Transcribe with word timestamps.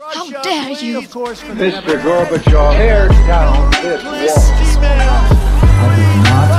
How 0.00 0.28
dare 0.42 0.70
you? 0.82 1.00
Mr. 1.02 2.02
Gorbachev, 2.02 2.74
tear 2.74 3.08
down 3.30 3.70
this 3.70 4.02
wall. 4.02 4.18
I 5.70 5.94
did 5.94 6.14
not 6.26 6.50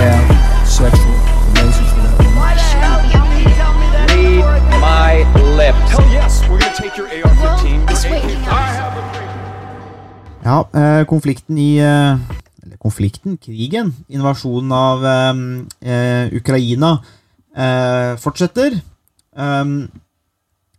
have 0.00 0.24
sexual 0.66 1.18
relations 1.52 1.92
with 1.92 2.04
that 2.08 2.16
woman. 2.24 2.48
Read 4.08 4.80
my 4.80 5.12
lips. 5.52 5.90
Hell 5.92 6.08
yes, 6.10 6.40
we're 6.48 6.58
gonna 6.60 6.74
take 6.74 6.96
your 6.96 7.08
AR-15. 7.08 7.90
It's 7.90 8.04
your 8.04 8.12
waiting 8.14 8.40
AK. 8.40 8.82
Ja, 10.44 10.64
eh, 10.72 11.04
konflikten 11.06 11.58
i 11.58 11.76
eh, 11.78 12.16
Eller 12.64 12.76
konflikten, 12.78 13.36
krigen, 13.38 13.92
invasjonen 14.08 14.72
av 14.72 15.04
eh, 15.04 15.34
eh, 15.92 16.32
Ukraina 16.32 17.02
eh, 17.54 18.16
fortsetter. 18.16 18.80
Um, 19.36 19.90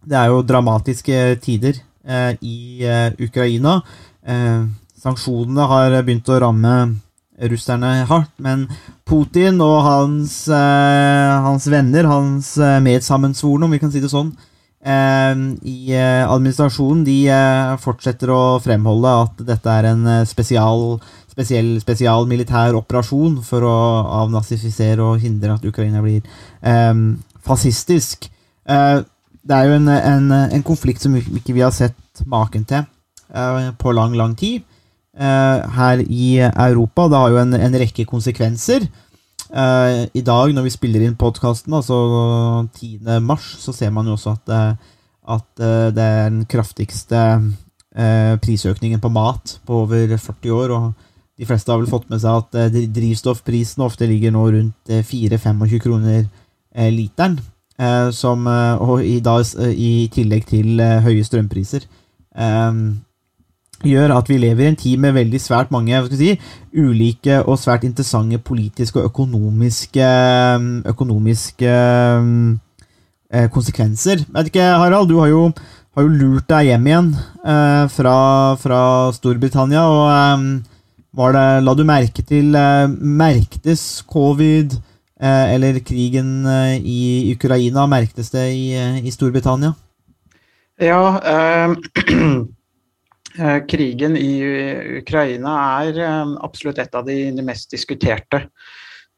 det 0.05 0.19
er 0.19 0.31
jo 0.31 0.43
dramatiske 0.45 1.19
tider 1.43 1.79
eh, 2.05 2.33
i 2.41 2.83
eh, 2.87 3.09
Ukraina. 3.23 3.79
Eh, 4.25 4.63
sanksjonene 5.03 5.67
har 5.69 5.97
begynt 6.03 6.29
å 6.31 6.39
ramme 6.43 6.75
russerne 7.49 8.05
hardt, 8.07 8.31
men 8.37 8.67
Putin 9.09 9.59
og 9.63 9.81
hans, 9.87 10.47
eh, 10.47 11.33
hans 11.43 11.67
venner, 11.71 12.07
hans 12.07 12.55
eh, 12.57 12.79
medsammensvorne, 12.83 13.65
om 13.65 13.73
vi 13.73 13.81
kan 13.81 13.91
si 13.91 14.03
det 14.03 14.11
sånn, 14.11 14.31
eh, 14.85 15.33
i 15.67 15.97
administrasjonen, 15.97 17.03
de 17.07 17.17
fortsetter 17.83 18.31
å 18.31 18.59
fremholde 18.63 19.15
at 19.25 19.43
dette 19.49 19.77
er 19.79 19.89
en 19.91 20.05
spesial, 20.29 21.01
spesiell, 21.33 21.75
spesial 21.81 22.29
militær 22.29 22.77
operasjon 22.77 23.41
for 23.45 23.65
å 23.65 23.77
avnazifisere 24.23 25.01
og 25.03 25.23
hindre 25.23 25.57
at 25.57 25.65
Ukraina 25.67 26.03
blir 26.05 26.21
eh, 26.61 26.93
fascistisk. 27.43 28.29
Eh, 28.69 29.01
det 29.43 29.55
er 29.55 29.69
jo 29.69 29.77
en, 29.77 29.89
en, 29.91 30.31
en 30.55 30.65
konflikt 30.65 31.03
som 31.03 31.15
ikke 31.19 31.55
vi 31.55 31.63
har 31.63 31.73
sett 31.75 32.23
maken 32.29 32.63
til 32.67 32.83
eh, 32.83 33.71
på 33.79 33.91
lang, 33.95 34.15
lang 34.15 34.35
tid 34.39 34.61
eh, 35.17 35.63
her 35.77 36.03
i 36.03 36.37
Europa. 36.39 37.09
Det 37.11 37.19
har 37.19 37.33
jo 37.33 37.41
en, 37.41 37.57
en 37.57 37.79
rekke 37.83 38.05
konsekvenser. 38.09 38.87
Eh, 39.51 39.97
I 40.15 40.23
dag, 40.23 40.53
når 40.55 40.67
vi 40.67 40.75
spiller 40.77 41.03
inn 41.03 41.19
podkasten, 41.19 41.75
altså 41.75 41.97
10. 42.79 43.19
mars, 43.25 43.49
så 43.59 43.75
ser 43.75 43.91
man 43.91 44.07
jo 44.07 44.15
også 44.15 44.37
at, 44.37 44.77
at 45.35 45.49
det 45.59 46.03
er 46.03 46.29
den 46.31 46.45
kraftigste 46.49 47.25
prisøkningen 48.41 48.97
på 48.97 49.11
mat 49.13 49.59
på 49.67 49.83
over 49.83 50.15
40 50.17 50.55
år. 50.55 50.71
og 50.73 51.11
de 51.37 51.45
fleste 51.49 51.71
har 51.71 51.81
vel 51.81 51.89
fått 51.89 52.09
med 52.13 52.21
seg 52.21 52.39
at 52.39 52.51
drivstoffprisene 52.53 52.93
drivstoffprisen 52.93 53.83
ofte 53.85 54.07
ligger 54.09 54.33
nå 54.33 54.43
rundt 54.53 54.91
eh, 54.93 55.01
4-25 55.05 55.81
kroner 55.81 56.25
literen. 56.93 57.39
Eh, 57.79 58.09
som, 58.11 58.45
eh, 58.47 58.81
og 58.81 59.01
i, 59.01 59.19
dag, 59.19 59.45
eh, 59.59 59.73
i 59.73 60.07
tillegg 60.13 60.45
til 60.45 60.77
høye 60.77 61.23
strømpriser. 61.25 61.87
Eh, 62.37 62.73
gjør 63.83 64.13
at 64.15 64.29
vi 64.29 64.37
lever 64.37 64.63
i 64.63 64.67
en 64.71 64.77
tid 64.79 64.99
med 65.01 65.15
veldig 65.17 65.39
svært 65.41 65.71
mange 65.73 65.97
si, 66.13 66.37
ulike 66.77 67.41
og 67.41 67.57
svært 67.59 67.83
interessante 67.83 68.37
politiske 68.37 69.01
og 69.01 69.09
økonomiske, 69.09 70.05
økonomiske 70.93 71.73
eh, 73.33 73.49
konsekvenser. 73.49 74.23
Vet 74.29 74.53
ikke, 74.53 74.69
Harald, 74.77 75.09
du 75.09 75.17
har 75.19 75.33
jo, 75.33 75.49
har 75.97 76.05
jo 76.05 76.13
lurt 76.13 76.47
deg 76.53 76.69
hjem 76.69 76.87
igjen 76.87 77.11
fra, 77.91 78.15
fra 78.61 78.79
Storbritannia. 79.17 79.83
og 79.83 80.61
var 81.13 81.33
det, 81.33 81.63
La 81.65 81.73
du 81.75 81.83
merke 81.85 82.23
til 82.25 82.55
Merktes 82.97 84.01
covid 84.09 84.73
eh, 84.73 84.92
eller 85.25 85.79
krigen 85.79 86.45
eh, 86.45 86.77
i 86.79 87.31
Ukraina, 87.35 87.87
merktes 87.87 88.31
det 88.33 88.47
i, 88.51 88.73
eh, 88.75 88.99
i 89.05 89.11
Storbritannia? 89.11 89.73
Ja, 90.81 91.21
eh, 91.23 91.71
eh, 93.39 93.59
krigen 93.69 94.17
i 94.17 94.33
Ukraina 94.99 95.55
er 95.83 95.99
eh, 96.01 96.35
absolutt 96.43 96.81
et 96.83 96.95
av 96.95 97.05
de, 97.07 97.31
mest 97.45 97.71
diskuterte 97.71 98.47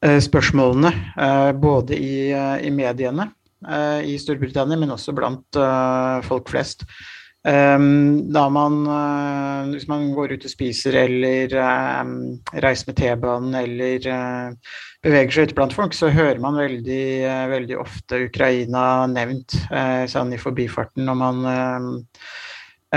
eh, 0.06 0.20
spørsmålene. 0.22 0.94
eh, 1.18 1.52
både 1.52 1.98
i, 1.98 2.32
eh, 2.32 2.68
i 2.68 2.72
mediene 2.72 3.32
eh, 3.68 4.06
i 4.14 4.18
Storbritannia, 4.20 4.78
men 4.78 4.94
også 4.94 5.16
blant 5.16 5.58
eh, 5.58 6.22
folk 6.28 6.52
flest. 6.52 6.86
Um, 7.46 8.32
da 8.34 8.48
man, 8.50 8.80
eh, 8.90 9.72
hvis 9.76 9.86
man 9.86 10.08
går 10.16 10.32
ut 10.34 10.46
og 10.48 10.50
spiser 10.50 10.96
eller 11.04 11.52
eh, 11.54 12.08
reiser 12.64 12.90
med 12.90 12.98
T-banen 12.98 13.54
eller 13.60 14.08
eh, 14.10 14.72
beveger 15.06 15.36
seg 15.36 15.50
ute 15.50 15.58
blant 15.60 15.76
folk, 15.76 15.94
så 15.94 16.10
hører 16.10 16.42
man 16.42 16.58
veldig, 16.58 17.06
eh, 17.22 17.46
veldig 17.52 17.78
ofte 17.78 18.24
Ukraina 18.26 19.06
nevnt 19.12 19.60
sånn 20.10 20.34
i 20.34 20.42
forbifarten 20.42 21.06
når 21.06 21.20
man 21.22 21.50
eh, 21.52 21.90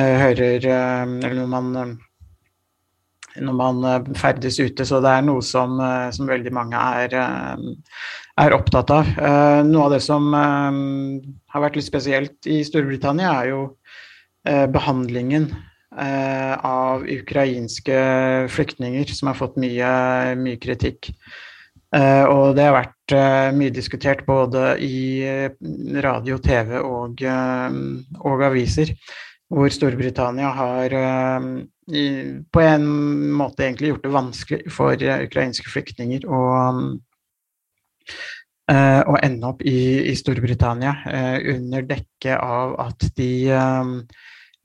eh, 0.00 0.14
hører 0.24 0.68
Eller 0.72 1.40
når 1.42 1.50
man 1.56 1.98
når 3.38 3.54
man 3.54 4.14
ferdes 4.18 4.56
ute, 4.58 4.82
så 4.88 4.98
det 5.04 5.10
er 5.14 5.22
noe 5.22 5.44
som, 5.46 5.76
som 6.10 6.26
veldig 6.26 6.50
mange 6.50 6.80
er, 7.04 7.12
er 7.14 8.56
opptatt 8.56 8.90
av. 8.90 9.12
Noe 9.68 9.84
av 9.84 9.92
det 9.94 10.00
som 10.02 10.26
har 10.34 11.62
vært 11.62 11.78
litt 11.78 11.86
spesielt 11.86 12.48
i 12.50 12.56
Storbritannia, 12.66 13.36
er 13.44 13.52
jo 13.52 13.60
behandlingen 14.72 15.50
eh, 15.98 16.54
av 16.64 17.04
ukrainske 17.08 17.98
flyktninger, 18.52 19.04
som 19.04 19.30
har 19.30 19.38
fått 19.38 19.58
mye, 19.60 19.90
mye 20.40 20.60
kritikk. 20.62 21.10
Eh, 21.96 22.24
og 22.28 22.52
det 22.58 22.66
har 22.66 22.76
vært 22.76 23.14
eh, 23.16 23.48
mye 23.56 23.72
diskutert 23.72 24.26
både 24.28 24.74
i 24.84 24.98
eh, 25.24 25.48
radio, 26.04 26.36
TV 26.44 26.76
og, 26.82 27.22
eh, 27.24 27.78
og 28.20 28.44
aviser, 28.44 28.92
hvor 29.48 29.72
Storbritannia 29.72 30.52
har 30.52 30.96
eh, 30.98 31.48
på 32.52 32.60
en 32.60 32.88
måte 33.32 33.64
egentlig 33.64 33.94
gjort 33.94 34.04
det 34.04 34.12
vanskelig 34.12 34.74
for 34.74 35.00
eh, 35.00 35.24
ukrainske 35.24 35.72
flyktninger 35.72 36.28
å, 36.28 36.42
eh, 38.68 39.00
å 39.08 39.16
ende 39.24 39.48
opp 39.48 39.64
i, 39.64 39.78
i 40.12 40.16
Storbritannia 40.20 40.92
eh, 41.08 41.36
under 41.54 41.88
dekke 41.88 42.36
av 42.36 42.76
at 42.84 43.08
de, 43.16 43.32
eh, 43.48 43.94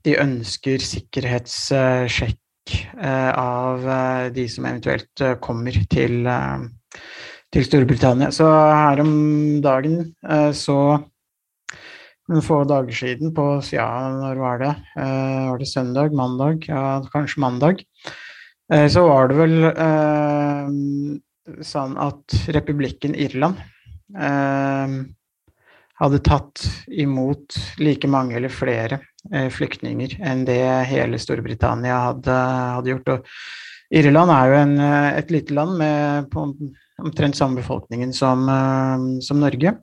de 0.03 0.18
ønsker 0.19 0.84
sikkerhetssjekk 0.84 2.75
eh, 3.00 3.31
av 3.40 3.88
eh, 3.88 4.28
de 4.36 4.47
som 4.52 4.68
eventuelt 4.68 5.24
eh, 5.24 5.38
kommer 5.44 5.78
til, 5.91 6.28
til 7.53 7.68
Storbritannia. 7.68 8.31
Så 8.36 8.50
her 8.50 9.03
om 9.03 9.13
dagen 9.63 10.13
så 10.58 10.78
noen 12.31 12.44
få 12.44 12.62
dager 12.68 12.96
siden, 12.96 13.34
på 13.36 13.46
ja, 13.74 13.88
når 14.16 14.40
var 14.40 14.62
det? 14.62 14.74
Var 14.96 15.59
det 15.59 15.68
søndag? 15.68 16.13
Mandag? 16.16 16.63
Ja, 16.69 17.02
kanskje 17.12 17.44
mandag. 17.44 17.84
Så 18.72 19.03
var 19.03 19.28
det 19.28 19.36
vel 19.42 19.56
sånn 21.68 21.97
at 22.00 22.38
republikken 22.56 23.12
Irland 23.19 23.59
hadde 26.00 26.24
tatt 26.24 26.63
imot 26.88 27.59
like 27.84 28.08
mange 28.08 28.40
eller 28.40 28.56
flere 28.56 29.02
flyktninger 29.31 30.17
enn 30.19 30.41
det 30.47 30.59
hele 30.89 31.19
Storbritannia 31.22 32.00
hadde, 32.09 32.34
hadde 32.78 32.91
gjort. 32.91 33.11
Og 33.13 33.29
Irland 33.94 34.34
er 34.34 34.50
jo 34.50 34.59
en, 34.59 34.75
eh, 34.81 35.09
et 35.19 35.31
lite 35.31 35.53
land 35.53 35.78
med 35.78 36.29
på 36.34 36.47
omtrent 37.03 37.38
samme 37.38 37.62
befolkningen 37.62 38.13
som, 38.13 38.47
eh, 38.50 39.22
som 39.22 39.39
Norge. 39.39 39.78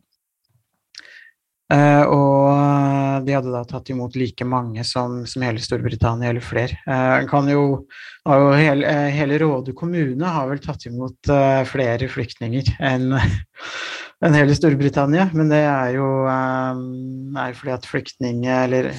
Uh, 1.71 2.03
og 2.11 3.23
de 3.23 3.35
hadde 3.37 3.53
da 3.55 3.61
tatt 3.63 3.93
imot 3.93 4.17
like 4.19 4.43
mange 4.43 4.83
som, 4.83 5.21
som 5.23 5.45
hele 5.47 5.63
Storbritannia, 5.63 6.33
eller 6.33 6.43
flere. 6.43 6.75
Uh, 6.83 7.47
jo, 7.47 7.63
jo 8.27 8.49
hele, 8.59 8.83
uh, 8.91 9.07
hele 9.15 9.39
Råde 9.39 9.73
kommune 9.79 10.33
har 10.35 10.49
vel 10.51 10.59
tatt 10.59 10.89
imot 10.91 11.31
eh, 11.31 11.63
flere 11.71 12.09
flyktninger 12.11 12.73
enn 12.83 13.15
en 14.27 14.35
hele 14.35 14.57
Storbritannia, 14.59 15.29
men 15.31 15.49
det 15.53 15.63
er 15.63 15.95
jo, 15.95 16.09
eh, 16.27 16.83
er 17.47 17.55
fordi 17.55 17.77
at 17.77 17.87
flyktning... 17.87 18.43
Eller 18.51 18.91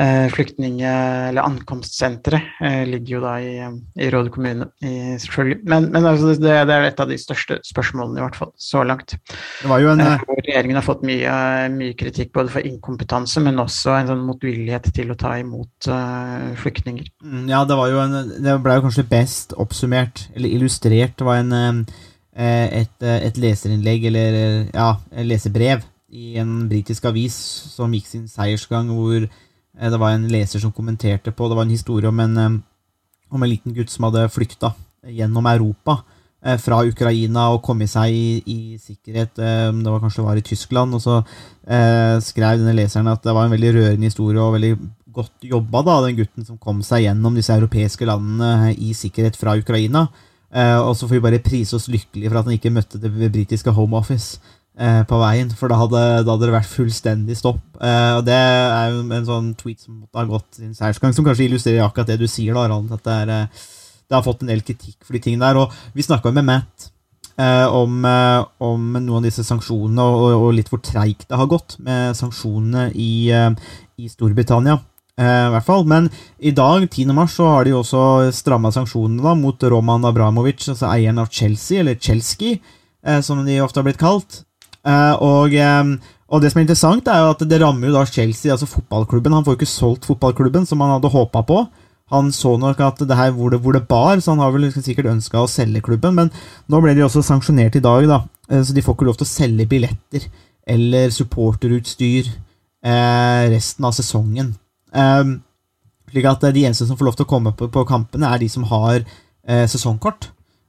eh, 0.00 0.26
flyktning... 0.32 0.80
Eller 0.82 1.44
ankomstsenteret 1.46 2.60
eh, 2.62 2.82
ligger 2.88 3.16
jo 3.16 3.20
da 3.22 3.32
i, 3.40 3.52
i 4.00 4.08
Råde 4.12 4.32
kommune, 4.34 4.68
i, 4.84 5.16
selvfølgelig. 5.22 5.58
Men, 5.68 5.88
men 5.94 6.08
altså, 6.08 6.32
det, 6.32 6.54
det 6.68 6.76
er 6.76 6.86
et 6.88 7.02
av 7.02 7.10
de 7.10 7.18
største 7.20 7.58
spørsmålene, 7.66 8.20
i 8.20 8.24
hvert 8.24 8.38
fall 8.38 8.52
så 8.60 8.84
langt. 8.86 9.16
Det 9.60 9.70
var 9.70 9.82
jo 9.82 9.92
en, 9.92 10.02
Eh, 10.02 10.24
Hvor 10.26 10.40
regjeringen 10.40 10.78
har 10.80 10.86
fått 10.86 11.04
mye, 11.06 11.34
mye 11.74 11.96
kritikk 11.98 12.32
både 12.34 12.52
for 12.54 12.66
inkompetanse, 12.66 13.42
men 13.44 13.60
også 13.62 13.96
en 13.96 14.10
sånn 14.12 14.24
motvillighet 14.26 14.88
til 14.96 15.12
å 15.12 15.18
ta 15.18 15.36
imot 15.40 15.88
uh, 15.90 16.50
flyktninger. 16.58 17.12
Mm, 17.22 17.44
Ja, 17.50 17.62
det 17.68 17.76
var 17.78 17.92
jo 17.92 18.00
en 18.02 18.32
Det 18.42 18.56
ble 18.64 18.78
jo 18.78 18.86
kanskje 18.86 19.06
best 19.10 19.54
oppsummert, 19.60 20.26
eller 20.34 20.52
illustrert. 20.52 21.16
Det 21.18 21.28
var 21.28 21.42
en 21.42 21.86
et, 22.32 23.04
et 23.04 23.36
leserinnlegg, 23.36 24.06
eller 24.08 24.36
ja, 24.72 24.94
lesebrev 25.20 25.82
i 26.12 26.38
en 26.40 26.68
britisk 26.68 27.04
avis 27.08 27.34
som 27.72 27.92
gikk 27.92 28.06
sin 28.08 28.24
seiersgang, 28.28 28.88
hvor 28.92 29.26
det 29.72 29.98
var 30.00 30.12
en 30.12 30.28
leser 30.28 30.60
som 30.60 30.72
kommenterte 30.72 31.32
på 31.32 31.48
Det 31.48 31.56
var 31.56 31.64
en 31.64 31.76
historie 31.76 32.08
om 32.08 32.20
en, 32.20 32.36
eh, 32.36 32.56
om 33.32 33.42
en 33.42 33.50
liten 33.50 33.74
gutt 33.74 33.90
som 33.90 34.04
hadde 34.04 34.28
flykta 34.28 34.74
gjennom 35.08 35.46
Europa 35.46 36.02
eh, 36.44 36.58
fra 36.58 36.82
Ukraina 36.84 37.48
og 37.54 37.62
kommet 37.62 37.90
seg 37.90 38.12
i, 38.12 38.42
i 38.46 38.78
sikkerhet. 38.78 39.38
eh, 39.38 39.70
Det 39.72 39.90
var 39.90 40.00
kanskje 40.00 40.22
det 40.22 40.28
var 40.28 40.36
i 40.36 40.44
Tyskland. 40.46 40.94
Og 40.94 41.00
så 41.00 41.22
eh, 41.66 42.18
skrev 42.20 42.60
denne 42.60 42.76
leseren 42.76 43.08
at 43.08 43.22
det 43.24 43.32
var 43.32 43.46
en 43.48 43.54
veldig 43.54 43.72
rørende 43.78 44.10
historie 44.10 44.42
og 44.42 44.58
veldig 44.58 44.76
godt 45.12 45.44
jobba, 45.44 45.82
da, 45.84 46.00
den 46.06 46.16
gutten 46.16 46.44
som 46.44 46.58
kom 46.58 46.80
seg 46.84 47.04
gjennom 47.04 47.34
disse 47.36 47.52
europeiske 47.52 48.06
landene 48.08 48.72
i 48.72 48.94
sikkerhet 48.96 49.36
fra 49.36 49.56
Ukraina. 49.60 50.06
Eh, 50.52 50.78
og 50.80 50.94
så 50.96 51.08
får 51.08 51.16
vi 51.16 51.24
bare 51.24 51.44
prise 51.44 51.76
oss 51.76 51.88
lykkelige 51.88 52.28
for 52.28 52.40
at 52.40 52.48
han 52.48 52.56
ikke 52.56 52.72
møtte 52.72 53.00
det 53.00 53.12
britiske 53.12 53.72
Home 53.72 53.96
Office 53.96 54.40
eh, 54.78 55.02
på 55.08 55.18
veien, 55.20 55.50
for 55.58 55.72
da 55.72 55.78
hadde, 55.80 56.02
da 56.24 56.34
hadde 56.34 56.48
det 56.48 56.54
vært 56.54 56.70
fullstendig 56.72 57.36
stopp. 57.38 57.62
Eh, 57.80 58.12
og 58.18 58.24
det 58.28 58.38
er 58.38 58.94
jo 58.94 59.02
en 59.04 59.28
sånn 59.28 59.52
tweet 59.58 59.82
som 59.84 60.00
måtte 60.00 60.20
ha 60.20 60.28
gått 60.30 60.60
sin 60.60 60.76
seiersgang, 60.76 61.14
som 61.16 61.26
kanskje 61.26 61.48
illustrerer 61.48 61.84
akkurat 61.86 62.12
det 62.12 62.20
du 62.22 62.28
sier, 62.30 62.54
da, 62.54 62.66
Harald. 62.66 62.92
At 62.94 63.04
det, 63.06 63.18
er, 63.24 63.34
eh, 63.36 63.66
det 64.08 64.18
har 64.18 64.26
fått 64.26 64.44
en 64.44 64.52
del 64.52 64.64
kritikk 64.64 64.98
for 65.04 65.16
de 65.16 65.22
tingene 65.24 65.48
der. 65.48 65.60
Og 65.64 65.96
vi 65.96 66.06
snakka 66.06 66.32
med 66.34 66.48
Matt 66.48 66.88
eh, 67.38 67.66
om, 67.66 68.04
eh, 68.08 68.44
om 68.64 68.88
noen 68.98 69.18
av 69.20 69.26
disse 69.28 69.44
sanksjonene, 69.46 70.06
og, 70.06 70.28
og, 70.28 70.46
og 70.48 70.56
litt 70.56 70.72
hvor 70.72 70.82
treigt 70.84 71.28
det 71.28 71.40
har 71.40 71.50
gått 71.50 71.76
med 71.84 72.16
sanksjonene 72.18 72.90
i, 72.94 73.12
eh, 73.34 73.52
i 74.00 74.10
Storbritannia. 74.12 74.80
Eh, 75.20 75.48
hvert 75.52 75.66
fall. 75.66 75.84
Men 75.88 76.08
i 76.40 76.54
dag, 76.56 76.86
10. 76.88 77.12
mars, 77.12 77.36
så 77.36 77.50
har 77.50 77.66
de 77.68 77.74
også 77.76 78.30
stramma 78.34 78.72
sanksjonene 78.72 79.22
da, 79.24 79.34
mot 79.38 79.68
Roman 79.68 80.08
Abramovic, 80.08 80.64
altså 80.72 80.88
eieren 80.88 81.20
av 81.20 81.28
Chelsea, 81.32 81.82
eller 81.82 82.00
Chelsky, 82.00 82.56
eh, 83.04 83.20
som 83.20 83.44
de 83.44 83.60
ofte 83.60 83.80
har 83.80 83.86
blitt 83.88 84.00
kalt. 84.00 84.42
Eh, 84.82 85.14
og, 85.22 85.54
og 86.32 86.42
det 86.42 86.50
som 86.50 86.58
er 86.60 86.66
interessant, 86.66 87.08
er 87.08 87.22
jo 87.22 87.30
at 87.34 87.44
det 87.48 87.60
rammer 87.62 87.88
jo 87.90 87.94
da 87.94 88.04
Chelsea, 88.08 88.50
altså 88.52 88.66
fotballklubben. 88.70 89.34
Han 89.36 89.46
får 89.46 89.54
jo 89.54 89.60
ikke 89.60 89.70
solgt 89.70 90.08
fotballklubben 90.08 90.66
som 90.68 90.82
han 90.82 90.96
hadde 90.96 91.12
håpa 91.12 91.44
på. 91.48 91.62
Han 92.12 92.28
så 92.34 92.56
nok 92.60 92.80
at 92.84 92.98
det 93.08 93.16
her 93.16 93.30
hvor 93.32 93.52
det, 93.54 93.62
hvor 93.64 93.72
det 93.72 93.86
bar, 93.88 94.20
så 94.20 94.34
han 94.34 94.42
har 94.42 94.52
vel 94.52 94.66
sikkert 94.74 95.08
ønska 95.14 95.40
å 95.40 95.48
selge 95.48 95.80
klubben. 95.84 96.16
Men 96.18 96.32
nå 96.68 96.80
ble 96.84 96.96
de 96.98 97.06
også 97.06 97.22
sanksjonert 97.24 97.78
i 97.78 97.84
dag, 97.84 98.08
da. 98.10 98.18
Eh, 98.50 98.62
Så 98.62 98.74
de 98.76 98.82
får 98.84 98.98
ikke 98.98 99.08
lov 99.08 99.20
til 99.20 99.28
å 99.28 99.32
selge 99.32 99.68
billetter 99.70 100.26
eller 100.72 101.10
supporterutstyr 101.10 102.28
eh, 102.28 103.44
resten 103.50 103.86
av 103.88 103.96
sesongen. 103.96 104.52
Slik 106.12 106.26
at 106.28 106.44
de 106.52 106.66
eneste 106.68 106.84
som 106.86 106.98
får 107.00 107.08
lov 107.08 107.16
til 107.16 107.24
å 107.24 107.30
komme 107.30 107.54
på, 107.56 107.66
på 107.72 107.82
kampene, 107.88 108.28
er 108.28 108.42
de 108.42 108.48
som 108.52 108.66
har 108.68 109.00
sesongkort. 109.72 110.28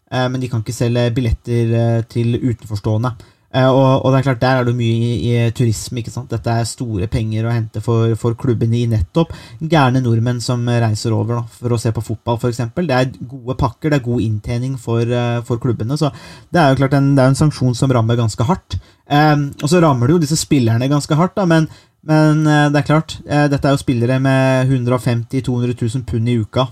Men 0.09 0.39
de 0.39 0.47
kan 0.47 0.61
ikke 0.63 0.73
selge 0.73 1.03
billetter 1.13 2.05
til 2.07 2.37
utenforstående. 2.39 3.11
Eh, 3.53 3.69
og, 3.69 4.01
og 4.01 4.11
det 4.11 4.19
er 4.19 4.25
klart, 4.27 4.41
der 4.41 4.59
er 4.61 4.67
det 4.67 4.75
mye 4.77 4.95
i, 4.97 5.11
i 5.29 5.51
turisme. 5.55 6.01
ikke 6.01 6.13
sant? 6.13 6.31
Dette 6.33 6.49
er 6.49 6.69
store 6.69 7.07
penger 7.11 7.45
å 7.45 7.53
hente 7.53 7.83
for, 7.85 8.15
for 8.19 8.37
klubbene 8.39 8.79
i 8.79 8.89
nettopp 8.89 9.33
gærne 9.61 10.01
nordmenn 10.03 10.41
som 10.43 10.65
reiser 10.67 11.13
over 11.13 11.37
da, 11.39 11.43
for 11.59 11.75
å 11.75 11.79
se 11.81 11.93
på 11.93 12.05
fotball, 12.05 12.39
f.eks. 12.41 12.63
Det 12.73 12.97
er 12.97 13.13
gode 13.21 13.57
pakker, 13.59 13.93
det 13.93 14.01
er 14.01 14.07
god 14.07 14.25
inntjening 14.25 14.75
for, 14.81 15.05
eh, 15.05 15.39
for 15.47 15.61
klubbene. 15.61 15.97
Så 15.99 16.11
det 16.53 16.61
er 16.61 16.73
jo 16.73 16.81
klart 16.81 16.97
en, 16.97 17.13
det 17.17 17.23
er 17.23 17.33
en 17.33 17.41
sanksjon 17.43 17.77
som 17.77 17.93
rammer 17.93 18.19
ganske 18.19 18.49
hardt. 18.49 18.79
Um, 19.03 19.49
og 19.61 19.67
så 19.67 19.81
rammer 19.83 20.07
det 20.07 20.15
jo 20.15 20.21
disse 20.23 20.37
spillerne 20.39 20.87
ganske 20.89 21.15
hardt, 21.19 21.35
da, 21.35 21.45
men, 21.49 21.67
men 22.07 22.45
eh, 22.47 22.69
det 22.73 22.81
er 22.81 22.87
klart, 22.87 23.17
eh, 23.27 23.49
dette 23.51 23.69
er 23.69 23.75
jo 23.75 23.83
spillere 23.83 24.17
med 24.23 24.71
150 24.71 25.43
000-200 25.43 25.75
000 25.77 26.07
pund 26.09 26.31
i 26.31 26.39
uka. 26.39 26.69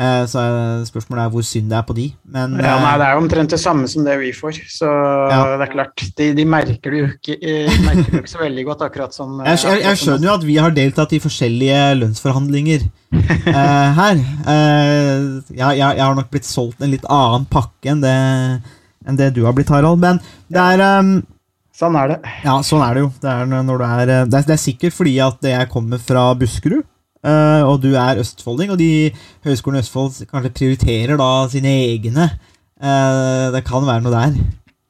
Eh, 0.00 0.22
så 0.24 0.40
spørsmålet 0.88 1.26
er 1.26 1.32
hvor 1.34 1.44
synd 1.44 1.66
det 1.68 1.76
er 1.76 1.84
på 1.84 1.94
de. 1.96 2.06
Men 2.32 2.54
Ja, 2.56 2.78
nei, 2.80 2.92
eh, 2.94 2.98
Det 2.98 3.06
er 3.06 3.12
jo 3.12 3.20
omtrent 3.20 3.50
det 3.50 3.60
samme 3.60 3.88
som 3.88 4.04
det 4.04 4.16
vi 4.18 4.32
får. 4.32 4.56
Så 4.64 4.88
Ja. 4.88 5.56
det 5.58 5.68
er 5.68 5.72
klart, 5.72 6.04
de, 6.16 6.32
de 6.34 6.44
merker 6.44 6.90
det 6.90 7.00
jo 7.00 7.08
ikke, 7.12 7.36
eh, 7.42 7.68
ikke 7.68 8.30
så 8.30 8.40
veldig 8.40 8.64
godt, 8.64 8.80
akkurat 8.80 9.12
som 9.12 9.42
jeg, 9.44 9.58
jeg, 9.58 9.82
jeg 9.82 9.96
skjønner 10.00 10.28
jo 10.28 10.34
at 10.34 10.46
vi 10.46 10.56
har 10.56 10.70
deltatt 10.70 11.12
i 11.12 11.20
forskjellige 11.20 11.82
lønnsforhandlinger 12.00 12.86
uh, 13.12 13.90
her. 14.00 14.16
Uh, 14.48 15.42
jeg, 15.52 15.76
jeg, 15.76 16.00
har 16.00 16.14
nok 16.14 16.30
blitt 16.30 16.48
solgt 16.48 16.80
en 16.80 16.90
litt 16.90 17.04
annen 17.04 17.44
pakke 17.50 17.92
enn 17.92 18.00
det, 18.00 18.16
enn 19.06 19.20
det 19.20 19.34
du 19.34 19.44
har 19.44 19.52
blitt, 19.52 19.68
Harald. 19.68 20.00
Men 20.00 20.22
det 20.48 20.64
er 20.64 21.00
um, 21.00 21.20
Sånn 21.76 21.96
er 21.96 22.08
det. 22.08 22.16
Ja, 22.44 22.58
sånn 22.60 22.82
er 22.84 22.96
det 22.96 23.02
jo. 23.04 23.12
Det 23.22 23.28
er, 23.30 23.46
når 23.48 23.78
du 23.80 23.84
det 23.84 24.16
er, 24.16 24.24
det 24.28 24.52
er 24.52 24.60
sikkert 24.60 24.92
fordi 24.92 25.14
at 25.24 25.44
jeg 25.48 25.68
kommer 25.72 26.00
fra 26.00 26.26
Buskerud, 26.36 26.84
og 27.22 27.82
du 27.82 27.90
er 27.94 28.22
østfolding, 28.22 28.72
og 28.72 28.78
de 28.80 29.10
høyskolene 29.44 29.82
i 29.82 29.84
Østfold 29.84 30.22
kanskje 30.30 30.54
prioriterer 30.56 31.20
da 31.20 31.30
sine 31.52 31.74
egne. 31.90 32.30
Eh, 32.80 33.46
det 33.52 33.60
kan 33.68 33.84
være 33.84 34.06
noe 34.06 34.14
der. 34.14 34.40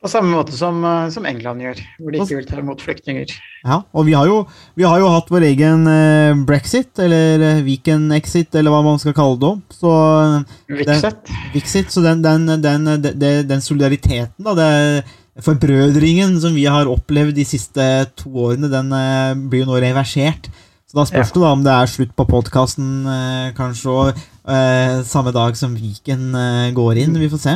På 0.01 0.09
samme 0.09 0.33
måte 0.33 0.55
som, 0.57 0.79
eh, 0.85 1.11
som 1.13 1.27
England 1.29 1.61
gjør, 1.61 1.81
hvor 2.01 2.13
de 2.15 2.21
ikke 2.23 2.37
vil 2.39 2.47
ta 2.49 2.61
imot 2.63 2.81
flyktninger. 2.81 3.35
Ja, 3.67 3.83
og 3.93 4.07
vi 4.07 4.15
har 4.17 4.25
jo, 4.31 4.47
vi 4.79 4.87
har 4.89 4.97
jo 5.03 5.11
hatt 5.13 5.29
vår 5.29 5.45
egen 5.51 5.83
eh, 5.91 6.39
brexit, 6.49 6.95
eller 7.05 7.43
eh, 7.45 7.61
weekend-exit, 7.67 8.55
eller 8.57 8.73
hva 8.73 8.81
man 8.87 9.03
skal 9.03 9.13
kalle 9.13 9.37
det. 9.43 9.53
Så 9.77 9.93
Vixet. 10.73 11.35
Vixit, 11.53 11.93
så 11.93 12.01
den, 12.07 12.25
den, 12.25 12.49
den, 12.63 12.89
den, 13.05 13.21
den 13.51 13.61
solidariteten, 13.61 14.41
da, 14.47 14.57
det 14.57 15.45
forbrødringen 15.45 16.41
som 16.41 16.57
vi 16.57 16.65
har 16.65 16.89
opplevd 16.91 17.37
de 17.37 17.45
siste 17.49 17.85
to 18.17 18.33
årene, 18.47 18.73
den 18.73 18.89
eh, 18.97 19.37
blir 19.53 19.67
jo 19.67 19.69
nå 19.69 19.83
reversert. 19.85 20.49
Så 20.91 20.99
da 20.99 21.05
spørs 21.07 21.29
Ja. 21.31 21.35
det 21.35 21.43
da 21.45 21.51
om 21.55 21.61
det 21.63 21.71
er 21.71 21.87
slutt 21.87 22.15
på 22.19 22.25
podkasten 22.27 22.87
eh, 23.07 23.53
kanskje 23.55 23.93
òg, 23.95 24.09
eh, 24.51 25.03
samme 25.07 25.31
dag 25.31 25.55
som 25.55 25.77
Viken 25.79 26.35
eh, 26.35 26.73
går 26.75 26.99
inn. 26.99 27.15
Vi 27.15 27.29
får 27.31 27.39
se. 27.39 27.53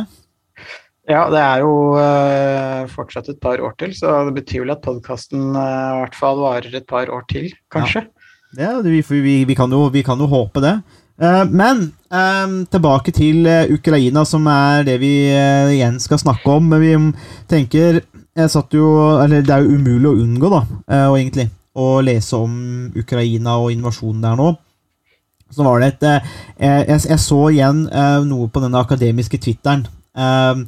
Ja, 1.11 1.25
det 1.29 1.41
er 1.43 1.65
jo 1.65 1.73
eh, 1.99 2.87
fortsatt 2.95 3.29
et 3.29 3.41
par 3.43 3.59
år 3.59 3.75
til, 3.77 3.91
så 3.93 4.21
det 4.29 4.37
betyr 4.39 4.63
vel 4.63 4.71
at 4.77 4.85
podkasten 4.87 5.51
i 5.51 5.99
hvert 5.99 6.15
fall 6.15 6.39
varer 6.39 6.79
et 6.79 6.87
par 6.87 7.11
år 7.11 7.27
til, 7.29 7.51
kanskje. 7.75 8.07
Det, 8.55 8.71
vi, 8.87 9.03
vi, 9.03 9.35
vi, 9.45 9.55
kan 9.59 9.69
jo, 9.75 9.89
vi 9.91 10.05
kan 10.07 10.17
jo 10.23 10.31
håpe 10.31 10.63
det. 10.63 10.77
Eh, 11.19 11.43
men 11.51 11.91
eh, 12.15 12.55
tilbake 12.71 13.11
til 13.19 13.51
eh, 13.51 13.67
Ukraina, 13.75 14.23
som 14.25 14.47
er 14.47 14.87
det 14.87 15.01
vi 15.03 15.13
eh, 15.35 15.75
igjen 15.75 15.99
skal 15.99 16.23
snakke 16.23 16.55
om. 16.55 16.71
Men 16.71 16.87
vi 16.87 16.95
tenker 17.51 17.99
jeg 18.35 18.51
satt 18.51 18.73
jo, 18.75 18.87
eller 19.23 19.43
Det 19.43 19.51
er 19.59 19.67
jo 19.67 19.75
umulig 19.75 20.11
å 20.11 20.17
unngå, 20.23 20.55
da, 20.55 20.63
eh, 20.87 21.11
og 21.75 22.05
lese 22.07 22.39
om 22.39 22.55
Ukraina 22.97 23.59
og 23.63 23.73
invasjonen 23.75 24.23
der 24.25 24.39
nå. 24.39 24.53
Så 25.55 25.67
var 25.67 25.81
det 25.81 25.93
et 25.93 26.09
eh, 26.09 26.33
jeg, 26.89 27.05
jeg 27.11 27.21
så 27.23 27.41
igjen 27.53 27.85
eh, 27.91 28.19
noe 28.27 28.49
på 28.51 28.63
denne 28.65 28.81
akademiske 28.81 29.39
Twitteren. 29.43 29.87
Eh, 30.17 30.65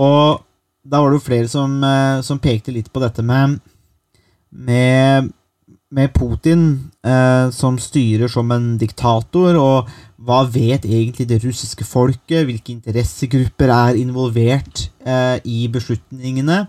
og 0.00 0.46
da 0.86 1.00
var 1.00 1.10
det 1.10 1.20
jo 1.20 1.26
flere 1.26 1.50
som, 1.50 1.76
eh, 1.84 2.20
som 2.26 2.40
pekte 2.42 2.74
litt 2.74 2.90
på 2.92 3.02
dette 3.02 3.24
med 3.26 3.58
med 4.50 5.30
med 5.90 6.12
Putin 6.14 6.90
eh, 7.02 7.50
som 7.50 7.78
styrer 7.82 8.30
som 8.30 8.50
en 8.54 8.76
diktator, 8.78 9.56
og 9.58 9.90
hva 10.22 10.44
vet 10.46 10.86
egentlig 10.86 11.26
det 11.26 11.40
russiske 11.42 11.84
folket? 11.88 12.44
Hvilke 12.46 12.76
interessegrupper 12.76 13.72
er 13.74 13.98
involvert 13.98 14.86
eh, 15.02 15.40
i 15.42 15.64
beslutningene? 15.72 16.60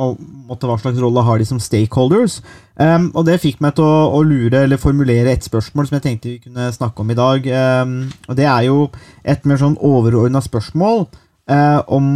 Og 0.00 0.20
måtte, 0.48 0.68
hva 0.68 0.78
slags 0.80 1.00
rolle 1.02 1.24
har 1.26 1.40
de 1.40 1.46
som 1.48 1.60
stakeholders? 1.60 2.38
Um, 2.80 3.10
og 3.12 3.26
det 3.28 3.40
fikk 3.42 3.58
meg 3.60 3.74
til 3.76 3.84
å, 3.84 4.08
å 4.16 4.20
lure 4.24 4.62
eller 4.64 4.80
formulere 4.80 5.34
et 5.34 5.44
spørsmål 5.44 5.88
som 5.88 5.98
jeg 5.98 6.04
tenkte 6.06 6.30
vi 6.30 6.38
kunne 6.40 6.70
snakke 6.72 7.02
om 7.02 7.12
i 7.12 7.18
dag. 7.18 7.48
Um, 7.82 7.96
og 8.28 8.38
det 8.38 8.46
er 8.48 8.68
jo 8.70 8.86
et 9.20 9.44
mer 9.48 9.60
sånn 9.60 9.76
overordna 9.76 10.40
spørsmål 10.44 11.04
uh, 11.04 11.80
om 11.92 12.08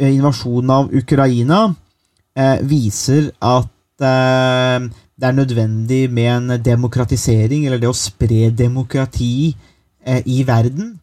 eh, 0.00 0.10
invasjonen 0.10 0.74
av 0.74 0.90
Ukraina 1.02 1.62
uh, 1.70 2.58
viser 2.66 3.30
at 3.38 3.70
uh, 4.02 4.90
det 5.22 5.28
er 5.28 5.38
nødvendig 5.38 6.02
med 6.10 6.32
en 6.32 6.58
demokratisering, 6.64 7.68
eller 7.68 7.78
det 7.78 7.92
å 7.92 7.94
spre 7.94 8.48
demokrati 8.58 9.52
i 10.02 10.40
verden. 10.42 10.96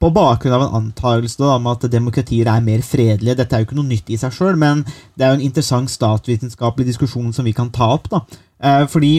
På 0.00 0.08
bakgrunn 0.16 0.56
av 0.56 0.62
en 0.64 0.76
antakelse 0.78 1.44
om 1.44 1.66
at 1.68 1.84
demokratier 1.92 2.48
er 2.48 2.62
mer 2.64 2.80
fredelige. 2.80 3.36
Dette 3.36 3.56
er 3.56 3.60
jo 3.60 3.68
ikke 3.68 3.76
noe 3.76 3.90
nytt 3.90 4.08
i 4.08 4.16
seg 4.20 4.32
sjøl, 4.32 4.56
men 4.60 4.80
det 5.12 5.26
er 5.26 5.34
jo 5.34 5.40
en 5.40 5.44
interessant 5.44 5.92
statsvitenskapelig 5.92 6.88
diskusjon 6.88 7.34
som 7.36 7.44
vi 7.44 7.52
kan 7.56 7.68
ta 7.74 7.90
opp. 7.98 8.08
da. 8.08 8.22
Eh, 8.64 8.86
fordi 8.88 9.12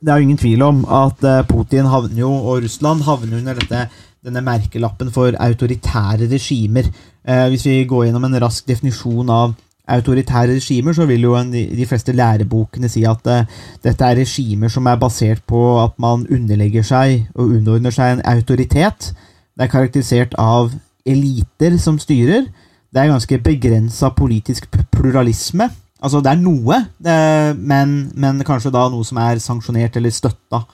det 0.00 0.12
er 0.12 0.20
jo 0.20 0.28
ingen 0.28 0.40
tvil 0.40 0.62
om 0.64 0.82
at 0.88 1.22
eh, 1.24 1.42
Putin 1.48 1.88
havner 1.88 2.22
jo, 2.22 2.30
og 2.32 2.64
Russland 2.64 3.04
havner 3.04 3.38
under 3.38 3.60
dette, 3.60 3.84
denne 4.24 4.40
merkelappen 4.44 5.12
for 5.12 5.36
autoritære 5.36 6.30
regimer. 6.32 6.88
Eh, 7.24 7.46
hvis 7.52 7.66
vi 7.68 7.84
går 7.88 8.06
gjennom 8.06 8.24
en 8.24 8.40
rask 8.40 8.66
definisjon 8.68 9.30
av 9.32 9.54
autoritære 9.88 10.56
regimer, 10.56 10.96
så 10.96 11.04
vil 11.08 11.26
jo 11.26 11.34
en, 11.36 11.52
de 11.52 11.86
fleste 11.88 12.12
lærebokene 12.16 12.88
si 12.88 13.04
at 13.04 13.26
uh, 13.28 13.44
dette 13.84 14.06
er 14.06 14.16
regimer 14.16 14.72
som 14.72 14.86
er 14.88 14.96
basert 15.00 15.42
på 15.46 15.60
at 15.82 15.98
man 16.00 16.24
underlegger 16.32 16.86
seg 16.88 17.26
og 17.34 17.52
underordner 17.58 17.92
seg 17.92 18.14
en 18.14 18.24
autoritet. 18.32 19.12
Det 19.54 19.66
er 19.66 19.72
karakterisert 19.72 20.34
av 20.40 20.72
eliter 21.06 21.76
som 21.78 21.98
styrer. 21.98 22.48
Det 22.94 23.02
er 23.02 23.10
ganske 23.10 23.38
begrensa 23.42 24.10
politisk 24.14 24.68
pluralisme. 24.94 25.68
Altså, 26.04 26.20
det 26.20 26.32
er 26.34 26.40
noe, 26.42 26.80
det, 27.00 27.18
men, 27.58 27.94
men 28.14 28.42
kanskje 28.46 28.72
da 28.74 28.88
noe 28.92 29.06
som 29.06 29.18
er 29.22 29.40
sanksjonert 29.42 29.96
eller 29.96 30.12
støtta. 30.12 30.64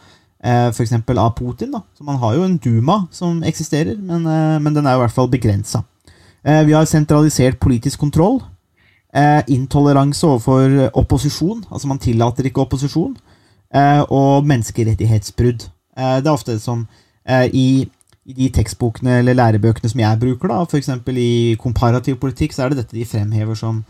Eh, 0.40 0.70
F.eks. 0.72 0.94
av 0.96 1.34
Putin. 1.36 1.70
da. 1.72 1.82
Så 1.96 2.04
Man 2.04 2.18
har 2.18 2.34
jo 2.34 2.44
en 2.44 2.56
Duma 2.56 3.06
som 3.12 3.42
eksisterer, 3.44 3.96
men, 3.96 4.26
eh, 4.26 4.58
men 4.58 4.74
den 4.74 4.86
er 4.86 4.96
jo 4.96 5.02
i 5.02 5.04
hvert 5.04 5.16
fall 5.16 5.30
begrensa. 5.30 5.84
Eh, 6.44 6.64
vi 6.64 6.72
har 6.72 6.84
sentralisert 6.84 7.60
politisk 7.60 8.00
kontroll. 8.00 8.40
Eh, 9.14 9.42
intoleranse 9.48 10.26
overfor 10.26 10.90
opposisjon. 10.94 11.64
Altså 11.70 11.88
man 11.88 11.98
tillater 11.98 12.44
ikke 12.44 12.64
opposisjon. 12.64 13.16
Eh, 13.74 14.02
og 14.10 14.46
menneskerettighetsbrudd. 14.46 15.68
Eh, 15.98 16.16
det 16.16 16.26
er 16.26 16.32
ofte 16.32 16.58
som 16.58 16.86
eh, 17.28 17.46
i, 17.52 17.88
i 18.28 18.36
de 18.36 18.50
tekstbokene 18.52 19.20
eller 19.20 19.36
lærebøkene 19.38 19.90
som 19.90 20.02
jeg 20.02 20.20
bruker, 20.20 20.50
da, 20.52 20.60
f.eks. 20.64 20.90
i 21.16 21.56
komparativ 21.60 22.18
politikk, 22.20 22.52
så 22.52 22.64
er 22.64 22.72
det 22.72 22.82
dette 22.82 22.96
de 22.98 23.06
fremhever 23.08 23.56
som, 23.56 23.80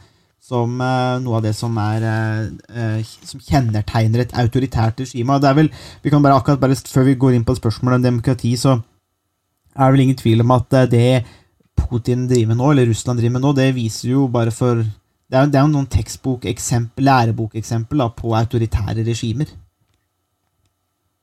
som 0.40 0.76
uh, 0.78 1.18
noe 1.22 1.40
av 1.40 1.48
det 1.48 1.54
som 1.58 1.74
er 1.82 2.06
uh, 2.06 2.44
uh, 2.70 3.00
som 3.26 3.42
kjennetegner 3.42 4.24
et 4.24 4.36
autoritært 4.38 5.02
regime. 5.02 5.40
Det 5.42 5.50
er 5.50 5.58
vel, 5.58 5.72
vi 6.04 6.12
kan 6.14 6.22
bare 6.22 6.38
akkurat 6.38 6.62
bare 6.62 6.78
Før 6.78 7.08
vi 7.08 7.18
går 7.18 7.36
inn 7.36 7.44
på 7.48 7.58
spørsmålet 7.58 8.00
om 8.00 8.06
demokrati, 8.06 8.54
så 8.56 8.78
er 9.74 9.84
det 9.84 9.92
vel 9.96 10.04
ingen 10.06 10.20
tvil 10.20 10.44
om 10.44 10.54
at 10.54 10.78
det 10.92 11.24
Putin 11.80 12.26
driver 12.28 12.52
med 12.52 12.60
nå, 12.60 12.70
eller 12.70 12.90
Russland 12.90 13.18
driver 13.18 13.34
med 13.38 13.44
nå, 13.44 13.52
det 13.56 13.70
viser 13.74 14.12
jo 14.12 14.26
bare 14.28 14.52
for 14.54 14.84
Det 15.30 15.38
er, 15.38 15.46
det 15.46 15.58
er 15.60 15.62
jo 15.62 15.70
noen 15.70 15.86
tekstbokeksempel, 15.86 17.04
lærebok-eksempel 17.06 18.02
på 18.18 18.32
autoritære 18.34 19.04
regimer. 19.06 19.46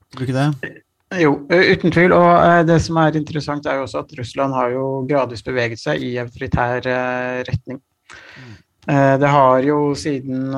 Tror 0.07 0.23
du 0.23 0.29
ikke 0.29 0.37
det? 0.37 0.77
Jo, 1.15 1.37
uten 1.47 1.93
tvil. 1.93 2.11
Og 2.11 2.67
det 2.67 2.81
som 2.83 2.97
er 2.99 3.15
interessant, 3.15 3.65
er 3.65 3.79
jo 3.79 3.85
også 3.85 4.01
at 4.03 4.15
Russland 4.19 4.55
har 4.57 4.73
jo 4.75 4.87
gradvis 5.07 5.45
beveget 5.45 5.79
seg 5.79 6.03
i 6.03 6.17
autoritær 6.19 6.83
retning. 7.47 7.79
Eh, 8.87 9.13
det 9.19 9.29
har 9.31 9.63
jo 9.63 9.93
siden 9.99 10.51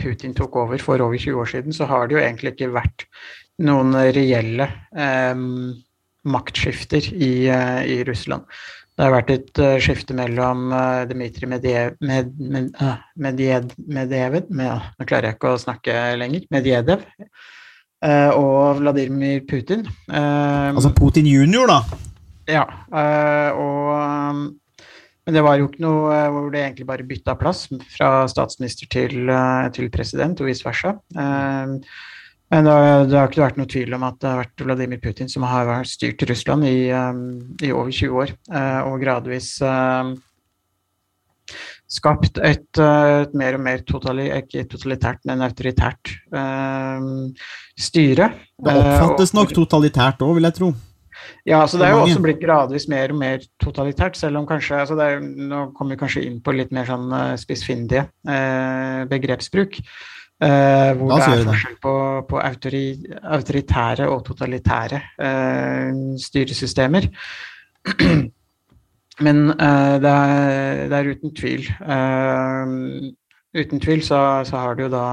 Putin 0.00 0.34
tok 0.34 0.56
over 0.56 0.80
for 0.80 1.02
over 1.04 1.18
20 1.18 1.42
år 1.42 1.50
siden, 1.52 1.76
så 1.76 1.84
har 1.84 2.08
det 2.08 2.16
jo 2.16 2.22
egentlig 2.22 2.54
ikke 2.54 2.70
vært 2.72 3.04
noen 3.60 3.92
reelle 4.16 4.68
maktskifter 6.24 7.10
i, 7.12 7.32
i 7.52 7.98
Russland. 8.08 8.46
Det 8.96 9.04
har 9.04 9.12
vært 9.12 9.34
et 9.34 9.60
skifte 9.84 10.16
mellom 10.16 10.72
Dmitrij 11.10 11.50
Medvedev 11.52 11.98
med, 12.00 12.32
med, 12.40 12.72
Medjed, 13.20 13.76
Medvedev 13.86 14.48
med, 14.48 14.88
Nå 14.98 15.06
klarer 15.06 15.28
jeg 15.28 15.36
ikke 15.36 15.52
å 15.52 15.60
snakke 15.60 16.00
lenger. 16.22 16.48
Medvedev. 16.54 17.04
Og 17.98 18.78
Vladimir 18.78 19.40
Putin. 19.48 19.82
altså 20.08 20.92
Putin 20.94 21.26
junior, 21.26 21.66
da? 21.66 21.80
Ja. 22.48 22.64
og 23.58 24.54
men 25.28 25.34
det 25.36 25.42
var 25.44 25.58
jo 25.60 25.66
ikke 25.68 25.82
noe 25.84 26.18
hvor 26.32 26.46
det 26.48 26.60
egentlig 26.62 26.86
bare 26.88 27.04
bytta 27.04 27.34
plass 27.36 27.66
fra 27.92 28.22
statsminister 28.32 28.88
til, 28.88 29.28
til 29.76 29.90
president, 29.92 30.40
og 30.40 30.48
vice 30.48 30.64
versa. 30.64 30.94
Men 32.48 32.64
det, 32.64 32.76
det, 33.10 33.18
har 33.18 33.28
ikke 33.28 33.42
vært 33.42 33.58
noe 33.60 33.68
tvil 33.68 33.92
om 33.98 34.06
at 34.08 34.16
det 34.22 34.30
har 34.30 34.40
vært 34.40 34.64
Vladimir 34.64 35.02
Putin 35.02 35.28
som 35.28 35.44
har 35.44 35.68
styrt 35.84 36.24
Russland 36.30 36.64
i, 36.64 36.88
i 36.88 37.72
over 37.74 37.92
20 37.92 38.22
år, 38.22 38.32
og 38.88 38.96
gradvis 39.04 39.50
skapt 41.88 42.40
et, 42.44 42.66
et, 42.76 43.36
mer 43.38 43.56
og 43.56 43.62
mer 43.64 43.84
totali, 43.88 44.26
ikke 44.36 44.66
totalitært, 44.68 45.22
men 45.28 45.44
autoritært 45.46 46.12
styre. 47.80 48.28
Det 48.60 48.74
oppfattes 48.76 49.32
nok 49.36 49.54
totalitært 49.56 50.20
òg, 50.26 50.36
vil 50.36 50.50
jeg 50.50 50.58
tro. 50.58 50.74
Ja, 51.48 51.62
så 51.66 51.78
det 51.80 51.88
er 51.88 51.96
jo 51.96 52.04
også 52.04 52.22
blitt 52.22 52.40
gradvis 52.42 52.86
mer 52.90 53.12
og 53.12 53.18
mer 53.20 53.42
totalitært, 53.62 54.18
selv 54.18 54.40
om 54.40 54.46
kanskje 54.48 54.82
altså 54.82 54.98
er, 55.02 55.18
Nå 55.22 55.68
kommer 55.76 55.96
vi 55.96 56.00
kanskje 56.02 56.24
inn 56.28 56.38
på 56.44 56.54
litt 56.56 56.72
mer 56.74 56.88
sånn 56.88 57.08
uh, 57.12 57.34
spissfindige 57.40 58.06
uh, 58.28 59.04
begrepsbruk. 59.10 59.80
Uh, 60.38 60.94
hvor 60.94 61.16
det 61.16 61.24
er 61.26 61.46
forskjell 61.48 61.78
på, 61.82 61.92
på 62.30 62.38
autori, 62.38 62.82
autoritære 63.38 64.06
og 64.12 64.22
totalitære 64.28 65.00
styresystemer. 66.22 67.08
Men 69.24 69.48
det 69.50 70.10
er, 70.10 70.84
det, 70.90 70.98
er, 70.98 71.08
uten 71.10 71.32
tvil 71.34 71.64
Uten 73.58 73.80
tvil 73.82 74.04
så, 74.06 74.20
så, 74.46 74.60
har 74.60 74.76
det 74.78 74.84
jo 74.84 74.92
da 74.92 75.06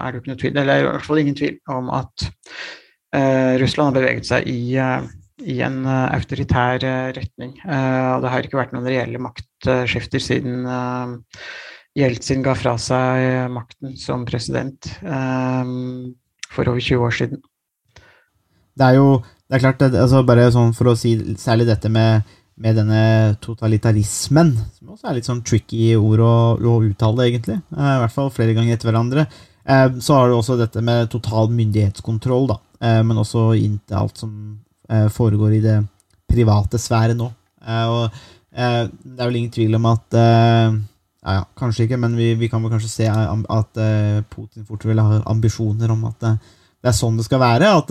er 0.00 0.14
det 0.14 0.22
ikke 0.22 0.30
noe 0.32 0.40
tvil, 0.40 0.56
eller 0.62 0.80
i 0.80 0.86
hvert 0.86 1.04
fall 1.04 1.20
ingen 1.20 1.36
tvil 1.36 1.58
om 1.74 1.90
at 1.92 2.28
Russland 3.60 3.90
har 3.90 3.98
beveget 3.98 4.26
seg 4.26 4.48
i 4.48 4.78
i 5.42 5.58
en 5.64 5.82
uh, 5.86 6.08
autoritær 6.14 6.82
uh, 6.84 7.10
retning. 7.16 7.54
Uh, 7.64 8.16
og 8.16 8.24
det 8.24 8.32
har 8.32 8.46
ikke 8.46 8.60
vært 8.60 8.74
noen 8.74 8.86
reelle 8.88 9.20
maktskifter 9.22 10.22
siden 10.22 10.68
Jeltsin 11.94 12.42
ga 12.42 12.56
fra 12.58 12.74
seg 12.80 13.50
makten 13.54 13.94
som 13.98 14.24
president 14.26 14.88
for 16.50 16.70
over 16.70 16.80
20 16.82 17.04
år 17.06 17.14
siden. 17.14 17.42
Det 18.74 18.88
er 18.88 18.98
jo 18.98 19.20
det 19.22 19.60
er 19.60 19.62
klart, 19.62 19.84
altså 19.86 20.24
bare 20.26 20.48
sånn 20.50 20.72
for 20.74 20.90
å 20.90 20.96
si 20.98 21.12
særlig 21.38 21.68
dette 21.68 21.90
med, 21.92 22.26
med 22.60 22.76
denne 22.78 23.00
totalitarismen, 23.42 24.52
som 24.76 24.92
også 24.94 25.10
er 25.10 25.16
litt 25.16 25.26
sånn 25.26 25.42
tricky 25.46 25.94
ord 25.98 26.22
å, 26.22 26.34
å 26.54 26.74
uttale, 26.86 27.26
egentlig, 27.26 27.58
i 27.74 27.96
hvert 28.02 28.14
fall 28.14 28.30
flere 28.34 28.54
ganger 28.54 28.76
etter 28.76 28.90
hverandre, 28.90 29.26
så 29.64 30.18
har 30.18 30.28
du 30.28 30.36
også 30.36 30.58
dette 30.60 30.82
med 30.84 31.08
total 31.10 31.48
myndighetskontroll, 31.50 32.50
da, 32.52 32.58
men 33.02 33.18
også 33.22 33.48
inntil 33.56 33.96
alt 33.96 34.20
som 34.20 34.34
Eh, 34.88 35.08
foregår 35.08 35.52
i 35.52 35.62
det 35.64 35.78
private 36.28 36.78
sfæret 36.78 37.16
nå. 37.16 37.30
Eh, 37.64 37.86
og 37.88 38.04
eh, 38.52 38.82
det 38.90 39.16
er 39.16 39.30
vel 39.30 39.38
ingen 39.40 39.54
tvil 39.54 39.78
om 39.78 39.86
at 39.94 40.18
ja, 40.18 41.38
ja, 41.38 41.44
kanskje 41.56 41.86
ikke, 41.86 41.98
men 42.00 42.18
vi, 42.18 42.34
vi, 42.36 42.50
kan 42.52 42.60
vel 42.60 42.74
kanskje 42.74 42.90
se 42.92 43.08
at 43.08 43.78
Putin 44.28 44.66
fort 44.68 44.84
vil 44.84 45.00
ha 45.00 45.22
ambisjoner 45.32 45.88
om 45.94 46.02
at 46.10 46.20
det 46.20 46.90
er 46.90 46.96
sånn 46.96 47.16
det 47.16 47.24
skal 47.24 47.40
være. 47.40 47.70
At 47.80 47.88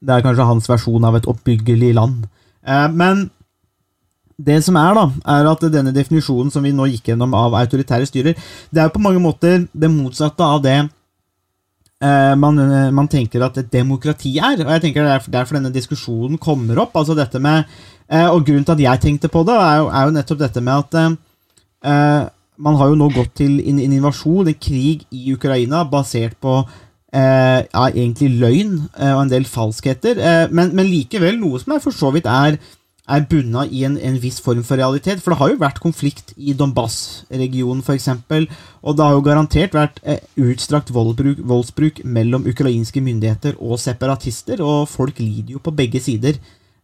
det 0.00 0.14
er 0.14 0.24
kanskje 0.24 0.46
hans 0.48 0.70
versjon 0.70 1.04
av 1.04 1.18
et 1.18 1.28
oppbyggelig 1.28 1.92
land. 1.98 2.24
Men 2.62 3.24
det 4.38 4.60
som 4.62 4.76
er, 4.78 4.94
da, 4.94 5.04
er 5.34 5.48
at 5.50 5.64
denne 5.72 5.92
definisjonen 5.94 6.50
som 6.54 6.62
vi 6.62 6.70
nå 6.74 6.86
gikk 6.92 7.10
gjennom 7.10 7.34
av 7.34 7.56
autoritære 7.58 8.06
styrer, 8.06 8.38
det 8.70 8.82
er 8.82 8.92
på 8.94 9.02
mange 9.02 9.22
måter 9.22 9.64
det 9.72 9.90
motsatte 9.90 10.46
av 10.46 10.62
det 10.62 10.76
Eh, 12.02 12.36
man, 12.36 12.58
eh, 12.58 12.90
man, 12.90 13.06
tenker 13.08 13.44
at 13.46 13.58
et 13.60 13.70
demokrati 13.70 14.34
er. 14.42 14.58
Og 14.64 14.70
jeg 14.74 14.82
tenker 14.82 15.06
det 15.06 15.14
er 15.14 15.26
derfor 15.30 15.58
denne 15.58 15.70
diskusjonen 15.74 16.38
kommer 16.38 16.80
opp. 16.82 16.96
altså 16.96 17.14
dette 17.14 17.38
med, 17.38 17.64
eh, 18.08 18.26
Og 18.26 18.44
grunnen 18.44 18.64
til 18.64 18.72
at 18.72 18.80
jeg 18.80 19.00
tenkte 19.00 19.28
på 19.28 19.44
det, 19.46 19.54
er 19.54 19.76
jo, 19.78 19.86
er 19.88 20.04
jo 20.04 20.16
nettopp 20.16 20.38
dette 20.38 20.60
med 20.60 20.72
at 20.72 20.94
uh, 21.84 22.28
man 22.58 22.76
har 22.76 22.88
jo 22.88 22.94
nå 22.94 23.08
gått 23.08 23.34
til 23.34 23.60
en 23.60 23.78
invasjon, 23.80 24.48
en 24.48 24.54
krig 24.54 25.04
i 25.10 25.32
Ukraina, 25.32 25.84
basert 25.84 26.36
på 26.40 26.64
uh, 27.16 27.60
ja, 27.62 27.84
egentlig 27.92 28.30
løgn 28.40 28.78
eh, 28.96 29.12
og 29.12 29.24
en 29.24 29.32
del 29.32 29.48
falskheter, 29.48 30.20
men, 30.52 30.72
men, 30.76 30.88
likevel 30.88 31.40
noe 31.40 31.60
som 31.62 31.76
er 31.76 31.84
for 31.84 31.94
så 31.96 32.12
vidt 32.14 32.30
er 32.30 32.58
er 33.10 33.24
bunna 33.26 33.64
i 33.66 33.82
en, 33.86 33.96
en, 33.98 34.16
viss 34.22 34.38
form 34.42 34.62
for 34.66 34.78
realitet. 34.78 35.20
For 35.22 35.32
det 35.32 35.40
har 35.40 35.52
jo 35.52 35.60
vært 35.60 35.80
konflikt 35.82 36.32
i 36.36 36.54
Donbas-regionen 36.58 37.82
f.eks. 37.82 38.08
Og 38.82 38.96
det 38.96 39.06
har 39.06 39.16
jo 39.16 39.24
garantert 39.26 39.74
vært 39.76 39.98
eh, 40.06 40.22
utstrakt 40.40 40.92
voldsbruk, 40.94 41.42
voldsbruk, 41.48 42.02
mellom 42.04 42.46
ukrainske 42.50 43.02
myndigheter 43.02 43.58
og 43.58 43.80
separatister, 43.82 44.62
og 44.62 44.90
folk 44.90 45.18
lider 45.22 45.56
jo 45.56 45.62
på 45.64 45.74
begge 45.74 46.02
sider. 46.02 46.38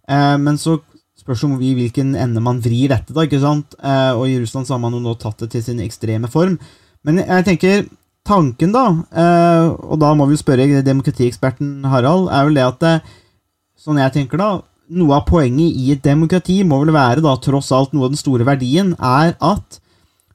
Eh, 0.09 0.37
men 0.43 0.59
så 0.59 0.81
spørs 1.19 1.45
om 1.47 1.57
i 1.63 1.75
hvilken 1.77 2.15
ende 2.19 2.43
man 2.43 2.61
vrir 2.65 2.91
dette, 2.93 3.15
da, 3.15 3.27
ikke 3.27 3.43
sant? 3.43 3.79
Eh, 3.79 4.13
og 4.17 4.27
i 4.27 4.39
Russland 4.43 4.67
så 4.67 4.77
har 4.77 4.83
man 4.83 4.99
jo 4.99 5.03
nå 5.05 5.15
tatt 5.21 5.47
det 5.47 5.53
til 5.55 5.65
sin 5.71 5.83
ekstreme 5.85 6.31
form. 6.33 6.59
Men 7.07 7.23
jeg 7.23 7.47
tenker 7.47 7.87
tanken, 8.29 8.73
da, 8.75 8.87
eh, 9.13 9.69
og 9.89 9.99
da 10.03 10.13
må 10.17 10.29
vi 10.29 10.37
jo 10.37 10.43
spørre 10.43 10.83
demokratieksperten 10.85 11.87
Harald, 11.89 12.29
er 12.29 12.49
vel 12.49 12.59
det 12.61 12.67
at 12.67 12.87
eh, 12.89 13.17
Sånn 13.79 14.01
jeg 14.01 14.11
tenker 14.11 14.41
da, 14.41 14.47
noe 14.99 15.15
av 15.15 15.29
poenget 15.29 15.77
i 15.79 15.93
et 15.95 16.01
demokrati 16.03 16.57
må 16.67 16.81
vel 16.83 16.91
være, 16.91 17.23
da, 17.23 17.37
tross 17.39 17.69
alt 17.73 17.93
noe 17.95 18.09
av 18.09 18.11
den 18.11 18.19
store 18.19 18.43
verdien, 18.45 18.91
er 18.99 19.37
at 19.39 19.79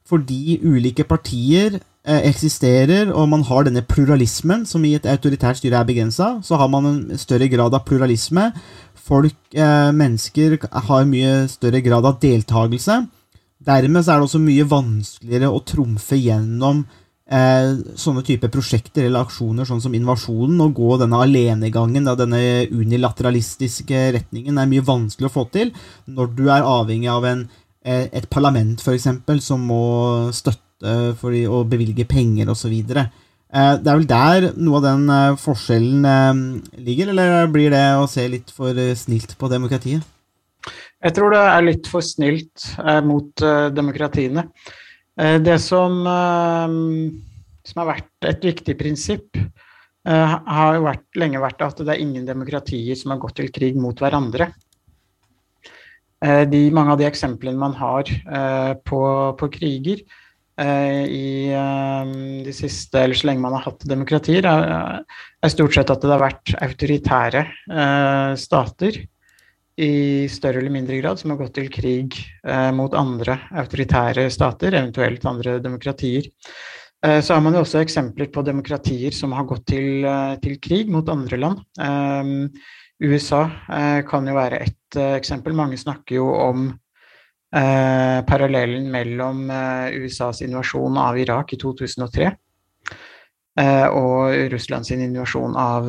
fordi 0.08 0.56
ulike 0.64 1.04
partier 1.04 1.76
eh, 1.76 2.22
eksisterer, 2.30 3.12
og 3.12 3.28
man 3.34 3.44
har 3.44 3.68
denne 3.68 3.84
pluralismen, 3.84 4.64
som 4.64 4.86
i 4.88 4.94
et 4.96 5.04
autoritært 5.12 5.60
styre 5.60 5.82
er 5.82 5.90
begrensa, 5.90 6.30
så 6.40 6.56
har 6.56 6.72
man 6.72 6.88
en 6.88 7.20
større 7.20 7.50
grad 7.52 7.76
av 7.76 7.84
pluralisme. 7.84 8.48
Folk, 9.04 9.36
mennesker, 9.52 10.56
har 10.88 11.04
mye 11.12 11.44
større 11.52 11.84
grad 11.84 12.08
av 12.08 12.16
deltakelse. 12.24 13.02
Dermed 13.68 14.08
er 14.08 14.16
det 14.16 14.24
også 14.30 14.40
mye 14.40 14.64
vanskeligere 14.72 15.52
å 15.52 15.60
trumfe 15.68 16.16
gjennom 16.16 16.86
sånne 17.24 18.20
type 18.20 18.50
prosjekter 18.52 19.06
eller 19.06 19.24
aksjoner 19.24 19.64
sånn 19.64 19.80
som 19.80 19.94
invasjonen, 19.96 20.60
å 20.60 20.72
gå 20.76 20.98
denne 21.00 21.22
alenegangen, 21.24 22.04
da, 22.04 22.12
denne 22.20 22.66
unilateralistiske 22.68 24.10
retningen, 24.18 24.58
er 24.58 24.68
mye 24.68 24.84
vanskelig 24.84 25.30
å 25.30 25.32
få 25.32 25.46
til 25.54 25.72
når 26.04 26.34
du 26.36 26.44
er 26.52 26.66
avhengig 26.68 27.08
av 27.08 27.24
en, 27.24 27.48
eh, 27.84 28.08
et 28.12 28.28
parlament, 28.28 28.76
f.eks., 28.76 29.08
som 29.40 29.64
må 29.64 30.30
støtte 30.32 30.60
fordi, 31.16 31.46
og 31.48 31.70
bevilge 31.72 32.04
penger 32.04 32.50
osv. 32.52 32.74
Eh, 33.54 33.74
det 33.78 33.88
er 33.88 33.98
vel 34.00 34.08
der 34.10 34.48
noe 34.58 34.80
av 34.80 34.86
den 34.88 35.08
eh, 35.08 35.36
forskjellen 35.40 36.04
eh, 36.10 36.80
ligger, 36.82 37.12
eller 37.14 37.46
blir 37.52 37.70
det 37.70 37.84
å 37.96 38.08
se 38.10 38.26
litt 38.28 38.50
for 38.52 38.74
eh, 38.74 38.96
snilt 38.98 39.36
på 39.38 39.48
demokratiet? 39.52 40.02
Jeg 41.04 41.12
tror 41.16 41.32
det 41.32 41.40
er 41.40 41.64
litt 41.64 41.88
for 41.88 42.04
snilt 42.04 42.64
eh, 42.80 43.00
mot 43.04 43.44
demokratiene. 43.76 44.48
Eh, 45.20 45.38
det 45.42 45.58
som, 45.62 46.00
eh, 46.06 46.74
som, 47.64 47.80
har 47.82 47.90
vært 47.92 48.28
et 48.30 48.44
viktig 48.44 48.76
prinsipp, 48.78 49.38
eh, 49.38 50.34
har 50.58 50.74
jo 50.76 50.86
vært, 50.88 51.06
lenge 51.16 51.42
vært 51.42 51.62
at 51.62 51.78
det 51.78 51.94
er 51.94 52.02
ingen 52.02 52.26
demokratier 52.26 52.98
som 52.98 53.14
har 53.14 53.22
gått 53.22 53.38
til 53.38 53.52
krig 53.54 53.76
mot 53.76 53.96
hverandre. 53.98 54.52
De, 56.24 56.70
mange 56.72 56.88
av 56.88 56.96
de 56.96 57.04
eksemplene 57.04 57.58
man 57.60 57.74
har 57.76 58.08
på, 58.88 59.00
på 59.36 59.48
kriger 59.52 59.98
i 60.56 61.52
de 61.52 62.54
siste, 62.56 62.96
eller 62.96 63.18
så 63.18 63.26
lenge 63.28 63.42
man 63.42 63.52
har 63.58 63.66
hatt 63.66 63.84
demokratier, 63.84 64.46
er, 64.48 65.02
er 65.04 65.52
stort 65.52 65.76
sett 65.76 65.92
at 65.92 66.00
det 66.00 66.14
har 66.14 66.22
vært 66.22 66.54
autoritære 66.64 67.42
stater 68.40 69.02
i 69.76 70.28
større 70.30 70.60
eller 70.60 70.70
mindre 70.70 71.00
grad 71.00 71.18
som 71.18 71.32
har 71.32 71.40
gått 71.40 71.56
til 71.58 71.70
krig 71.72 72.14
eh, 72.46 72.70
mot 72.76 72.94
andre 72.94 73.40
autoritære 73.58 74.28
stater, 74.30 74.76
eventuelt 74.78 75.24
andre 75.26 75.58
demokratier. 75.62 76.28
Eh, 77.04 77.18
så 77.20 77.34
har 77.34 77.42
man 77.42 77.56
jo 77.56 77.64
også 77.64 77.82
eksempler 77.82 78.30
på 78.32 78.44
demokratier 78.46 79.14
som 79.14 79.34
har 79.34 79.48
gått 79.50 79.66
til, 79.72 80.06
eh, 80.06 80.36
til 80.44 80.60
krig 80.62 80.92
mot 80.94 81.08
andre 81.10 81.40
land. 81.40 81.64
Eh, 81.80 82.70
USA 83.02 83.42
eh, 83.66 84.00
kan 84.06 84.30
jo 84.30 84.36
være 84.38 84.62
ett 84.62 84.96
eh, 84.96 85.16
eksempel. 85.18 85.56
Mange 85.56 85.80
snakker 85.80 86.20
jo 86.20 86.30
om 86.48 86.72
parallellen 87.54 88.88
mellom 88.90 89.44
USAs 89.94 90.40
invasjon 90.42 90.96
av 90.98 91.14
Irak 91.22 91.52
i 91.54 91.58
2003 91.62 92.32
og 93.94 94.34
Russlands 94.50 94.90
invasjon 94.90 95.54
av 95.54 95.86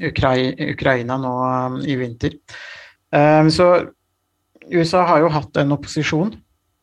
Ukraina 0.00 1.18
nå 1.20 1.34
um, 1.42 1.78
i 1.84 1.96
vinter. 2.00 2.38
Um, 3.14 3.50
så 3.50 3.70
USA 4.72 5.04
har 5.06 5.22
jo 5.22 5.32
hatt 5.32 5.58
en 5.60 5.74
opposisjon 5.76 6.32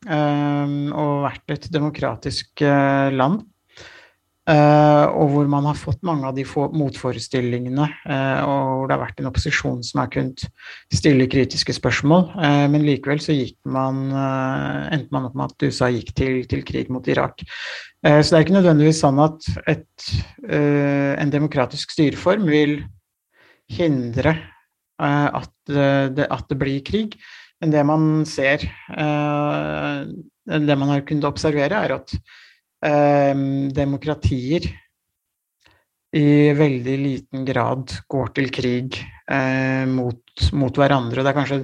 um, 0.08 0.78
og 0.92 1.26
vært 1.26 1.58
et 1.58 1.66
demokratisk 1.72 2.64
uh, 2.64 3.10
land. 3.14 3.44
Uh, 4.44 5.08
og 5.16 5.30
hvor 5.32 5.46
man 5.48 5.64
har 5.64 5.78
fått 5.80 6.02
mange 6.04 6.28
av 6.28 6.34
de 6.36 6.42
motforestillingene, 6.44 7.86
uh, 8.04 8.40
og 8.44 8.58
hvor 8.74 8.90
det 8.90 8.92
har 8.92 9.00
vært 9.00 9.22
en 9.22 9.28
opposisjon 9.30 9.78
som 9.86 10.02
har 10.02 10.10
kunnet 10.12 10.44
stille 10.92 11.28
kritiske 11.32 11.72
spørsmål. 11.78 12.26
men 12.68 12.84
likevel 12.84 13.22
så 13.24 13.32
gikk 13.32 13.56
man, 13.64 14.10
endte 14.92 15.16
man 15.16 15.30
opp 15.30 15.38
med 15.38 15.54
at 15.54 15.64
USA 15.64 15.88
gikk 15.88 16.12
til, 16.12 16.42
til 16.50 16.60
krig 16.68 16.92
mot 16.92 17.08
Irak. 17.08 17.40
så 18.04 18.20
det 18.20 18.36
er 18.36 18.44
ikke 18.44 18.58
nødvendigvis 18.58 19.00
sånn 19.00 19.22
at 19.24 19.48
et, 19.64 20.10
en 20.44 21.32
demokratisk 21.32 21.96
styreform 21.96 22.44
vil 22.52 22.82
hindre 23.72 24.34
uh, 25.02 25.28
at, 25.40 25.52
det, 25.68 26.26
at, 26.28 26.46
det, 26.50 26.58
blir 26.60 26.84
krig. 26.86 27.16
Men 27.62 27.72
det 27.72 27.84
man 27.88 28.24
ser, 28.28 28.64
uh, 28.92 30.04
det 30.44 30.78
man 30.78 30.92
har 30.92 31.04
kunnet 31.08 31.28
observere, 31.28 31.84
er 31.84 31.98
at 32.00 32.16
demokratier 33.72 34.66
i 36.12 36.52
veldig 36.52 36.96
liten 37.00 37.46
grad 37.48 37.94
går 38.12 38.32
til 38.36 38.50
krig 38.52 38.98
mot, 39.88 40.42
mot, 40.52 40.76
hverandre. 40.76 41.24
Det 41.24 41.30
er 41.30 41.38
kanskje 41.38 41.58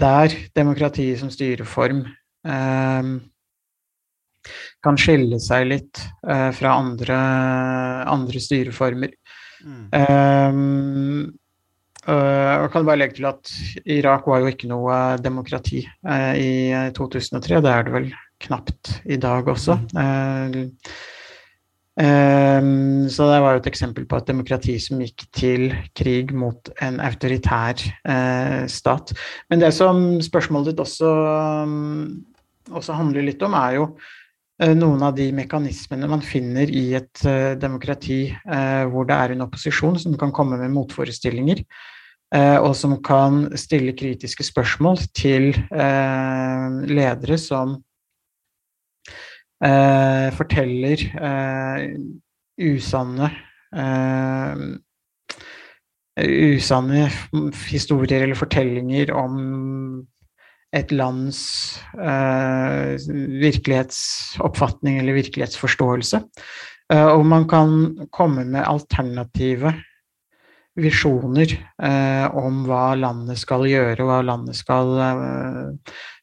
der 0.00 0.32
demokratiet 0.56 1.20
som 1.20 1.28
styreform 1.28 2.00
kan 4.80 4.96
skille 4.96 5.42
seg 5.44 5.68
litt 5.74 6.00
fra 6.24 6.72
andre, 6.78 7.20
andre 8.16 8.40
styreformer. 8.40 9.12
Mm. 9.66 9.86
Um, 9.98 11.34
og 12.06 12.68
kan 12.70 12.86
bare 12.86 13.00
legge 13.00 13.16
til 13.18 13.26
at 13.26 13.50
Irak 13.90 14.28
var 14.30 14.44
jo 14.44 14.52
ikke 14.52 14.70
noe 14.70 15.16
demokrati 15.18 15.82
uh, 16.06 16.34
i 16.38 16.70
2003. 16.94 17.58
Det 17.64 17.72
er 17.72 17.86
det 17.86 17.94
vel 17.96 18.08
knapt 18.46 18.96
i 19.10 19.18
dag 19.18 19.48
også. 19.50 19.78
Mm. 19.96 20.72
Um, 21.96 23.08
så 23.08 23.24
det 23.30 23.38
var 23.40 23.54
jo 23.54 23.62
et 23.62 23.68
eksempel 23.70 24.04
på 24.04 24.18
et 24.20 24.28
demokrati 24.28 24.74
som 24.82 25.00
gikk 25.00 25.24
til 25.32 25.70
krig 25.96 26.34
mot 26.36 26.68
en 26.84 27.00
autoritær 27.00 27.80
uh, 27.80 28.66
stat. 28.68 29.14
Men 29.48 29.64
det 29.64 29.72
som 29.74 30.20
spørsmålet 30.20 30.74
ditt 30.74 30.82
også, 30.84 31.12
um, 31.64 32.20
også 32.70 32.98
handler 33.00 33.24
litt 33.24 33.42
om, 33.42 33.56
er 33.56 33.78
jo 33.78 33.88
noen 34.56 35.02
av 35.04 35.12
de 35.18 35.26
mekanismene 35.36 36.08
man 36.08 36.22
finner 36.24 36.70
i 36.72 36.94
et 36.96 37.24
uh, 37.28 37.52
demokrati 37.60 38.30
uh, 38.48 38.86
hvor 38.88 39.04
det 39.08 39.16
er 39.16 39.34
en 39.34 39.44
opposisjon 39.44 39.98
som 40.00 40.16
kan 40.16 40.32
komme 40.32 40.56
med 40.60 40.72
motforestillinger, 40.76 41.64
og 42.36 42.72
som 42.74 42.96
kan 43.06 43.44
stille 43.54 43.92
kritiske 43.94 44.42
spørsmål 44.42 44.96
til 45.14 45.52
ledere 46.90 47.36
som 47.38 47.76
forteller 50.34 51.04
usanne 52.66 53.30
usanne 56.26 57.06
historier 57.70 58.26
eller 58.26 58.38
fortellinger 58.42 59.14
om 59.14 59.38
et 60.76 60.92
lands 60.92 61.40
uh, 61.96 62.94
virkelighetsoppfatning 63.42 65.00
eller 65.00 65.16
virkelighetsforståelse. 65.16 66.22
Uh, 66.92 67.08
og 67.16 67.26
man 67.26 67.48
kan 67.50 67.70
komme 68.14 68.44
med 68.44 68.66
alternative 68.66 69.72
visjoner 70.76 71.54
uh, 71.80 72.26
om 72.36 72.66
hva 72.68 72.94
landet 73.00 73.40
skal 73.40 73.64
gjøre, 73.70 73.96
og 74.04 74.10
hva 74.10 74.20
landet 74.28 74.58
skal, 74.58 74.92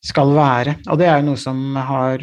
skal 0.06 0.36
være. 0.38 0.78
Og 0.86 1.02
det 1.02 1.10
er 1.10 1.20
jo 1.20 1.28
noe 1.32 1.42
som 1.42 1.80
har 1.89 2.18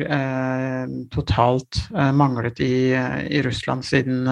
totalt 1.10 1.82
manglet 2.14 2.62
i, 2.62 2.94
i, 2.94 3.42
Russland 3.42 3.82
siden 3.86 4.30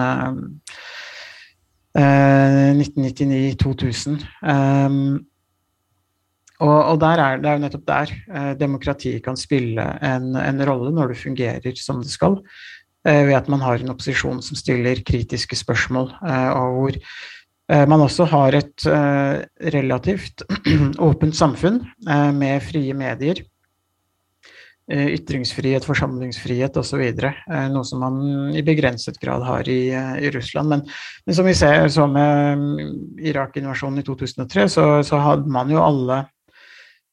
1999-2000. 1.99 4.23
Og, 6.59 6.77
og 6.91 7.03
er, 7.07 7.39
det 7.39 7.47
er 7.47 7.55
jo 7.55 7.63
nettopp 7.63 7.85
der 7.87 8.09
eh, 8.11 8.51
demokratiet 8.59 9.23
kan 9.23 9.37
spille 9.39 9.83
en, 10.03 10.33
en, 10.35 10.63
rolle 10.67 10.91
når 10.95 11.13
det 11.13 11.21
fungerer 11.21 11.77
som 11.79 12.01
det 12.03 12.11
skal, 12.11 12.35
eh, 13.07 13.23
ved 13.29 13.37
at 13.37 13.47
man 13.51 13.63
har 13.63 13.79
en 13.79 13.93
opposisjon 13.93 14.41
som 14.43 14.59
stiller 14.59 14.99
kritiske 15.07 15.55
spørsmål, 15.55 16.09
eh, 16.19 16.49
og 16.51 16.73
hvor 16.75 16.97
eh, 16.97 17.85
man 17.87 18.03
også 18.03 18.27
har 18.33 18.57
et 18.59 18.87
eh, 18.91 19.45
relativt 19.77 20.43
åpent 21.09 21.37
samfunn 21.37 21.79
eh, 22.09 22.33
med 22.35 22.59
frie 22.65 22.97
medier. 22.97 23.45
Ytringsfrihet, 24.89 25.83
forsamlingsfrihet 25.85 26.73
osv. 26.81 27.03
Noe 27.69 27.85
som 27.85 27.99
man 28.01 28.15
i 28.57 28.63
begrenset 28.65 29.19
grad 29.21 29.43
har 29.45 29.67
i, 29.69 29.83
i 29.93 30.31
Russland. 30.33 30.65
Men, 30.71 30.81
men, 31.27 31.35
som 31.37 31.45
vi 31.45 31.53
ser 31.53 31.85
så 31.93 32.07
med 32.09 33.21
Irak-invasjonen 33.21 34.01
i 34.01 34.05
2003, 34.07 34.65
så, 34.73 34.87
så 35.05 35.19
hadde 35.21 35.53
man 35.53 35.69
jo 35.69 35.77
alle 35.83 36.23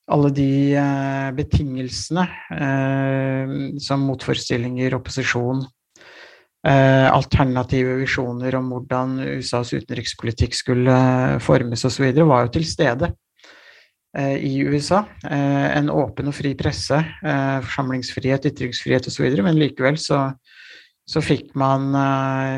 alle 0.07 0.31
de 0.31 0.51
eh, 0.79 1.31
betingelsene 1.35 2.27
eh, 2.55 3.55
som 3.83 4.05
motforestillinger, 4.07 4.95
opposisjon, 4.95 5.65
eh, 6.67 7.07
alternative 7.11 7.97
visjoner 8.01 8.55
om 8.59 8.71
hvordan 8.71 9.19
USAs 9.37 9.73
utenrikspolitikk 9.75 10.55
skulle 10.55 10.95
eh, 10.95 11.39
formes 11.43 11.83
osv., 11.89 12.07
var 12.23 12.47
jo 12.47 12.53
til 12.55 12.67
stede 12.69 13.11
eh, 14.17 14.37
i 14.47 14.61
USA. 14.63 15.03
Eh, 15.27 15.67
en 15.81 15.91
åpen 15.91 16.31
og 16.31 16.37
fri 16.39 16.55
presse, 16.59 17.01
forsamlingsfrihet, 17.23 18.47
ytringsfrihet 18.53 19.11
osv., 19.11 19.27
men 19.43 19.59
likevel 19.59 19.99
så, 19.99 20.29
så 21.03 21.23
fikk 21.23 21.51
man, 21.59 21.91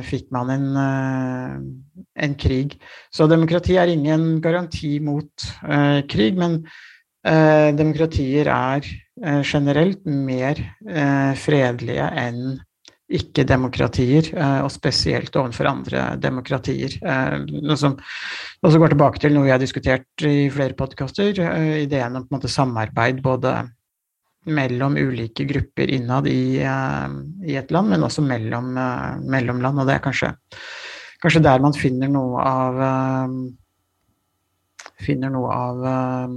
fikk 0.05 0.29
man 0.37 0.53
en, 0.53 0.69
en, 2.13 2.37
krig. 2.37 2.77
Så 3.09 3.25
demokrati 3.29 3.81
er 3.81 3.89
ingen 3.93 4.37
garanti 4.45 4.99
mot 5.01 5.49
krig, 6.13 6.37
men 6.37 6.61
Eh, 7.27 7.75
demokratier 7.75 8.47
er 8.47 8.85
eh, 8.87 9.43
generelt 9.43 10.05
mer 10.07 10.61
eh, 10.87 11.35
fredelige 11.35 12.07
enn 12.15 12.59
ikke-demokratier, 13.09 14.27
og 14.61 14.67
spesielt 14.69 15.33
overfor 15.41 15.65
andre 15.71 16.03
demokratier. 16.21 16.93
Noe 17.49 17.77
som 17.81 17.95
også 18.61 18.81
går 18.83 18.93
tilbake 18.93 19.23
til 19.23 19.33
noe 19.33 19.47
jeg 19.47 19.55
har 19.55 19.63
diskutert 19.63 20.25
i 20.29 20.51
flere 20.53 20.77
podkaster, 20.77 21.41
ideen 21.81 22.19
om 22.19 22.27
på 22.27 22.29
en 22.29 22.37
måte 22.37 22.51
samarbeid 22.53 23.23
både 23.25 23.55
mellom 24.45 24.99
ulike 25.01 25.47
grupper 25.49 25.89
innad 25.97 26.29
i, 26.29 26.61
i 26.61 27.57
et 27.57 27.73
land, 27.73 27.95
men 27.95 28.05
også 28.05 28.27
mellom, 28.29 28.77
mellom, 29.25 29.65
land. 29.65 29.81
Og 29.81 29.89
det 29.89 29.97
er 29.97 30.05
kanskje, 30.05 30.35
kanskje 31.25 31.45
der 31.49 31.65
man 31.65 31.81
finner 31.81 32.13
noe 32.13 32.45
av 32.45 32.85
finner 35.01 35.33
noe 35.33 35.57
av 35.57 35.83
Eh, 35.89 36.37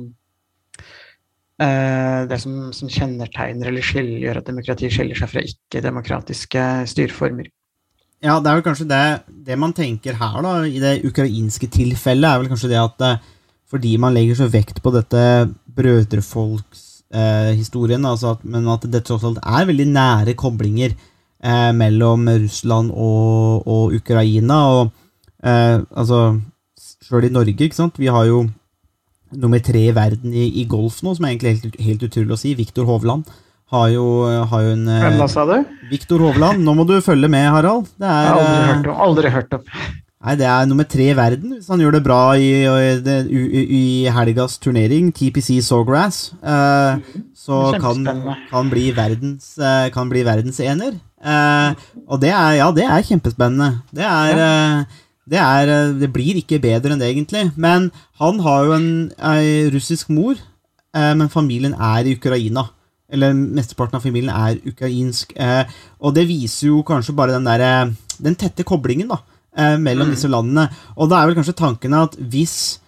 det 1.62 2.38
som, 2.41 2.71
som, 2.74 2.89
kjennetegner 2.89 3.69
eller 3.69 3.86
skiller, 3.86 4.39
at 4.39 4.47
demokratiet 4.47 4.95
skiller 4.95 5.19
seg 5.19 5.30
fra 5.30 5.43
ikke-demokratiske 5.45 6.63
styreformer. 6.89 7.52
Ja, 8.21 8.38
det 8.38 8.50
er 8.50 8.58
vel 8.58 8.65
kanskje 8.65 8.88
det, 8.89 9.04
det 9.45 9.58
man 9.58 9.74
tenker 9.78 10.17
her, 10.17 10.41
da, 10.45 10.56
i 10.65 10.82
det 10.82 11.06
ukrainske 11.06 11.69
tilfellet, 11.74 12.30
er 12.30 12.41
vel 12.41 12.52
kanskje 12.52 12.71
det 12.71 12.82
at 12.82 13.06
eh, 13.06 13.21
fordi 13.71 13.93
man 14.02 14.13
legger 14.13 14.36
så 14.38 14.47
vekt 14.52 14.82
på 14.84 14.91
dette 14.93 15.47
brødrefolkshistorien, 15.78 18.06
eh, 18.06 18.12
altså 18.12 18.38
men 18.43 18.67
at 18.69 18.91
det 18.91 19.04
tross 19.08 19.24
alt 19.28 19.39
er 19.41 19.65
veldig 19.69 19.88
nære 19.95 20.34
koblinger 20.39 20.91
eh, 20.93 21.71
mellom 21.74 22.30
Russland 22.43 22.91
og, 22.91 23.67
og 23.67 23.93
Ukraina. 23.97 24.58
og 24.76 24.84
eh, 25.43 25.80
altså, 25.89 26.39
Sjøl 27.02 27.26
i 27.26 27.30
Norge, 27.34 27.58
ikke 27.58 27.76
sant, 27.76 28.00
vi 28.00 28.08
har 28.12 28.26
jo 28.30 28.45
nummer 29.38 29.62
tre 29.63 29.88
i 29.89 29.96
verden 29.96 30.34
i, 30.34 30.50
i, 30.62 30.65
golf 30.70 31.02
nå, 31.06 31.15
som 31.17 31.26
er 31.26 31.36
egentlig 31.36 31.56
helt, 31.56 31.80
helt 31.88 32.06
utrolig 32.10 32.36
å 32.36 32.41
si. 32.41 32.54
Viktor 32.58 32.88
Hovland 32.89 33.30
har 33.72 33.89
jo, 33.94 34.06
har 34.52 34.65
jo 34.65 34.76
en 34.76 34.86
Hvem 34.89 35.20
da, 35.22 35.28
sa 35.32 35.48
du? 35.48 35.58
Viktor 35.91 36.24
Hovland. 36.26 36.63
Nå 36.65 36.76
må 36.76 36.86
du 36.88 36.98
følge 37.04 37.32
med, 37.32 37.48
Harald. 37.54 37.89
Det 38.00 38.08
er, 38.08 38.32
aldri, 38.36 38.63
hørt 38.72 38.88
om, 38.91 39.04
aldri 39.08 39.36
hørt 39.38 39.60
om. 39.60 39.67
Nei, 40.22 40.36
det 40.38 40.46
er 40.46 40.67
nummer 40.70 40.86
tre 40.86 41.08
i 41.10 41.17
verden 41.17 41.56
hvis 41.56 41.70
han 41.72 41.82
gjør 41.82 41.96
det 41.96 42.04
bra 42.06 42.20
i, 42.38 42.50
i, 42.62 43.13
i, 43.26 43.62
i 43.78 43.86
helgas 44.13 44.60
turnering, 44.62 45.10
TPC 45.17 45.56
Sawgrass. 45.65 46.28
Eh, 46.46 47.15
så 47.41 47.62
kan, 47.82 48.06
kan 48.52 48.70
bli 48.70 48.91
verdens 48.94 49.56
eh, 49.58 49.88
Kan 49.96 50.12
bli 50.12 50.22
verdensener. 50.28 51.00
Eh, 51.22 51.88
og 52.06 52.22
det 52.22 52.30
er, 52.30 52.60
ja, 52.60 52.70
det 52.76 52.86
er 52.86 53.08
kjempespennende. 53.08 53.82
Det 53.89 54.06
er, 54.06 54.44
eh, 54.46 55.02
det 55.32 55.39
er 55.39 55.72
eh, 55.72 55.94
Det 56.02 56.12
blir 56.12 56.39
ikke 56.41 56.62
bedre 56.63 56.94
enn 56.94 57.02
det, 57.02 57.10
egentlig. 57.13 57.52
Men 57.56 57.89
han 58.20 58.41
har 58.44 58.67
jo 58.67 58.76
en, 58.76 58.91
en 59.15 59.72
russisk 59.74 60.12
mor, 60.12 60.36
eh, 60.96 61.13
men 61.15 61.32
familien 61.32 61.76
er 61.78 62.08
i 62.08 62.15
Ukraina. 62.17 62.67
Eller 63.12 63.36
mesteparten 63.36 64.00
av 64.00 64.06
familien 64.06 64.32
er 64.32 64.60
ukrainsk. 64.67 65.34
Eh, 65.36 65.63
og 66.00 66.15
det 66.15 66.28
viser 66.30 66.70
jo 66.70 66.84
kanskje 66.88 67.15
bare 67.15 67.36
den 67.36 67.48
der, 67.48 67.91
Den 68.22 68.36
tette 68.36 68.63
koblingen, 68.67 69.10
da 69.12 69.22
eh, 69.58 69.78
mellom 69.80 70.12
disse 70.12 70.30
landene. 70.32 70.70
Og 70.98 71.10
da 71.10 71.22
er 71.22 71.32
vel 71.32 71.39
kanskje 71.39 71.58
tanken 71.60 71.96
at 71.98 72.15
hvis 72.20 72.80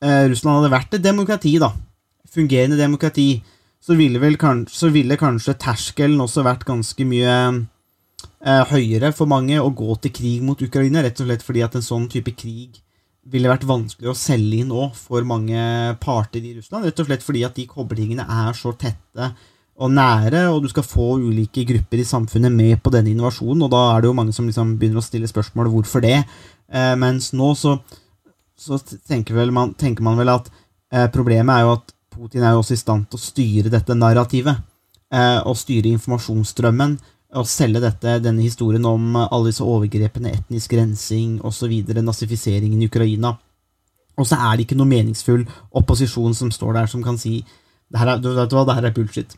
Russland 0.00 0.62
hadde 0.62 0.72
vært 0.72 0.94
et 0.96 1.02
demokrati, 1.04 1.58
da, 1.60 1.74
fungerende 2.32 2.78
demokrati, 2.80 3.42
så 3.84 3.92
ville, 3.98 4.16
vel 4.22 4.38
kanskje, 4.40 4.72
så 4.72 4.88
ville 4.88 5.18
kanskje 5.20 5.58
terskelen 5.60 6.22
også 6.24 6.40
vært 6.46 6.64
ganske 6.64 7.04
mye 7.04 7.34
høyere 8.40 9.10
for 9.12 9.28
mange 9.28 9.58
å 9.60 9.68
gå 9.76 9.94
til 10.00 10.14
krig 10.16 10.44
mot 10.44 10.62
Ukraina, 10.64 11.02
rett 11.04 11.18
og 11.20 11.28
slett 11.28 11.42
fordi 11.44 11.60
at 11.66 11.74
en 11.76 11.84
sånn 11.84 12.06
type 12.08 12.32
krig 12.38 12.78
ville 13.28 13.50
vært 13.50 13.66
vanskelig 13.68 14.10
å 14.10 14.16
selge 14.16 14.62
inn 14.62 14.70
nå 14.72 14.86
for 14.96 15.26
mange 15.28 15.60
parter 16.00 16.40
i 16.40 16.54
Russland. 16.56 16.86
Rett 16.88 17.02
og 17.02 17.08
slett 17.10 17.24
fordi 17.26 17.44
at 17.46 17.56
de 17.58 17.66
koblingene 17.68 18.24
er 18.24 18.56
så 18.56 18.72
tette 18.78 19.30
og 19.80 19.92
nære, 19.96 20.42
og 20.52 20.64
du 20.64 20.68
skal 20.68 20.84
få 20.84 21.14
ulike 21.22 21.64
grupper 21.68 22.02
i 22.02 22.08
samfunnet 22.08 22.52
med 22.52 22.82
på 22.84 22.92
denne 22.92 23.12
innovasjonen, 23.14 23.64
og 23.64 23.70
da 23.72 23.84
er 23.94 24.02
det 24.02 24.10
jo 24.10 24.16
mange 24.18 24.34
som 24.36 24.48
liksom 24.48 24.74
begynner 24.80 25.00
å 25.00 25.04
stille 25.04 25.30
spørsmål 25.30 25.70
hvorfor 25.72 26.04
det. 26.04 26.18
Eh, 26.68 26.92
mens 27.00 27.30
nå 27.36 27.54
så, 27.56 27.78
så 28.60 28.76
tenker, 29.08 29.40
man, 29.56 29.72
tenker 29.80 30.04
man 30.04 30.20
vel 30.20 30.34
at 30.34 30.50
eh, 30.92 31.08
problemet 31.12 31.54
er 31.54 31.64
jo 31.64 31.78
at 31.78 31.96
Putin 32.10 32.44
er 32.44 32.52
jo 32.52 32.60
også 32.60 32.76
i 32.76 32.82
stand 32.82 33.06
til 33.08 33.16
å 33.16 33.24
styre 33.24 33.72
dette 33.72 33.96
narrativet, 33.96 34.60
eh, 35.14 35.40
og 35.48 35.56
styre 35.56 35.94
informasjonsstrømmen, 35.94 36.98
og 37.36 37.46
selge 37.46 37.82
dette, 37.82 38.16
denne 38.24 38.42
historien 38.42 38.84
om 38.88 39.14
alle 39.20 39.50
disse 39.50 39.64
overgrepene, 39.64 40.32
etnisk 40.34 40.74
rensing 40.74 41.38
osv., 41.46 41.72
nazifiseringen 42.02 42.82
i 42.82 42.88
Ukraina. 42.90 43.36
Og 44.18 44.26
så 44.26 44.36
er 44.36 44.56
det 44.56 44.66
ikke 44.66 44.78
noe 44.78 44.90
meningsfull 44.90 45.46
opposisjon 45.78 46.34
som 46.36 46.50
står 46.52 46.76
der 46.76 46.90
som 46.90 47.04
kan 47.04 47.18
si 47.20 47.40
hva, 47.90 48.18
det 48.18 48.76
her 48.76 48.86
er 48.86 48.94
bullshit. 48.94 49.36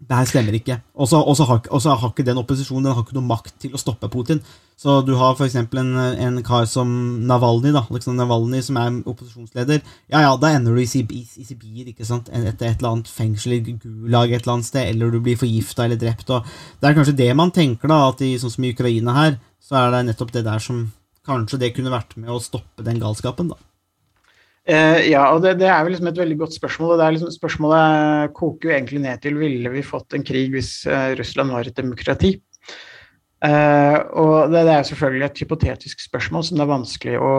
Det 0.00 0.16
her 0.16 0.26
stemmer 0.28 0.54
ikke. 0.56 0.78
Og 0.96 1.08
så 1.10 1.20
har, 1.20 1.60
har 1.68 2.08
ikke 2.08 2.24
den 2.24 2.40
opposisjonen 2.40 2.88
den 2.88 2.94
har 2.96 3.04
ikke 3.04 3.18
noe 3.18 3.28
makt 3.28 3.52
til 3.60 3.74
å 3.76 3.80
stoppe 3.80 4.08
Putin. 4.10 4.40
Så 4.80 4.94
du 5.04 5.12
har 5.20 5.34
f.eks. 5.36 5.58
En, 5.60 5.90
en 6.00 6.38
kar 6.44 6.64
som 6.70 6.88
Navalny, 7.28 7.68
da, 7.76 7.82
liksom 7.92 8.16
Navalny, 8.16 8.62
som 8.64 8.78
er 8.80 8.96
opposisjonsleder. 9.12 9.82
Ja, 10.08 10.22
ja, 10.24 10.30
da 10.40 10.54
ender 10.56 10.72
du 10.72 10.80
i, 10.80 10.88
i, 10.88 11.20
i 11.20 11.44
Sibir, 11.44 11.90
ikke 11.92 12.08
sant? 12.08 12.32
etter 12.32 12.70
et 12.70 12.80
eller 12.80 12.94
annet 12.94 13.12
fengsel 13.12 13.58
Gulag 13.60 14.32
et 14.32 14.40
eller 14.40 14.54
annet 14.56 14.70
sted, 14.70 14.88
eller 14.88 15.12
du 15.12 15.20
blir 15.20 15.36
forgifta 15.40 15.84
eller 15.84 16.00
drept. 16.00 16.32
Og 16.32 16.48
det 16.80 16.88
er 16.88 16.96
kanskje 16.96 17.18
det 17.20 17.28
man 17.36 17.52
tenker, 17.52 17.92
da, 17.92 18.06
at 18.08 18.24
i, 18.24 18.32
sånn 18.40 18.56
som 18.56 18.64
i 18.64 18.72
Ukraina 18.72 19.18
her, 19.18 19.36
så 19.60 19.82
er 19.82 19.92
det 19.92 20.06
nettopp 20.08 20.32
det 20.38 20.46
der 20.48 20.64
som 20.64 20.88
Kanskje 21.28 21.58
det 21.60 21.74
kunne 21.76 21.92
vært 21.92 22.14
med 22.16 22.30
å 22.32 22.40
stoppe 22.40 22.82
den 22.82 22.98
galskapen, 22.98 23.50
da. 23.52 23.58
Eh, 24.68 25.08
ja, 25.08 25.22
og 25.32 25.40
det, 25.44 25.54
det 25.62 25.70
er 25.72 25.80
vel 25.84 25.94
liksom 25.94 26.10
et 26.10 26.20
veldig 26.20 26.36
godt 26.42 26.56
spørsmål. 26.58 26.94
og 26.94 27.00
det 27.00 27.08
liksom, 27.16 27.32
Spørsmålet 27.32 28.34
koker 28.36 28.68
jo 28.68 28.76
egentlig 28.76 29.02
ned 29.06 29.22
til 29.22 29.38
ville 29.40 29.72
vi 29.72 29.86
fått 29.86 30.14
en 30.14 30.26
krig 30.26 30.52
hvis 30.52 30.84
uh, 30.90 31.16
Russland 31.18 31.54
var 31.54 31.66
et 31.68 31.76
demokrati. 31.76 32.36
Uh, 33.40 33.96
og 34.20 34.52
det, 34.52 34.66
det 34.68 34.74
er 34.74 34.84
selvfølgelig 34.84 35.26
et 35.26 35.40
hypotetisk 35.40 36.02
spørsmål 36.04 36.44
som 36.44 36.60
det 36.60 36.66
er 36.66 36.74
vanskelig 36.74 37.16
å, 37.16 37.32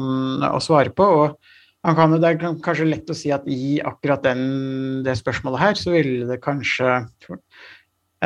um, 0.00 0.46
å 0.48 0.60
svare 0.64 0.94
på. 0.96 1.04
og 1.26 1.94
kan, 1.98 2.16
Det 2.16 2.30
er 2.30 2.40
kanskje 2.40 2.88
lett 2.88 3.12
å 3.12 3.18
si 3.18 3.30
at 3.34 3.44
i 3.46 3.76
akkurat 3.84 4.24
den, 4.24 5.04
det 5.04 5.18
spørsmålet 5.20 5.60
her, 5.60 5.76
så 5.78 5.96
ville 5.96 6.28
det 6.30 6.42
kanskje 6.44 7.02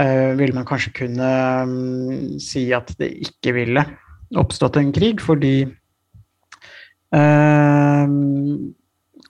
Ville 0.00 0.54
man 0.54 0.64
kanskje 0.64 0.92
kunne 0.94 1.28
um, 1.66 2.38
si 2.40 2.62
at 2.72 2.92
det 2.96 3.08
ikke 3.26 3.52
ville 3.56 3.82
oppstått 4.38 4.78
en 4.78 4.92
krig, 4.94 5.18
fordi 5.20 5.66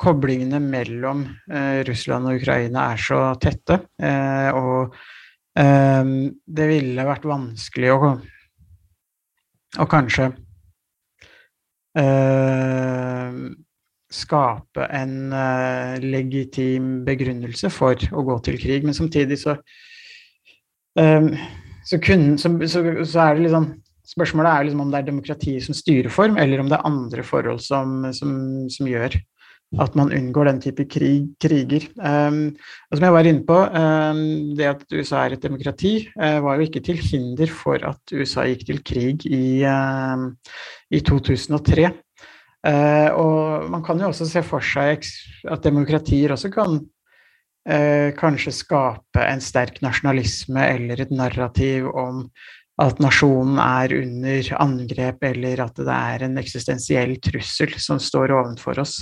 koblingene 0.00 0.60
mellom 0.64 1.24
eh, 1.52 1.80
Russland 1.88 2.28
og 2.28 2.40
Ukraina 2.40 2.90
er 2.92 3.00
så 3.00 3.20
tette. 3.40 3.80
eh, 4.00 4.50
og 4.56 4.94
eh, 5.58 6.12
det 6.46 6.68
ville 6.70 7.08
vært 7.08 7.28
vanskelig 7.28 7.92
å, 7.94 8.12
å 9.80 9.88
kanskje 9.90 10.30
eh, 12.00 13.40
skape 14.10 14.88
en 15.00 15.16
eh, 15.32 16.00
legitim 16.02 17.04
begrunnelse 17.06 17.70
for 17.72 18.08
å 18.12 18.24
gå 18.26 18.38
til 18.48 18.60
krig, 18.62 18.84
men 18.84 18.96
samtidig 18.96 19.40
så 19.44 19.60
så, 20.90 21.96
kun, 22.02 22.32
så, 22.36 22.50
så, 22.66 22.80
så 23.06 23.20
er 23.22 23.36
det 23.36 23.44
litt 23.44 23.52
liksom 23.52 23.68
Spørsmålet 24.10 24.50
er 24.52 24.66
liksom 24.66 24.84
om 24.84 24.90
det 24.90 25.00
er 25.00 25.10
demokratiet 25.10 25.66
som 25.66 25.76
styreform, 25.76 26.38
eller 26.40 26.62
om 26.62 26.70
det 26.70 26.78
er 26.78 26.88
andre 26.88 27.26
forhold 27.26 27.60
som, 27.62 28.02
som, 28.16 28.32
som 28.72 28.88
gjør 28.90 29.20
at 29.78 29.94
man 29.94 30.10
unngår 30.10 30.48
den 30.48 30.60
type 30.64 30.84
krig, 30.90 31.28
kriger. 31.42 31.86
Um, 32.02 32.56
og 32.90 32.98
som 32.98 33.06
jeg 33.06 33.14
var 33.14 33.28
inne 33.28 33.44
på, 33.46 33.54
um, 33.54 34.22
det 34.58 34.66
at 34.66 34.82
USA 34.90 35.22
er 35.24 35.36
et 35.36 35.44
demokrati, 35.44 35.92
uh, 36.18 36.40
var 36.42 36.58
jo 36.58 36.66
ikke 36.66 36.82
til 36.82 36.98
hinder 36.98 37.52
for 37.54 37.78
at 37.86 38.14
USA 38.16 38.48
gikk 38.50 38.66
til 38.66 38.80
krig 38.82 39.26
i, 39.30 39.62
uh, 39.62 40.26
i 40.90 41.02
2003. 41.06 41.86
Uh, 42.66 43.08
og 43.14 43.70
man 43.72 43.84
kan 43.86 44.02
jo 44.02 44.10
også 44.10 44.26
se 44.28 44.42
for 44.44 44.64
seg 44.64 45.06
at 45.48 45.62
demokratier 45.64 46.34
også 46.34 46.50
kan 46.52 46.80
uh, 46.82 48.08
kanskje 48.18 48.52
skape 48.58 49.22
en 49.22 49.40
sterk 49.40 49.78
nasjonalisme 49.86 50.66
eller 50.66 51.06
et 51.06 51.14
narrativ 51.14 51.86
om 51.94 52.26
at 52.80 53.00
nasjonen 53.02 53.58
er 53.60 53.94
under 53.98 54.52
angrep, 54.64 55.24
eller 55.30 55.64
at 55.66 55.80
det 55.80 55.96
er 55.96 56.26
en 56.26 56.38
eksistensiell 56.40 57.16
trussel 57.22 57.74
som 57.82 58.00
står 58.00 58.32
ovenfor 58.38 58.80
oss, 58.80 59.00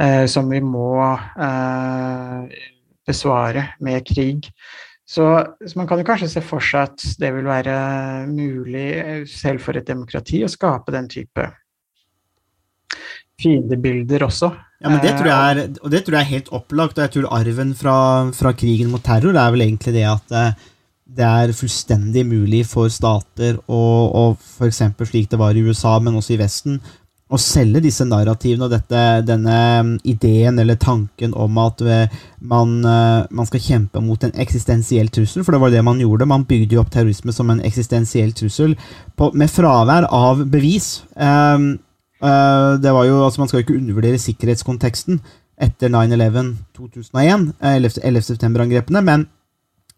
eh, 0.00 0.24
som 0.30 0.48
vi 0.48 0.62
må 0.64 0.94
eh, 1.04 2.62
besvare 3.06 3.66
med 3.84 4.06
krig. 4.08 4.48
Så, 5.10 5.26
så 5.66 5.78
man 5.78 5.88
kan 5.90 6.00
jo 6.00 6.06
kanskje 6.06 6.30
se 6.30 6.42
for 6.46 6.62
seg 6.62 6.92
at 6.92 7.04
det 7.20 7.32
vil 7.34 7.48
være 7.50 7.76
mulig, 8.30 8.88
eh, 9.02 9.24
selv 9.28 9.64
for 9.64 9.76
et 9.76 9.88
demokrati, 9.88 10.44
å 10.46 10.50
skape 10.52 10.94
den 10.94 11.10
type 11.10 11.50
fiendebilder 13.40 14.24
også. 14.26 14.52
Ja, 14.80 14.88
men 14.88 15.00
det 15.04 15.12
tror 15.18 15.28
jeg 15.28 15.52
er, 15.52 15.58
og 15.82 15.92
det 15.92 16.04
tror 16.06 16.16
jeg 16.16 16.24
er 16.24 16.34
helt 16.34 16.52
opplagt, 16.56 16.96
og 16.96 17.04
jeg 17.04 17.12
tror 17.16 17.32
arven 17.36 17.74
fra, 17.76 17.96
fra 18.36 18.52
krigen 18.56 18.92
mot 18.92 19.02
terror 19.04 19.36
er 19.36 19.52
vel 19.52 19.66
egentlig 19.66 19.92
det 19.98 20.06
at 20.08 20.36
eh, 20.36 20.68
det 21.16 21.26
er 21.26 21.52
fullstendig 21.56 22.22
mulig 22.28 22.64
for 22.70 22.90
stater, 22.92 23.58
og, 23.66 24.14
og 24.14 24.36
f.eks. 24.38 24.82
slik 25.08 25.30
det 25.30 25.40
var 25.40 25.56
i 25.56 25.64
USA, 25.66 25.98
men 25.98 26.18
også 26.20 26.36
i 26.36 26.40
Vesten, 26.40 26.78
å 27.30 27.38
selge 27.38 27.82
disse 27.84 28.04
narrativene 28.08 28.66
og 28.66 28.72
dette, 28.72 29.00
denne 29.22 29.56
mm, 29.86 29.90
ideen 30.10 30.58
eller 30.58 30.78
tanken 30.82 31.34
om 31.38 31.60
at 31.62 31.82
eh, 31.86 32.16
man, 32.42 32.72
eh, 32.82 33.28
man 33.30 33.46
skal 33.46 33.62
kjempe 33.62 34.02
mot 34.02 34.24
en 34.26 34.34
eksistensiell 34.42 35.12
trussel, 35.14 35.44
for 35.46 35.54
det 35.54 35.60
var 35.62 35.70
det 35.74 35.84
man 35.86 36.00
gjorde. 36.02 36.26
Man 36.30 36.46
bygde 36.48 36.74
jo 36.74 36.82
opp 36.82 36.90
terrorisme 36.94 37.34
som 37.34 37.52
en 37.52 37.62
eksistensiell 37.66 38.34
trussel 38.34 38.74
på, 39.14 39.30
med 39.38 39.52
fravær 39.52 40.08
av 40.10 40.42
bevis. 40.50 41.04
Um, 41.14 41.76
uh, 42.18 42.74
det 42.82 42.94
var 42.96 43.06
jo, 43.06 43.20
altså 43.22 43.44
Man 43.44 43.50
skal 43.50 43.60
jo 43.60 43.66
ikke 43.68 43.78
undervurdere 43.78 44.22
sikkerhetskonteksten 44.22 45.20
etter 45.60 45.92
9-11 45.92 46.56
2001, 46.74 47.52
11.9-angrepene, 47.60 48.08
11. 48.10 48.26
september-angrepene, 48.26 49.04
men, 49.06 49.26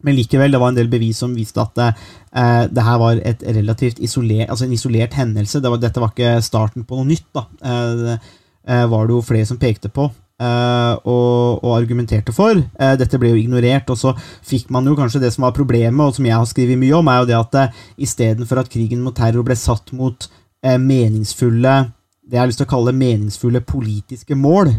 men 0.03 0.17
likevel, 0.17 0.51
det 0.51 0.59
var 0.61 0.73
en 0.73 0.77
del 0.77 0.89
bevis 0.91 1.21
som 1.23 1.33
viste 1.35 1.61
at 1.63 1.79
eh, 1.83 2.65
det 2.69 2.83
her 2.83 2.99
var 3.01 3.21
et 3.23 3.43
relativt 3.55 4.01
isolert, 4.03 4.49
altså 4.49 4.67
en 4.67 4.75
isolert 4.75 5.15
hendelse. 5.17 5.61
Det 5.63 5.71
var, 5.71 5.79
dette 5.81 6.03
var 6.03 6.11
ikke 6.11 6.35
starten 6.43 6.83
på 6.87 6.99
noe 6.99 7.07
nytt. 7.07 7.29
da. 7.35 7.45
Eh, 7.63 7.93
det 8.03 8.17
eh, 8.67 8.85
var 8.91 9.07
det 9.07 9.15
jo 9.15 9.23
flere 9.23 9.47
som 9.47 9.59
pekte 9.61 9.89
på. 9.93 10.09
eh, 10.43 10.93
og, 11.07 11.63
og 11.63 11.71
argumenterte 11.77 12.33
for. 12.35 12.57
Eh, 12.57 12.93
dette 12.99 13.19
ble 13.21 13.33
jo 13.33 13.39
ignorert, 13.39 13.89
og 13.89 13.97
så 13.99 14.13
fikk 14.43 14.69
man 14.73 14.85
jo 14.89 14.95
kanskje 14.99 15.21
det 15.23 15.33
som 15.35 15.47
var 15.47 15.55
problemet, 15.55 16.03
og 16.05 16.15
som 16.15 16.25
jeg 16.25 16.35
har 16.35 16.47
skrevet 16.49 16.79
mye 16.79 16.95
om, 16.99 17.07
er 17.07 17.21
jo 17.21 17.29
det 17.31 17.39
at 17.39 17.59
eh, 17.61 17.83
istedenfor 18.07 18.63
at 18.63 18.71
krigen 18.73 19.03
mot 19.05 19.15
terror 19.15 19.45
ble 19.47 19.55
satt 19.59 19.93
mot 19.95 20.29
meningsfulle 20.63 21.73
det 22.23 22.37
jeg 22.37 22.39
har 22.39 22.47
lyst 22.47 22.61
til 22.61 22.67
å 22.69 22.71
kalle 22.71 22.93
meningsfulle 22.95 23.59
politiske 23.67 24.35
mål, 24.39 24.69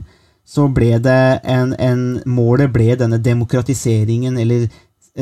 så 0.48 0.64
ble 0.72 0.96
det 1.04 1.40
en, 1.44 1.74
en 1.76 2.04
Målet 2.24 2.72
ble 2.72 2.94
denne 3.00 3.18
demokratiseringen, 3.20 4.38
eller 4.40 4.66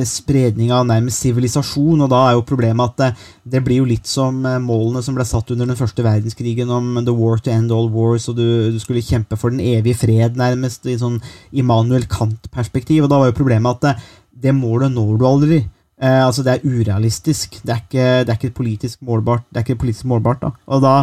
spredning 0.09 0.70
av 0.72 0.87
nærmest 0.88 1.20
sivilisasjon, 1.20 2.00
og 2.00 2.09
da 2.09 2.22
er 2.24 2.37
jo 2.38 2.46
problemet 2.48 2.94
at 2.94 3.00
det, 3.02 3.09
det 3.55 3.61
blir 3.64 3.83
jo 3.83 3.88
litt 3.90 4.09
som 4.09 4.38
eh, 4.48 4.57
målene 4.62 5.02
som 5.05 5.16
ble 5.18 5.26
satt 5.28 5.52
under 5.52 5.68
den 5.68 5.76
første 5.76 6.05
verdenskrigen 6.07 6.72
om 6.72 6.96
the 7.05 7.12
war 7.12 7.37
to 7.37 7.52
end 7.52 7.74
all 7.74 7.90
wars, 7.92 8.31
og 8.33 8.38
du, 8.40 8.72
du 8.72 8.81
skulle 8.81 9.05
kjempe 9.05 9.37
for 9.37 9.52
den 9.52 9.61
evige 9.61 10.00
fred, 10.00 10.40
nærmest, 10.40 10.88
i 10.88 10.96
sånn 11.00 11.20
Immanuel 11.52 12.09
Kant-perspektiv, 12.09 13.05
og 13.05 13.12
da 13.12 13.20
var 13.20 13.31
jo 13.31 13.38
problemet 13.42 13.85
at 13.85 14.00
det, 14.42 14.57
målet 14.57 14.96
når 14.96 15.12
du 15.20 15.28
aldri. 15.28 15.61
Eh, 16.00 16.24
altså 16.24 16.42
Det 16.42 16.57
er 16.57 16.66
urealistisk. 16.66 17.61
Det 17.61 17.76
er 17.76 17.85
ikke, 17.85 18.09
det 18.24 18.33
er 18.33 18.40
ikke 18.40 18.57
politisk 18.57 19.05
målbart. 19.07 19.44
Det 19.50 19.61
er 19.61 19.68
ikke 19.68 19.85
politisk 19.85 20.09
målbart 20.11 20.40
da. 20.42 20.50
Og 20.72 20.83
da 20.83 20.96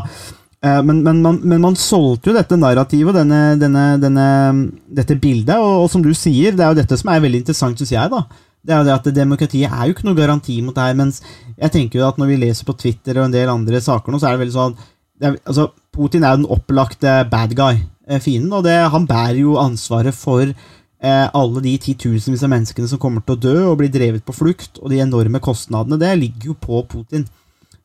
eh, 0.65 0.81
men, 0.83 1.03
men, 1.05 1.21
man, 1.21 1.39
men, 1.43 1.61
man, 1.61 1.77
solgte 1.77 2.33
jo 2.33 2.35
dette 2.35 2.57
narrativet, 2.57 3.15
denne, 3.15 4.67
dette 4.89 5.15
bildet, 5.21 5.55
og, 5.55 5.85
og, 5.85 5.89
som 5.93 6.03
du 6.03 6.11
sier, 6.17 6.57
det 6.57 6.65
er 6.65 6.73
jo 6.73 6.81
dette 6.81 6.99
som 6.99 7.13
er 7.13 7.21
veldig 7.23 7.45
interessant, 7.45 7.79
syns 7.79 7.93
jeg. 7.95 8.11
da. 8.17 8.25
Det 8.65 8.75
er 8.75 8.81
jo 8.81 8.87
det 8.89 8.95
at 8.95 9.11
Demokratiet 9.15 9.71
er 9.71 9.87
jo 9.87 9.95
ikke 9.95 10.07
noe 10.07 10.17
garanti 10.17 10.57
mot 10.61 10.75
det 10.75 10.87
her, 10.87 10.97
mens 10.99 11.21
jeg 11.55 11.73
tenker 11.75 12.01
jo 12.01 12.07
at 12.07 12.17
når 12.19 12.33
vi 12.33 12.41
leser 12.41 12.67
på 12.67 12.75
Twitter 12.79 13.17
og 13.17 13.29
en 13.29 13.35
del 13.35 13.51
andre 13.51 13.79
saker 13.83 14.11
nå, 14.11 14.19
så 14.19 14.29
er 14.29 14.35
det 14.35 14.43
veldig 14.43 14.55
sånn 14.57 14.75
er, 15.19 15.37
altså, 15.43 15.69
Putin 15.95 16.23
er 16.23 16.35
jo 16.35 16.41
den 16.41 16.51
opplagte 16.55 17.13
bad 17.31 17.55
guy, 17.55 17.79
eh, 18.07 18.21
fienden, 18.23 18.53
og 18.55 18.63
det, 18.67 18.75
han 18.91 19.07
bærer 19.07 19.41
jo 19.41 19.57
ansvaret 19.59 20.15
for 20.15 20.51
Eh, 20.99 21.29
alle 21.31 21.61
de 21.63 21.77
titusenvis 21.79 22.41
av 22.43 22.49
menneskene 22.51 22.89
som 22.91 22.99
kommer 22.99 23.23
til 23.23 23.37
å 23.37 23.39
dø 23.39 23.55
og 23.69 23.77
blir 23.79 23.91
drevet 23.91 24.25
på 24.27 24.35
flukt, 24.35 24.81
og 24.83 24.91
de 24.91 24.99
enorme 24.99 25.39
kostnadene, 25.39 25.95
det 26.01 26.11
ligger 26.19 26.51
jo 26.51 26.55
på 26.59 26.81
Putin. 26.91 27.23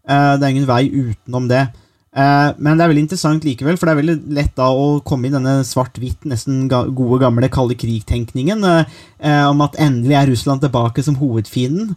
Eh, 0.03 0.33
det 0.35 0.43
er 0.43 0.51
ingen 0.51 0.67
vei 0.67 0.89
utenom 0.91 1.47
det. 1.51 1.69
Eh, 2.15 2.51
men 2.63 2.79
det 2.79 2.85
er 2.85 2.91
veldig 2.93 3.05
interessant 3.07 3.47
likevel, 3.47 3.79
for 3.79 3.89
det 3.89 3.95
er 3.95 4.01
veldig 4.01 4.35
lett 4.37 4.53
da 4.59 4.69
å 4.71 5.01
komme 5.07 5.29
i 5.29 5.35
denne 5.35 5.57
svart-hvitt, 5.67 6.27
nesten 6.31 6.67
gode, 6.71 7.21
gamle 7.25 7.51
kalde 7.53 7.77
krig-tenkningen 7.79 8.63
om 8.65 9.65
at 9.65 9.79
endelig 9.83 10.19
er 10.19 10.31
Russland 10.31 10.63
tilbake 10.63 11.03
som 11.03 11.17
hovedfienden. 11.19 11.95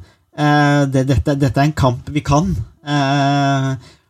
Dette, 0.94 1.36
dette, 1.36 1.54
er 1.54 1.66
en 1.66 1.76
kamp 1.78 2.10
vi 2.14 2.24
kan. 2.26 2.54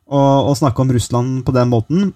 Å 0.08 0.56
snakke 0.60 0.84
om 0.84 0.94
Russland 0.94 1.42
på 1.48 1.56
den 1.56 1.72
måten. 1.72 2.12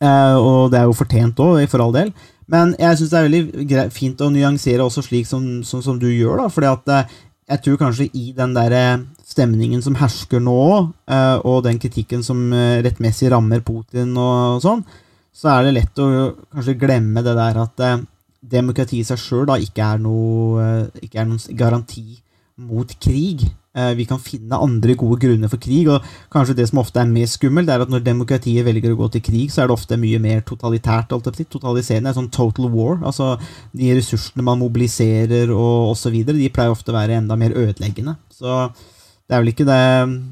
Og 0.00 0.72
det 0.72 0.80
er 0.80 0.88
jo 0.88 0.96
fortjent 0.96 1.42
òg, 1.44 1.60
for 1.70 1.84
all 1.84 1.94
del. 1.94 2.12
Men 2.48 2.72
jeg 2.80 2.96
syns 2.96 3.12
det 3.12 3.18
er 3.18 3.26
veldig 3.28 3.86
fint 3.92 4.22
å 4.24 4.30
nyansere 4.32 4.84
også 4.84 5.04
slik 5.04 5.28
som, 5.28 5.44
som, 5.68 5.82
som 5.84 5.98
du 6.00 6.08
gjør, 6.08 6.40
da, 6.40 6.46
fordi 6.52 6.70
at 6.70 6.92
eh, 6.94 7.16
jeg 7.48 7.62
tror 7.64 7.80
kanskje 7.80 8.08
i 8.12 8.30
den 8.36 8.54
der 8.56 8.74
eh, 8.76 9.04
stemningen 9.28 9.82
som 9.84 9.96
hersker 9.98 10.42
nå, 10.44 10.60
eh, 11.08 11.36
og 11.48 11.64
den 11.66 11.80
kritikken 11.80 12.24
som 12.26 12.52
rettmessig 12.84 13.30
rammer 13.32 13.64
Putin 13.64 14.14
og 14.20 14.62
sånn, 14.64 14.84
så 15.32 15.52
er 15.54 15.68
det 15.68 15.74
lett 15.76 16.00
å 16.02 16.08
kanskje 16.52 16.78
glemme 16.80 17.22
det 17.24 17.36
der 17.38 17.60
at 17.62 17.82
demokrati 18.38 19.00
i 19.00 19.06
seg 19.06 19.20
sjøl 19.20 19.50
ikke, 19.58 19.86
ikke 21.04 21.20
er 21.20 21.28
noen 21.28 21.58
garanti 21.58 22.18
mot 22.58 22.90
krig. 23.00 23.44
Eh, 23.78 23.94
vi 23.94 24.06
kan 24.08 24.18
finne 24.18 24.58
andre 24.58 24.94
gode 24.98 25.20
grunner 25.22 25.50
for 25.50 25.60
krig, 25.62 25.86
og 25.92 26.04
kanskje 26.34 26.56
det 26.58 26.68
som 26.70 26.80
ofte 26.82 27.02
er 27.02 27.10
mest 27.10 27.38
skummelt, 27.38 27.70
er 27.70 27.84
at 27.84 27.92
når 27.92 28.02
demokratiet 28.06 28.66
velger 28.66 28.94
å 28.94 28.98
gå 28.98 29.10
til 29.14 29.24
krig, 29.28 29.52
så 29.54 29.62
er 29.62 29.70
det 29.70 29.76
ofte 29.76 29.98
mye 30.00 30.18
mer 30.22 30.42
totalitært. 30.48 31.12
Totaliserende, 31.12 32.14
sånn 32.16 32.30
total 32.34 32.70
war. 32.72 32.98
altså 33.06 33.36
De 33.76 33.92
ressursene 33.94 34.44
man 34.46 34.60
mobiliserer 34.62 35.52
og 35.54 35.92
osv., 35.92 36.16
de 36.26 36.50
pleier 36.54 36.74
ofte 36.74 36.92
å 36.94 36.96
være 36.96 37.20
enda 37.20 37.36
mer 37.38 37.54
ødeleggende. 37.54 38.16
Så 38.34 38.64
det 39.28 39.36
er 39.36 39.44
vel 39.44 39.52
ikke, 39.52 39.68
det, 39.68 39.78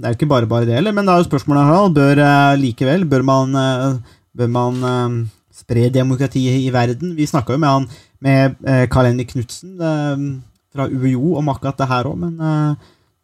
det 0.00 0.08
er 0.08 0.18
ikke 0.18 0.30
bare 0.32 0.50
bare 0.50 0.66
det, 0.66 0.80
eller? 0.80 0.96
Men 0.96 1.06
da 1.06 1.14
er 1.14 1.22
jo 1.22 1.28
spørsmålet 1.28 1.70
her, 1.70 1.88
bør 1.92 2.22
uh, 2.24 2.58
likevel 2.58 3.04
Bør 3.10 3.24
man, 3.28 3.54
uh, 3.54 4.20
bør 4.36 4.50
man 4.52 4.82
spre 5.54 5.86
demokratiet 5.92 6.64
i 6.64 6.72
verden? 6.72 7.14
Vi 7.16 7.28
snakka 7.28 7.54
jo 7.54 7.62
med 7.62 7.72
han 7.74 7.88
med 8.26 8.88
Karl 8.90 9.10
Henrik 9.10 9.34
Knutsen 9.34 9.74
fra 9.76 10.86
UiO 10.88 11.34
om 11.36 11.50
akkurat 11.52 11.76
det 11.76 11.88
her 11.90 12.08
òg, 12.08 12.16
men 12.16 12.40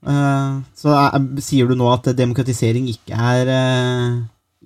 så 0.03 0.95
er, 0.99 1.27
sier 1.45 1.69
du 1.71 1.77
nå 1.79 1.87
at 1.93 2.11
demokratisering 2.19 2.89
ikke 2.91 3.15
er, 3.15 3.51
uh, 3.51 4.17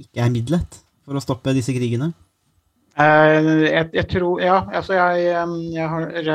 ikke 0.01 0.23
er 0.25 0.33
middelet 0.33 0.79
for 1.05 1.19
å 1.19 1.23
stoppe 1.23 1.53
disse 1.57 1.75
krigene? 1.77 2.13
Uh, 2.97 3.67
jeg, 3.69 3.91
jeg, 3.93 4.07
tror 4.15 4.41
Ja, 4.41 4.63
altså 4.73 4.97
jeg, 4.97 5.27
jeg 5.75 5.89
har, 5.93 6.31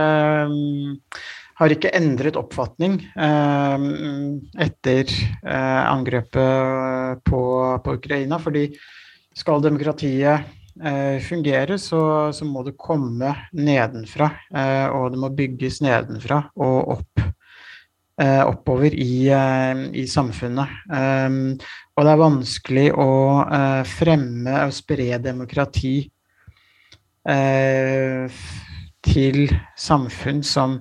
har 1.58 1.74
ikke 1.74 1.94
endret 1.98 2.38
oppfatning 2.38 3.00
etter 4.62 5.10
angrepet 5.42 7.26
på, 7.26 7.42
på, 7.82 7.98
Ukraina. 7.98 8.38
fordi 8.38 8.68
skal 9.34 9.64
demokratiet 9.64 10.58
fungere, 11.26 11.76
så, 11.82 12.32
så, 12.34 12.46
må 12.48 12.62
det 12.64 12.78
komme 12.80 13.34
nedenfra. 13.54 14.30
og 14.96 15.12
det 15.12 15.20
må 15.20 15.30
bygges 15.36 15.82
nedenfra 15.84 16.44
og 16.56 16.96
opp. 16.96 17.32
Eh, 18.22 18.44
oppover 18.46 18.94
i, 18.94 19.30
eh, 19.30 19.78
i 19.94 20.08
samfunnet. 20.08 20.70
Um, 20.94 21.56
og 21.98 22.06
det 22.06 22.12
er 22.12 22.20
vanskelig 22.20 22.84
å 22.94 23.14
uh, 23.50 23.82
fremme 23.88 24.58
og 24.68 24.74
spre 24.76 25.16
demokrati 25.24 25.96
uh, 27.26 28.42
til 29.08 29.40
samfunn 29.74 30.44
som, 30.46 30.76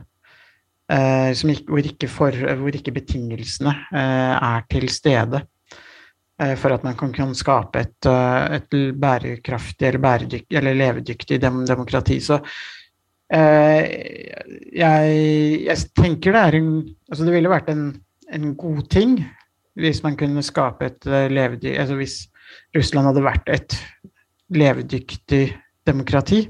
uh, 0.92 1.30
som 1.38 1.54
ikke, 1.54 1.64
hvor, 1.70 1.88
ikke 1.94 2.10
for, 2.12 2.36
hvor, 2.60 2.76
ikke 2.76 2.96
betingelsene 2.98 3.72
er 3.94 4.66
til 4.68 4.90
stede 4.92 5.40
for 6.56 6.72
at 6.72 6.84
man 6.84 6.94
kan, 6.96 7.10
kan 7.12 7.34
skape 7.36 7.82
et, 7.84 8.06
et, 8.08 8.76
bærekraftig 8.96 9.90
eller, 9.90 10.00
bæredyktig, 10.00 10.56
eller 10.56 10.78
levedyktig 10.78 11.36
dem, 11.42 11.58
demokrati. 11.68 12.16
Så 12.24 12.38
jeg, 13.30 15.18
jeg, 15.62 15.76
tenker 15.94 16.34
det 16.34 16.40
er 16.40 16.56
en 16.58 16.70
Altså 17.10 17.22
det 17.26 17.34
ville 17.36 17.52
vært 17.52 17.68
en, 17.70 17.84
en 18.34 18.48
god 18.58 18.80
ting 18.90 19.12
hvis 19.78 20.00
man 20.02 20.16
kunne 20.18 20.42
skape 20.42 20.88
et 20.88 21.06
eh, 21.06 21.28
levedyktig 21.30 21.76
Altså 21.78 21.94
hvis 22.00 22.16
Russland 22.74 23.06
hadde 23.06 23.22
vært 23.22 23.50
et 23.50 23.76
levedyktig 24.50 25.44
demokrati. 25.86 26.40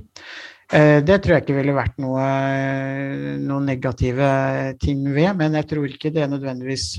Eh, 0.72 1.00
det 1.04 1.20
tror 1.20 1.36
jeg 1.36 1.44
ikke 1.44 1.56
ville 1.58 1.76
vært 1.76 1.98
noe, 2.02 2.26
noen 3.40 3.66
negative 3.68 4.30
ting 4.82 5.02
ved, 5.14 5.32
men 5.38 5.56
jeg 5.58 5.68
tror 5.72 5.88
ikke 5.88 6.12
det 6.14 6.28
nødvendigvis 6.30 6.94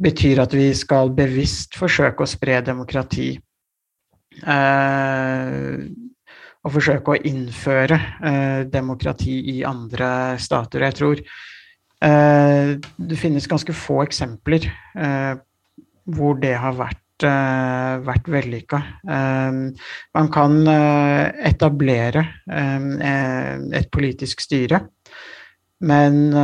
betyr 0.00 0.42
at 0.44 0.54
vi 0.56 0.70
skal 0.76 1.12
bevisst 1.16 1.76
forsøke 1.78 2.24
å 2.24 2.30
spre 2.30 2.60
demokrati. 2.64 3.32
Eh, 4.40 5.82
å 6.60 6.72
forsøke 6.72 7.14
å 7.14 7.20
innføre 7.28 7.96
eh, 8.20 8.62
demokrati 8.68 9.38
i 9.54 9.60
andre 9.64 10.36
stater. 10.40 10.84
Jeg 10.84 10.98
tror 10.98 11.22
eh, 11.22 12.74
det 12.76 13.20
finnes 13.20 13.48
ganske 13.48 13.76
få 13.76 14.02
eksempler 14.04 14.66
eh, 14.68 15.38
hvor 16.10 16.36
det 16.42 16.54
har 16.58 16.76
vært, 16.76 17.24
eh, 17.24 17.96
vært 18.04 18.28
vellykka. 18.28 18.82
Eh, 19.16 19.58
man 20.18 20.30
kan 20.32 20.60
eh, 20.68 21.26
etablere 21.50 22.26
et 22.46 23.90
politisk 23.92 24.44
styre. 24.44 24.84
Men 25.80 26.34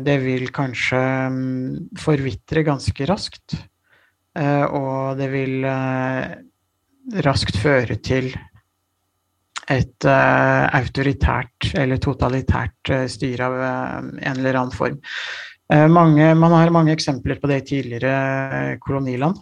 det 0.00 0.14
vil 0.22 0.46
kanskje 0.56 0.98
mm, 1.28 1.96
forvitre 2.00 2.62
ganske 2.64 3.08
raskt. 3.10 3.58
og 4.72 5.18
det 5.18 5.26
vil 5.32 5.66
raskt 7.24 7.58
føre 7.60 7.96
til 8.00 8.30
et 9.70 10.06
uh, 10.06 10.64
autoritært 10.78 11.72
eller 11.74 11.98
totalitært 12.02 12.92
uh, 12.92 13.04
styre 13.10 13.48
av 13.48 13.56
uh, 13.58 14.10
en 14.22 14.38
eller 14.38 14.60
annen 14.60 14.74
form. 14.74 15.00
Mange, 15.66 16.28
man 16.38 16.52
har 16.54 16.70
mange 16.70 16.92
eksempler 16.94 17.40
på 17.42 17.48
det 17.50 17.56
i 17.58 17.64
tidligere 17.72 18.76
koloniland, 18.78 19.34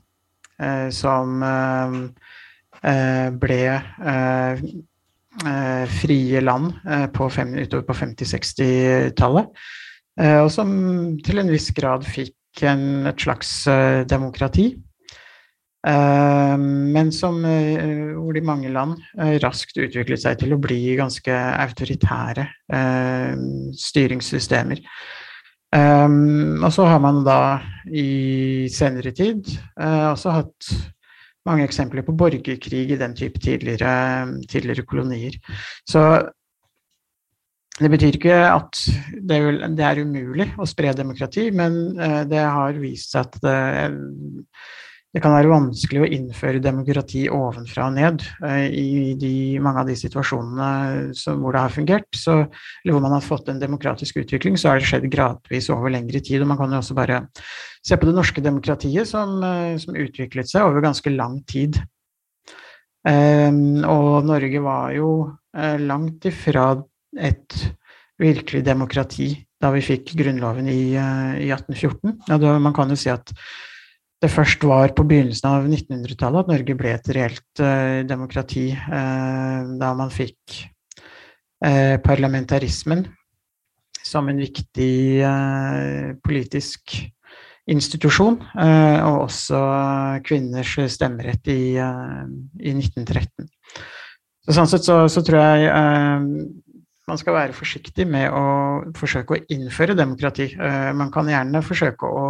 som 0.97 1.43
ble 3.45 3.59
frie 5.99 6.41
land 6.41 6.73
på 7.13 7.29
fem, 7.29 7.53
utover 7.61 7.85
på 7.91 7.99
50-60-tallet, 7.99 9.53
og 10.41 10.49
som 10.57 10.73
til 11.29 11.45
en 11.45 11.53
viss 11.53 11.69
grad 11.77 12.09
fikk 12.09 12.65
en, 12.73 13.05
et 13.13 13.29
slags 13.29 13.53
demokrati. 14.09 14.71
Eh, 15.87 16.57
men 16.59 17.13
som, 17.13 17.45
eh, 17.45 18.15
hvor 18.17 18.33
de 18.33 18.41
mange 18.45 18.71
land 18.73 18.97
eh, 19.19 19.37
raskt 19.43 19.77
utviklet 19.77 20.23
seg 20.23 20.39
til 20.41 20.55
å 20.57 20.61
bli 20.61 20.97
ganske 21.01 21.35
autoritære 21.35 22.49
styringssystemer. 23.79 24.81
Og 25.75 26.71
så 26.71 26.85
har 26.87 27.01
man 27.03 27.25
da 27.27 27.39
i 27.91 28.69
senere 28.71 29.11
tid 29.15 29.49
også 29.75 30.31
hatt 30.37 30.69
mange 31.47 31.67
eksempler 31.67 32.07
på 32.07 32.15
borgerkrig 32.15 32.93
i 32.95 32.99
den 32.99 33.17
type 33.19 33.43
tidligere, 33.43 33.91
tidligere 34.47 34.87
kolonier. 34.87 35.35
Så 35.83 36.05
det 37.81 37.91
betyr 37.91 38.21
ikke 38.21 38.39
at 38.53 38.85
det 39.19 39.41
er, 39.83 40.03
umulig 40.07 40.47
å 40.63 40.69
spre 40.71 40.95
demokrati, 40.95 41.49
men 41.51 41.99
det 42.31 42.47
har 42.47 42.79
vist 42.79 43.17
seg 43.17 43.27
at 43.27 43.41
det, 43.43 43.59
det 45.15 45.21
kan 45.23 45.31
være 45.31 45.51
vanskelig 45.53 46.01
å 46.03 46.09
innføre 46.11 46.63
demokrati 46.63 47.29
ovenfra 47.31 47.87
og 47.87 47.95
ned 47.95 48.23
eh, 48.49 48.65
i 48.67 49.13
de, 49.19 49.35
mange 49.63 49.85
av 49.85 49.87
de 49.87 49.95
situasjonene 49.99 51.13
som, 51.15 51.39
hvor 51.39 51.55
det 51.55 51.61
har 51.63 51.75
fungert. 51.75 52.09
Så, 52.19 52.41
eller 52.83 52.97
hvor 52.97 53.05
man 53.05 53.15
har 53.15 53.23
fått 53.23 53.53
en 53.53 53.61
demokratisk 53.63 54.19
utvikling, 54.25 54.59
så 54.59 54.73
har 54.73 54.81
det 54.81 54.89
skjedd 54.89 55.07
gradvis 55.13 55.69
over 55.71 55.93
lengre 55.95 56.19
tid. 56.19 56.43
Og 56.43 56.51
man 56.51 56.59
kan 56.59 56.75
jo 56.75 56.81
også 56.83 56.97
bare 56.99 57.21
se 57.87 57.95
på 57.95 58.09
det 58.09 58.15
norske 58.17 58.43
demokratiet, 58.43 59.07
som, 59.07 59.37
eh, 59.47 59.77
som 59.79 59.95
utviklet 60.03 60.51
seg 60.51 60.67
over 60.67 60.83
ganske 60.83 61.13
lang 61.15 61.39
tid. 61.47 61.79
Um, 63.05 63.85
og 63.85 64.25
Norge 64.25 64.63
var 64.65 64.95
jo 64.97 65.09
uh, 65.29 65.77
langt 65.77 66.25
ifra 66.25 66.71
et 67.21 67.53
virkelig 68.17 68.63
demokrati 68.65 69.29
da 69.61 69.69
vi 69.75 69.83
fikk 69.85 70.15
grunnloven 70.19 70.71
i, 70.73 70.97
i 70.97 71.51
1814. 71.53 72.17
Ja, 72.33 72.41
da, 72.41 72.57
man 72.59 72.75
kan 72.75 72.91
jo 72.91 72.99
si 72.99 73.13
at 73.13 73.31
det 74.23 74.31
først 74.33 74.63
var 74.65 74.93
på 74.97 75.05
begynnelsen 75.09 75.49
av 75.51 75.67
1900-tallet 75.69 76.45
at 76.45 76.53
Norge 76.53 76.77
ble 76.79 76.93
et 76.95 77.11
reelt 77.17 77.63
uh, 77.63 78.01
demokrati, 78.09 78.71
uh, 78.73 79.75
da 79.81 79.91
man 79.99 80.13
fikk 80.15 80.61
uh, 81.65 81.97
parlamentarismen 82.05 83.07
som 84.05 84.29
en 84.29 84.39
viktig 84.39 85.25
politisk 86.21 86.93
institusjon, 87.73 88.35
og 88.37 89.15
også 89.23 89.61
kvinners 90.29 90.75
stemmerett 90.93 91.49
i, 91.49 91.73
i 91.81 92.75
1913. 92.75 93.49
Så 94.45 94.59
sånn 94.59 94.69
sett 94.69 94.85
så, 94.85 94.99
så 95.09 95.23
tror 95.25 95.41
jeg 95.41 95.73
man 97.09 97.23
skal 97.23 97.39
være 97.39 97.57
forsiktig 97.57 98.05
med 98.13 98.29
å 98.29 98.45
forsøke 99.01 99.39
å 99.39 99.43
innføre 99.57 99.97
demokrati. 99.97 100.51
man 101.01 101.09
kan 101.17 101.33
gjerne 101.33 101.65
forsøke 101.65 102.05
å 102.05 102.27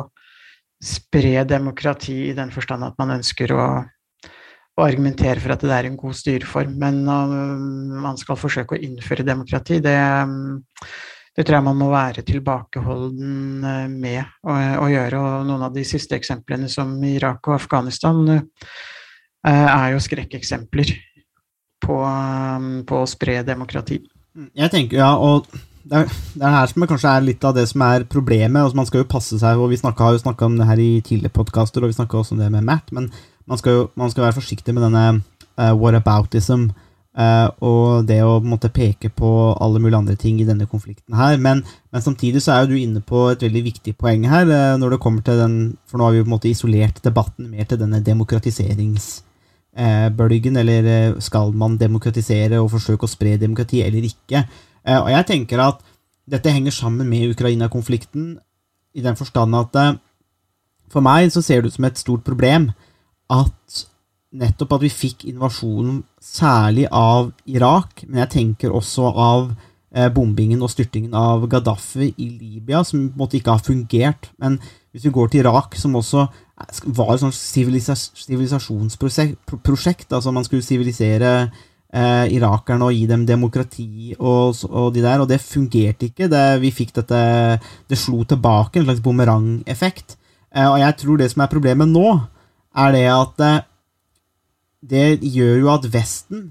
spre 0.83 1.45
demokrati 1.49 2.17
i 2.29 2.37
den 2.37 2.53
forstand 2.55 2.85
at 2.87 2.97
man 3.01 3.15
ønsker 3.17 3.53
å, 3.55 3.67
å 4.75 4.85
argumentere 4.85 5.41
for 5.43 5.55
at 5.55 5.65
det 5.65 5.75
er 5.75 5.89
en 5.89 5.99
god 5.99 6.17
styreform. 6.19 6.77
Men 6.81 7.03
uh, 7.09 8.01
man 8.05 8.19
skal 8.21 8.39
forsøke 8.41 8.77
å 8.77 8.83
innføre 8.85 9.27
demokrati. 9.27 9.81
Det, 9.85 9.97
det 11.35 11.47
tror 11.47 11.59
jeg 11.59 11.69
man 11.69 11.81
må 11.81 11.91
være 11.93 12.27
tilbakeholden 12.27 13.65
uh, 13.65 13.87
med 13.91 14.23
å, 14.43 14.59
å, 14.85 14.89
gjøre. 14.93 15.23
Og 15.23 15.49
noen 15.51 15.69
av 15.69 15.77
de 15.77 15.87
siste 15.89 16.19
eksemplene, 16.19 16.71
som 16.73 16.97
Irak 17.09 17.49
og 17.49 17.59
Afghanistan, 17.59 18.25
uh, 18.29 18.89
er 19.45 19.93
jo 19.95 20.03
skrekkeksempler 20.03 20.97
på, 21.85 22.01
på 22.89 22.99
å 23.03 23.09
spre 23.09 23.43
demokrati. 23.45 24.01
Jeg 24.57 24.73
tenker, 24.73 24.99
ja, 24.99 25.13
og 25.21 25.47
det 25.85 25.99
er, 25.99 26.13
det 26.35 26.45
er 26.45 26.55
her 26.55 26.67
som 26.71 26.87
kanskje 26.89 27.11
er 27.13 27.27
litt 27.27 27.45
av 27.45 27.55
det 27.57 27.67
som 27.69 27.83
er 27.85 28.07
problemet. 28.11 28.63
Altså 28.63 28.77
man 28.79 28.87
skal 28.89 29.01
jo 29.03 29.11
passe 29.11 29.39
seg, 29.41 29.59
og 29.61 29.71
Vi 29.71 29.81
snakket, 29.81 30.05
har 30.07 30.13
jo 30.17 30.25
snakka 30.25 30.43
om 30.49 30.57
det 30.59 30.69
her 30.69 30.79
i 30.81 31.03
tidligere 31.05 31.37
podkaster, 31.37 31.81
og 31.83 31.89
vi 31.93 31.99
snakka 31.99 32.15
også 32.19 32.33
om 32.35 32.41
det 32.41 32.53
med 32.53 32.65
Matt, 32.65 32.87
men 32.93 33.05
man 33.47 33.59
skal 33.61 33.73
jo 33.73 33.91
man 33.95 34.11
skal 34.11 34.25
være 34.25 34.39
forsiktig 34.39 34.75
med 34.75 34.83
denne 34.87 35.05
uh, 35.61 35.75
whataboutism. 35.77 36.63
Uh, 37.15 37.47
og 37.63 38.09
det 38.09 38.27
å 38.27 38.43
måtte 38.43 38.75
peke 38.75 39.07
på 39.15 39.55
alle 39.63 39.79
mulige 39.79 40.01
andre 40.01 40.17
ting 40.19 40.41
i 40.43 40.49
denne 40.49 40.67
konflikten 40.67 41.15
her. 41.15 41.39
Men, 41.39 41.63
men, 41.93 42.03
samtidig 42.03 42.43
så 42.43 42.53
er 42.53 42.61
jo 42.65 42.71
du 42.73 42.79
inne 42.81 43.01
på 43.07 43.31
et 43.31 43.43
veldig 43.45 43.63
viktig 43.69 43.95
poeng 44.01 44.25
her. 44.27 44.47
Uh, 44.49 44.79
når 44.81 44.91
det 44.97 45.03
kommer 45.05 45.23
til 45.23 45.39
den, 45.39 45.77
For 45.87 45.99
nå 45.99 46.05
har 46.09 46.13
vi 46.17 46.25
på 46.25 46.31
en 46.31 46.35
måte 46.35 46.51
isolert 46.51 47.05
debatten 47.05 47.51
mer 47.53 47.65
til 47.71 47.79
denne 47.79 48.01
demokratiseringsbølgen. 48.03 50.57
eller 50.57 51.21
skal 51.21 51.53
man 51.53 51.79
demokratisere 51.79 52.59
og 52.59 52.71
forsøke 52.73 53.05
å 53.05 53.15
spre 53.15 53.37
demokrati 53.39 53.83
eller 53.85 54.03
ikke? 54.09 54.45
Eh, 54.87 55.01
og 55.01 55.11
jeg 55.13 55.27
tenker 55.31 55.59
at 55.65 55.77
dette 56.31 56.53
henger 56.53 56.73
sammen 56.73 57.09
med 57.09 57.35
Ukraina-konflikten 57.35 58.39
i 58.95 59.03
den 59.05 59.17
forstand 59.17 59.57
at 59.59 59.77
eh, 59.81 59.97
for 60.93 61.01
meg 61.05 61.33
så 61.33 61.41
ser 61.43 61.61
det 61.61 61.73
ut 61.73 61.79
som 61.79 61.89
et 61.89 62.01
stort 62.01 62.25
problem 62.27 62.63
at 63.33 63.85
nettopp 64.35 64.73
at 64.77 64.85
vi 64.85 64.91
fikk 64.93 65.25
invasjonen 65.31 66.03
særlig 66.23 66.87
av 66.91 67.33
Irak, 67.47 68.05
men 68.09 68.19
jeg 68.25 68.33
tenker 68.35 68.75
også 68.75 69.03
av 69.11 69.53
eh, 69.95 70.11
bombingen 70.13 70.63
og 70.65 70.71
styrtingen 70.73 71.15
av 71.17 71.49
Gaddafi 71.51 72.15
i 72.19 72.39
Libya, 72.41 72.85
som 72.85 73.09
på 73.09 73.13
en 73.15 73.19
måte 73.23 73.37
ikke 73.39 73.55
har 73.55 73.63
fungert. 73.65 74.31
Men 74.43 74.53
hvis 74.93 75.05
vi 75.07 75.15
går 75.15 75.27
til 75.31 75.41
Irak, 75.45 75.71
som 75.79 75.97
også 75.99 76.21
var 76.95 77.11
et 77.15 77.23
sånt 77.23 77.39
sivilisasjonsprosjekt, 77.39 80.13
altså 80.13 80.31
man 80.35 80.45
skulle 80.47 80.67
sivilisere 80.67 81.31
eh, 81.95 82.27
irakerne 82.35 82.89
og 82.89 82.97
gi 82.97 83.07
dem 83.11 83.25
demokrati 83.29 84.15
og, 84.19 84.59
og, 84.69 84.91
de 84.95 85.05
der, 85.05 85.23
og 85.23 85.31
det 85.31 85.41
fungerte 85.43 86.11
ikke. 86.11 86.29
Det, 86.33 86.45
vi 86.63 86.73
fikk 86.75 86.95
dette 86.99 87.21
Det 87.89 87.99
slo 87.99 88.25
tilbake, 88.25 88.81
en 88.81 88.89
slags 88.89 89.05
bumerangeffekt. 89.05 90.17
Eh, 90.55 90.67
og 90.67 90.81
jeg 90.83 90.99
tror 91.03 91.21
det 91.21 91.31
som 91.33 91.45
er 91.45 91.53
problemet 91.53 91.91
nå, 91.91 92.09
er 92.75 92.95
det 92.95 93.07
at 93.13 93.47
eh, 93.47 93.63
det 94.85 95.07
gjør 95.23 95.63
jo 95.63 95.71
at 95.73 95.87
Vesten, 95.89 96.51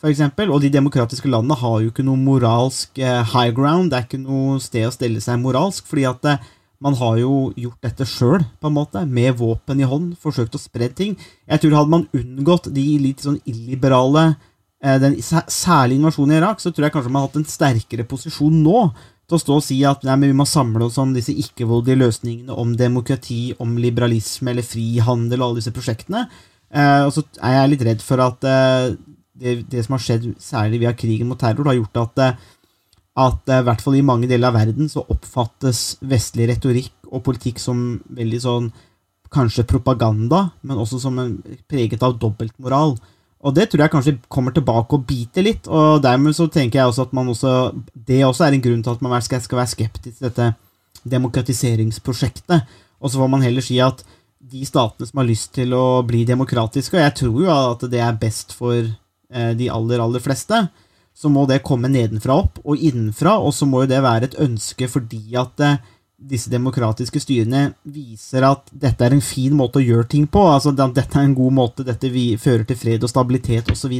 for 0.00 0.08
eksempel, 0.08 0.48
og 0.50 0.62
de 0.62 0.72
demokratiske 0.72 1.28
landene, 1.28 1.58
har 1.60 1.82
jo 1.82 1.90
ikke 1.92 2.06
noe 2.06 2.18
moralsk 2.18 2.98
eh, 2.98 3.20
high 3.34 3.52
ground. 3.54 3.90
Det 3.92 3.98
er 3.98 4.08
ikke 4.08 4.22
noe 4.22 4.56
sted 4.64 4.88
å 4.88 4.94
stelle 4.94 5.20
seg 5.20 5.42
moralsk, 5.42 5.84
fordi 5.86 6.06
at 6.08 6.24
eh, 6.26 6.48
man 6.80 6.96
har 6.96 7.18
jo 7.20 7.50
gjort 7.60 7.84
dette 7.84 8.06
sjøl, 8.08 8.46
på 8.60 8.70
en 8.70 8.78
måte, 8.78 9.04
med 9.04 9.36
våpen 9.36 9.82
i 9.82 9.88
hånd, 9.88 10.14
forsøkt 10.20 10.56
å 10.56 10.62
spre 10.62 10.88
ting. 10.96 11.18
Jeg 11.44 11.60
tror 11.60 11.76
Hadde 11.76 11.92
man 11.92 12.06
unngått 12.16 12.70
de 12.72 12.86
litt 13.02 13.20
sånn 13.20 13.36
illiberale 13.44 14.32
den 14.80 15.18
særlige 15.20 15.98
invasjonen 15.98 16.32
i 16.32 16.38
Irak, 16.38 16.60
så 16.62 16.70
tror 16.72 16.86
jeg 16.86 16.94
kanskje 16.94 17.10
man 17.12 17.20
har 17.20 17.28
hatt 17.28 17.40
en 17.42 17.50
sterkere 17.50 18.06
posisjon 18.08 18.62
nå 18.64 18.86
til 19.30 19.36
å 19.36 19.40
stå 19.44 19.56
og 19.58 19.64
si 19.64 19.78
at 19.86 20.02
nei, 20.08 20.16
vi 20.24 20.36
må 20.36 20.46
samle 20.48 20.86
oss 20.88 20.98
om 20.98 21.12
disse 21.14 21.34
ikke-voldelige 21.36 22.00
løsningene, 22.00 22.56
om 22.56 22.72
demokrati, 22.78 23.52
om 23.62 23.76
liberalisme 23.78 24.54
eller 24.54 24.66
frihandel 24.66 25.42
og 25.42 25.46
alle 25.50 25.60
disse 25.60 25.74
prosjektene. 25.76 26.24
Eh, 26.70 27.02
og 27.04 27.12
så 27.14 27.24
er 27.38 27.56
jeg 27.56 27.72
litt 27.74 27.84
redd 27.90 28.02
for 28.04 28.22
at 28.24 28.46
eh, 28.48 28.88
det, 29.40 29.54
det, 29.70 29.84
som 29.86 29.96
har 29.96 30.04
skjedd, 30.04 30.26
særlig 30.42 30.82
via 30.82 30.94
krigen 30.98 31.30
mot 31.30 31.38
terror, 31.40 31.70
har 31.70 31.78
gjort 31.78 32.02
at, 32.02 32.24
eh, 32.24 32.50
at 33.26 33.54
eh, 33.54 33.62
i 33.62 33.68
hvert 33.68 33.84
fall 33.84 33.98
i 34.00 34.04
mange 34.06 34.30
deler 34.30 34.50
av 34.50 34.58
verden 34.58 34.90
så 34.90 35.06
oppfattes 35.06 36.00
vestlig 36.10 36.50
retorikk 36.50 37.10
og 37.10 37.24
politikk 37.26 37.62
som 37.62 38.00
veldig 38.16 38.42
sånn 38.42 38.68
kanskje 39.30 39.66
propaganda, 39.70 40.48
men 40.66 40.82
også 40.82 40.98
som 41.04 41.18
en, 41.22 41.36
preget 41.70 42.02
av 42.02 42.18
dobbeltmoral. 42.18 42.96
Og 43.40 43.54
det 43.56 43.70
tror 43.70 43.84
jeg 43.84 43.92
kanskje 43.94 44.16
kommer 44.28 44.52
tilbake 44.52 44.96
og 44.96 45.06
biter 45.08 45.44
litt. 45.44 45.68
Og 45.68 46.02
dermed 46.04 46.36
så 46.36 46.48
tenker 46.52 46.80
jeg 46.80 46.90
også 46.90 47.06
at 47.08 47.14
man 47.16 47.30
også 47.32 47.72
Det 47.94 48.20
også 48.26 48.46
er 48.46 48.56
en 48.56 48.64
grunn 48.64 48.82
til 48.84 48.92
at 48.92 49.02
man 49.02 49.22
skal, 49.22 49.40
være 49.40 49.74
skeptisk 49.74 50.18
til 50.18 50.28
dette 50.28 50.52
demokratiseringsprosjektet. 51.08 52.66
Og 53.00 53.10
så 53.10 53.20
får 53.20 53.30
man 53.32 53.42
heller 53.42 53.64
si 53.64 53.78
at 53.80 54.04
de 54.50 54.64
statene 54.66 55.08
som 55.08 55.20
har 55.20 55.28
lyst 55.28 55.52
til 55.56 55.72
å 55.76 56.02
bli 56.06 56.24
demokratiske, 56.28 56.96
og 56.96 57.04
jeg 57.04 57.16
tror 57.16 57.40
jo 57.44 57.50
at 57.54 57.84
det 57.92 58.00
er 58.02 58.20
best 58.20 58.52
for 58.56 58.76
eh, 58.76 59.52
de 59.56 59.68
aller, 59.72 60.00
aller 60.00 60.22
fleste, 60.24 60.58
så 61.14 61.28
må 61.32 61.44
det 61.48 61.62
komme 61.66 61.90
nedenfra 61.92 62.38
opp 62.42 62.60
og 62.64 62.80
innenfra, 62.80 63.36
og 63.38 63.52
så 63.54 63.68
må 63.68 63.84
jo 63.84 63.90
det 63.92 64.00
være 64.04 64.30
et 64.30 64.38
ønske 64.40 64.88
fordi 64.88 65.36
at 65.38 65.64
eh, 65.64 65.80
disse 66.20 66.50
demokratiske 66.52 67.20
styrene 67.22 67.70
viser 67.88 68.44
at 68.44 68.68
dette 68.70 69.06
er 69.06 69.14
en 69.16 69.24
fin 69.24 69.54
måte 69.56 69.80
å 69.80 69.84
gjøre 69.84 70.08
ting 70.12 70.26
på. 70.28 70.42
altså 70.52 70.74
at 70.74 70.94
Dette 70.94 71.18
er 71.18 71.24
en 71.24 71.34
god 71.34 71.56
måte, 71.56 71.86
dette 71.86 72.10
fører 72.38 72.66
til 72.68 72.76
fred 72.76 73.06
og 73.06 73.10
stabilitet 73.10 73.70
osv. 73.72 73.94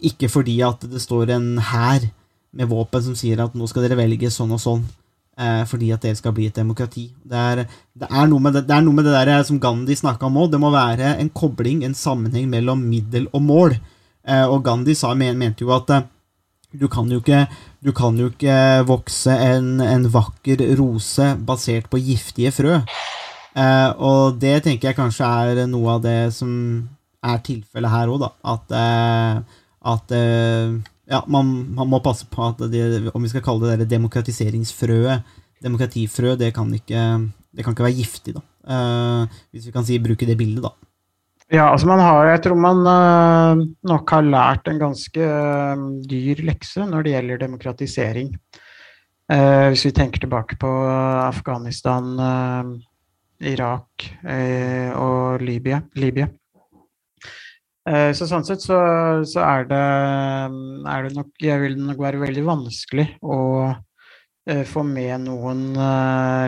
Ikke 0.00 0.30
fordi 0.30 0.60
at 0.62 0.86
det 0.86 1.02
står 1.02 1.34
en 1.34 1.58
hær 1.58 2.08
med 2.52 2.70
våpen 2.70 3.02
som 3.02 3.18
sier 3.18 3.42
at 3.42 3.54
nå 3.54 3.66
skal 3.68 3.84
dere 3.84 3.98
velge 3.98 4.30
sånn 4.30 4.54
og 4.54 4.62
sånn. 4.62 4.86
Eh, 5.38 5.62
fordi 5.70 5.92
at 5.94 6.02
dere 6.02 6.18
skal 6.18 6.34
bli 6.34 6.48
et 6.50 6.56
demokrati. 6.56 7.08
Det 7.22 7.38
er, 7.38 7.64
det 7.94 8.08
er, 8.10 8.26
noe, 8.26 8.42
med 8.42 8.56
det, 8.56 8.64
det 8.66 8.74
er 8.74 8.82
noe 8.82 8.96
med 8.96 9.06
det 9.06 9.14
der 9.14 9.44
som 9.46 9.60
Gandhi 9.62 9.94
snakka 9.98 10.26
om 10.26 10.38
òg. 10.42 10.50
Det 10.50 10.58
må 10.62 10.72
være 10.74 11.14
en 11.18 11.30
kobling, 11.30 11.84
en 11.86 11.94
sammenheng 11.94 12.48
mellom 12.50 12.82
middel 12.82 13.28
og 13.30 13.44
mål. 13.46 13.76
Eh, 14.26 14.46
og 14.46 14.64
Gandhi 14.66 14.96
sa, 14.98 15.12
mente 15.14 15.62
jo 15.62 15.70
at 15.76 15.92
eh, 15.94 16.06
du 16.72 16.88
kan 16.92 17.08
jo 17.08 17.22
ikke 17.22 17.46
kan 17.96 18.18
jo 18.18 18.28
ikke 18.28 18.84
vokse 18.88 19.32
en, 19.32 19.78
en 19.80 20.04
vakker 20.12 20.60
rose 20.78 21.30
basert 21.46 21.88
på 21.88 22.00
giftige 22.02 22.52
frø. 22.52 22.80
Eh, 23.58 23.90
og 23.96 24.38
det 24.42 24.62
tenker 24.66 24.90
jeg 24.90 24.98
kanskje 24.98 25.24
er 25.26 25.64
noe 25.70 25.96
av 25.96 26.04
det 26.04 26.34
som 26.36 26.50
er 27.24 27.40
tilfellet 27.46 27.92
her 27.92 28.12
òg, 28.12 28.20
da. 28.22 28.30
At, 28.52 28.74
eh, 28.76 29.62
at 29.94 30.14
eh, 30.14 30.76
ja, 31.08 31.22
man, 31.26 31.54
man, 31.74 31.88
må 31.90 32.02
passe 32.04 32.28
på 32.30 32.44
at 32.50 32.60
det, 32.70 32.84
om 33.14 33.24
vi 33.24 33.32
skal 33.32 33.44
kalle 33.46 33.72
det 33.72 33.84
det 33.84 33.92
demokratiseringsfrøet, 33.96 35.34
demokratifrø, 35.64 36.36
det 36.38 36.52
kan 36.54 36.70
ikke, 36.74 37.06
det 37.56 37.64
kan 37.64 37.74
ikke 37.74 37.88
være 37.88 37.98
giftig, 37.98 38.36
da. 38.36 38.44
Eh, 38.68 39.40
hvis 39.54 39.70
vi 39.70 39.74
kan 39.74 39.88
si, 39.88 39.98
bruke 40.02 40.28
det 40.28 40.38
bildet, 40.38 40.68
da. 40.68 40.74
Ja, 41.48 41.70
altså 41.72 41.88
man 41.88 42.00
har, 42.04 42.26
jeg 42.28 42.40
tror 42.44 42.58
man 42.60 42.80
uh, 42.84 43.60
nok 43.88 44.10
har 44.12 44.26
lært 44.26 44.66
en 44.68 44.80
ganske 44.82 45.24
uh, 45.24 45.84
dyr 46.04 46.42
lekse 46.44 46.84
når 46.84 47.06
det 47.06 47.14
gjelder 47.14 47.40
demokratisering. 47.40 48.34
Uh, 49.32 49.72
hvis 49.72 49.86
vi 49.86 49.94
tenker 49.96 50.20
tilbake 50.20 50.58
på 50.60 50.68
Afghanistan, 51.24 52.10
Irak 53.38 54.04
og 54.98 55.42
Libya. 55.46 55.78
Libya. 55.94 56.26
så 57.86 58.26
sånn 58.26 58.44
sett 58.44 58.64
så, 58.64 58.78
så 59.24 59.44
er, 59.44 59.68
det, 59.70 59.78
er, 59.78 61.04
det, 61.06 61.12
nok 61.14 61.30
Jeg 61.40 61.62
vil 61.62 61.76
nok 61.78 62.02
være 62.02 62.20
veldig 62.24 62.44
vanskelig 62.48 63.06
å 63.22 63.38
få 64.66 64.82
med 64.82 65.28
noen 65.28 65.62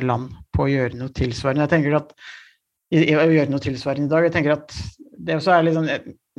land 0.02 0.34
på 0.50 0.66
å 0.66 0.72
gjøre 0.72 0.98
noe 0.98 1.14
tilsvarende. 1.14 1.68
Jeg 1.68 1.72
tenker 1.76 1.98
at 2.00 2.12
i, 2.90 3.02
i, 3.04 3.14
å 3.14 3.28
gjøre 3.30 3.52
noe 3.52 3.62
tilsvarende 3.62 4.10
i 4.10 4.12
dag. 4.12 4.26
Jeg 4.26 4.34
tenker 4.34 4.56
at 4.56 4.74
det 5.20 5.36
også 5.36 5.54
er 5.54 5.66
litt 5.66 5.78
sånn 5.78 5.90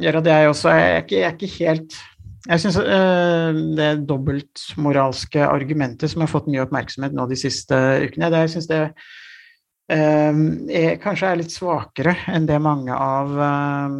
gjør 0.01 0.19
at 0.21 0.31
jeg 0.31 0.49
også 0.49 0.73
er, 0.73 0.97
ikke, 1.03 1.15
jeg 1.19 1.27
er 1.27 1.37
ikke 1.37 1.53
helt 1.59 1.97
Jeg 2.47 2.61
syns 2.63 2.77
øh, 2.81 3.57
det 3.77 3.89
dobbeltmoralske 4.09 5.45
argumentet 5.45 6.09
som 6.09 6.23
har 6.23 6.31
fått 6.31 6.47
mye 6.49 6.63
oppmerksomhet 6.63 7.13
nå 7.13 7.27
de 7.29 7.37
siste 7.37 7.77
ukene, 8.01 8.31
det, 8.33 8.45
jeg 8.47 8.53
synes 8.55 8.69
det 8.71 8.79
øh, 9.93 10.39
er, 10.73 10.95
kanskje 11.03 11.29
er 11.29 11.41
litt 11.43 11.53
svakere 11.53 12.15
enn 12.33 12.49
det 12.49 12.57
mange 12.63 12.97
av 12.97 13.35
øh, 13.37 13.99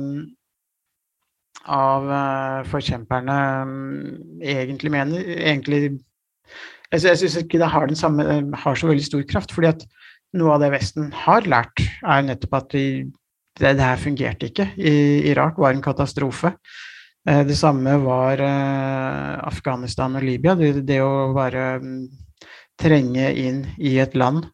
av 1.70 2.08
forkjemperne 2.66 3.36
egentlig 4.42 4.90
mener. 4.90 5.28
Egentlig 5.38 6.00
Jeg, 6.90 7.04
jeg 7.04 7.20
syns 7.22 7.36
ikke 7.38 7.60
det 7.62 7.70
har, 7.70 7.94
samme, 7.94 8.24
har 8.64 8.76
så 8.76 8.90
veldig 8.90 9.06
stor 9.06 9.22
kraft. 9.30 9.54
fordi 9.54 9.68
at 9.70 9.86
noe 10.38 10.54
av 10.56 10.64
det 10.64 10.72
Vesten 10.74 11.12
har 11.24 11.48
lært, 11.50 11.84
er 12.02 12.24
nettopp 12.26 12.56
at 12.62 12.72
de, 12.76 12.86
det, 13.60 13.76
det 13.78 13.84
her 13.84 14.00
fungerte 14.00 14.50
ikke. 14.52 14.70
I, 14.78 14.94
Irak 15.32 15.60
var 15.62 15.76
en 15.76 15.84
katastrofe. 15.84 16.54
Eh, 17.28 17.44
det 17.46 17.58
samme 17.60 17.98
var 18.02 18.42
eh, 18.42 19.38
Afghanistan 19.48 20.16
og 20.18 20.26
Libya. 20.26 20.56
Det, 20.58 20.74
det 20.88 21.02
å 21.04 21.32
bare 21.36 21.76
um, 21.84 22.08
trenge 22.80 23.30
inn 23.38 23.62
i 23.78 23.98
et 24.02 24.16
land 24.18 24.48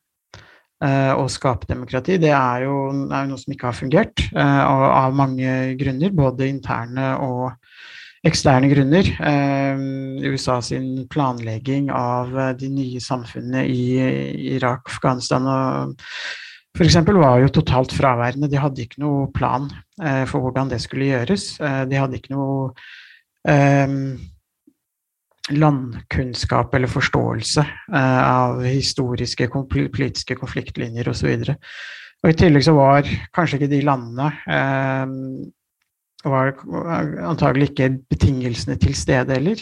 eh, 0.83 1.13
og 1.13 1.31
skape 1.31 1.69
demokrati, 1.69 2.17
det 2.19 2.33
er 2.35 2.65
jo, 2.67 2.81
er 3.07 3.29
noe 3.29 3.39
som 3.39 3.53
ikke 3.53 3.69
har 3.69 3.77
fungert, 3.77 4.27
av, 4.35 4.83
av 5.05 5.15
mange 5.15 5.77
grunner. 5.79 6.15
Både 6.15 6.49
interne 6.51 7.13
og 7.23 7.51
eksterne 8.25 8.69
grunner. 8.71 9.09
USA 10.23 10.57
sin 10.65 11.05
planlegging 11.11 11.91
av 11.93 12.33
de 12.57 12.69
nye 12.73 13.01
samfunnene 13.03 13.67
i 13.69 14.55
Irak, 14.55 14.89
Afghanistan 14.89 15.45
og 15.51 15.95
f.eks. 16.77 16.97
var 17.09 17.41
jo 17.41 17.51
totalt 17.53 17.93
fraværende. 17.95 18.49
De 18.51 18.59
hadde 18.61 18.85
ikke 18.85 19.01
noe 19.01 19.27
plan 19.33 19.67
eh, 20.01 20.23
for 20.29 20.43
hvordan 20.45 20.69
det 20.71 20.81
skulle 20.83 21.09
gjøres. 21.09 21.49
Eh, 21.59 21.83
de 21.89 21.99
hadde 21.99 22.19
ikke 22.19 22.35
noe 22.35 22.71
eh, 23.49 23.95
landkunnskap 25.57 26.75
eller 26.75 26.91
forståelse 26.91 27.63
eh, 27.63 28.21
av 28.21 28.61
historiske 28.65 29.49
politiske 29.71 30.37
konfliktlinjer 30.37 31.09
osv. 31.09 31.33
Og, 31.47 31.55
og 32.23 32.33
i 32.33 32.37
tillegg 32.37 32.67
så 32.67 32.75
var 32.77 33.09
kanskje 33.35 33.61
ikke 33.61 33.73
de 33.73 33.83
landene 33.87 34.31
eh, 34.45 35.15
var 36.25 36.55
antagelig 37.27 37.71
ikke 37.71 37.91
betingelsene 38.09 38.77
til 38.81 38.95
stede 38.97 39.37
heller 39.37 39.61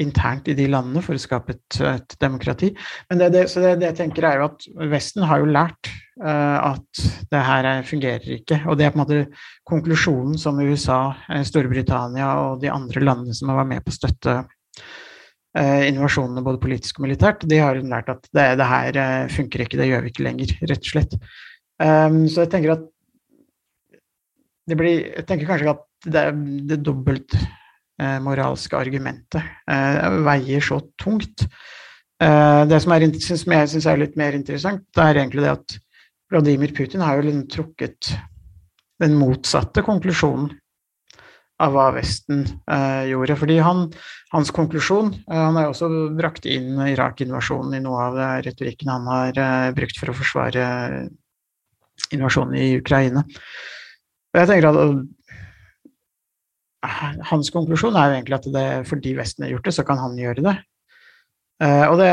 internt 0.00 0.48
i 0.48 0.56
de 0.56 0.66
landene 0.70 1.02
for 1.04 1.16
å 1.16 1.20
skape 1.20 1.54
et, 1.54 1.80
et 1.84 2.14
demokrati. 2.22 2.70
Men 3.10 3.20
det, 3.20 3.30
det, 3.34 3.44
det, 3.52 3.74
det, 3.80 3.90
jeg 3.90 3.98
tenker 3.98 4.26
er 4.26 4.40
jo 4.40 4.48
at 4.48 4.66
Vesten 4.92 5.26
har 5.28 5.42
jo 5.42 5.50
lært 5.50 5.90
uh, 6.22 6.72
at 6.72 7.02
det 7.32 7.42
her 7.46 7.68
fungerer 7.88 8.38
ikke. 8.38 8.62
Og 8.66 8.78
det 8.78 8.86
er 8.86 8.94
på 8.94 9.00
en 9.00 9.04
måte 9.04 9.20
konklusjonen 9.68 10.38
som 10.40 10.60
USA, 10.62 11.02
eh, 11.30 11.44
Storbritannia 11.46 12.32
og 12.46 12.64
de 12.64 12.72
andre 12.72 13.04
landene 13.04 13.36
som 13.36 13.52
har 13.52 13.62
vært 13.62 13.72
med 13.74 13.86
på 13.86 13.92
å 13.92 13.98
støtte 13.98 14.36
uh, 14.40 15.82
invasjonene 15.88 16.44
både 16.46 16.62
politisk 16.62 17.00
og 17.00 17.08
militært, 17.08 17.46
de 17.50 17.60
har 17.60 17.82
lært 17.82 18.12
at 18.14 18.30
det 18.36 18.70
her 18.72 19.00
uh, 19.00 19.28
funker 19.32 19.66
ikke, 19.66 19.80
det 19.80 19.90
gjør 19.90 20.06
vi 20.06 20.14
ikke 20.14 20.26
lenger, 20.28 20.56
rett 20.64 20.80
og 20.80 20.94
slett. 20.94 21.20
Um, 21.80 22.24
så 22.28 22.44
jeg 22.44 22.52
tenker 22.52 22.76
at 22.76 22.88
det 24.70 24.78
blir, 24.78 25.02
jeg 25.18 25.26
tenker 25.28 25.50
kanskje 25.50 25.74
at 25.74 25.86
det 26.06 26.24
det 26.70 26.80
dobbeltmoralske 26.86 28.72
dobbelt 28.72 28.78
Eh, 28.78 28.80
argumentet 28.80 29.42
eh, 29.68 30.08
veier 30.24 30.64
så 30.64 30.80
tungt. 31.02 31.44
Eh, 32.22 32.62
det 32.70 32.80
som, 32.80 32.94
er, 32.96 33.06
som 33.20 33.56
jeg 33.56 33.70
syns 33.74 33.86
er 33.90 34.00
litt 34.00 34.16
mer 34.20 34.36
interessant, 34.38 34.86
det 34.96 35.04
er 35.04 35.20
egentlig 35.20 35.44
det 35.44 35.52
at 35.58 35.78
Vladimir 36.30 36.72
Putin 36.72 37.02
har 37.02 37.18
jo 37.18 37.26
liksom 37.26 37.46
trukket 37.50 38.12
den 39.00 39.16
motsatte 39.18 39.82
konklusjonen 39.82 40.52
av 41.60 41.74
hva 41.74 41.88
Vesten 41.96 42.44
eh, 42.70 43.10
gjorde. 43.10 43.36
Fordi 43.40 43.58
han, 43.64 43.88
hans 44.32 44.52
konklusjon 44.54 45.12
eh, 45.16 45.40
Han 45.40 45.58
har 45.58 45.68
jo 45.68 45.74
også 45.74 45.90
brakt 46.16 46.48
inn 46.48 46.78
Irak-invasjonen 46.86 47.76
i 47.76 47.82
noe 47.84 48.06
av 48.06 48.20
retorikken 48.46 48.92
han 48.92 49.10
har 49.10 49.42
eh, 49.44 49.72
brukt 49.76 50.00
for 50.00 50.12
å 50.12 50.16
forsvare 50.16 50.64
invasjonen 52.16 52.56
i 52.58 52.70
Ukraina. 52.80 53.24
Og 54.30 54.38
jeg 54.38 54.48
tenker 54.50 54.68
at 54.70 54.78
hans 57.30 57.50
konklusjon 57.52 57.96
er 57.98 58.08
jo 58.08 58.16
egentlig 58.18 58.36
at 58.38 58.48
det, 58.54 58.66
fordi 58.88 59.14
Vesten 59.18 59.44
har 59.44 59.52
gjort 59.54 59.66
det, 59.68 59.74
så 59.76 59.84
kan 59.86 59.98
han 60.00 60.18
gjøre 60.18 60.44
det. 60.46 60.56
Uh, 61.60 61.86
og 61.90 61.98
det, 62.00 62.08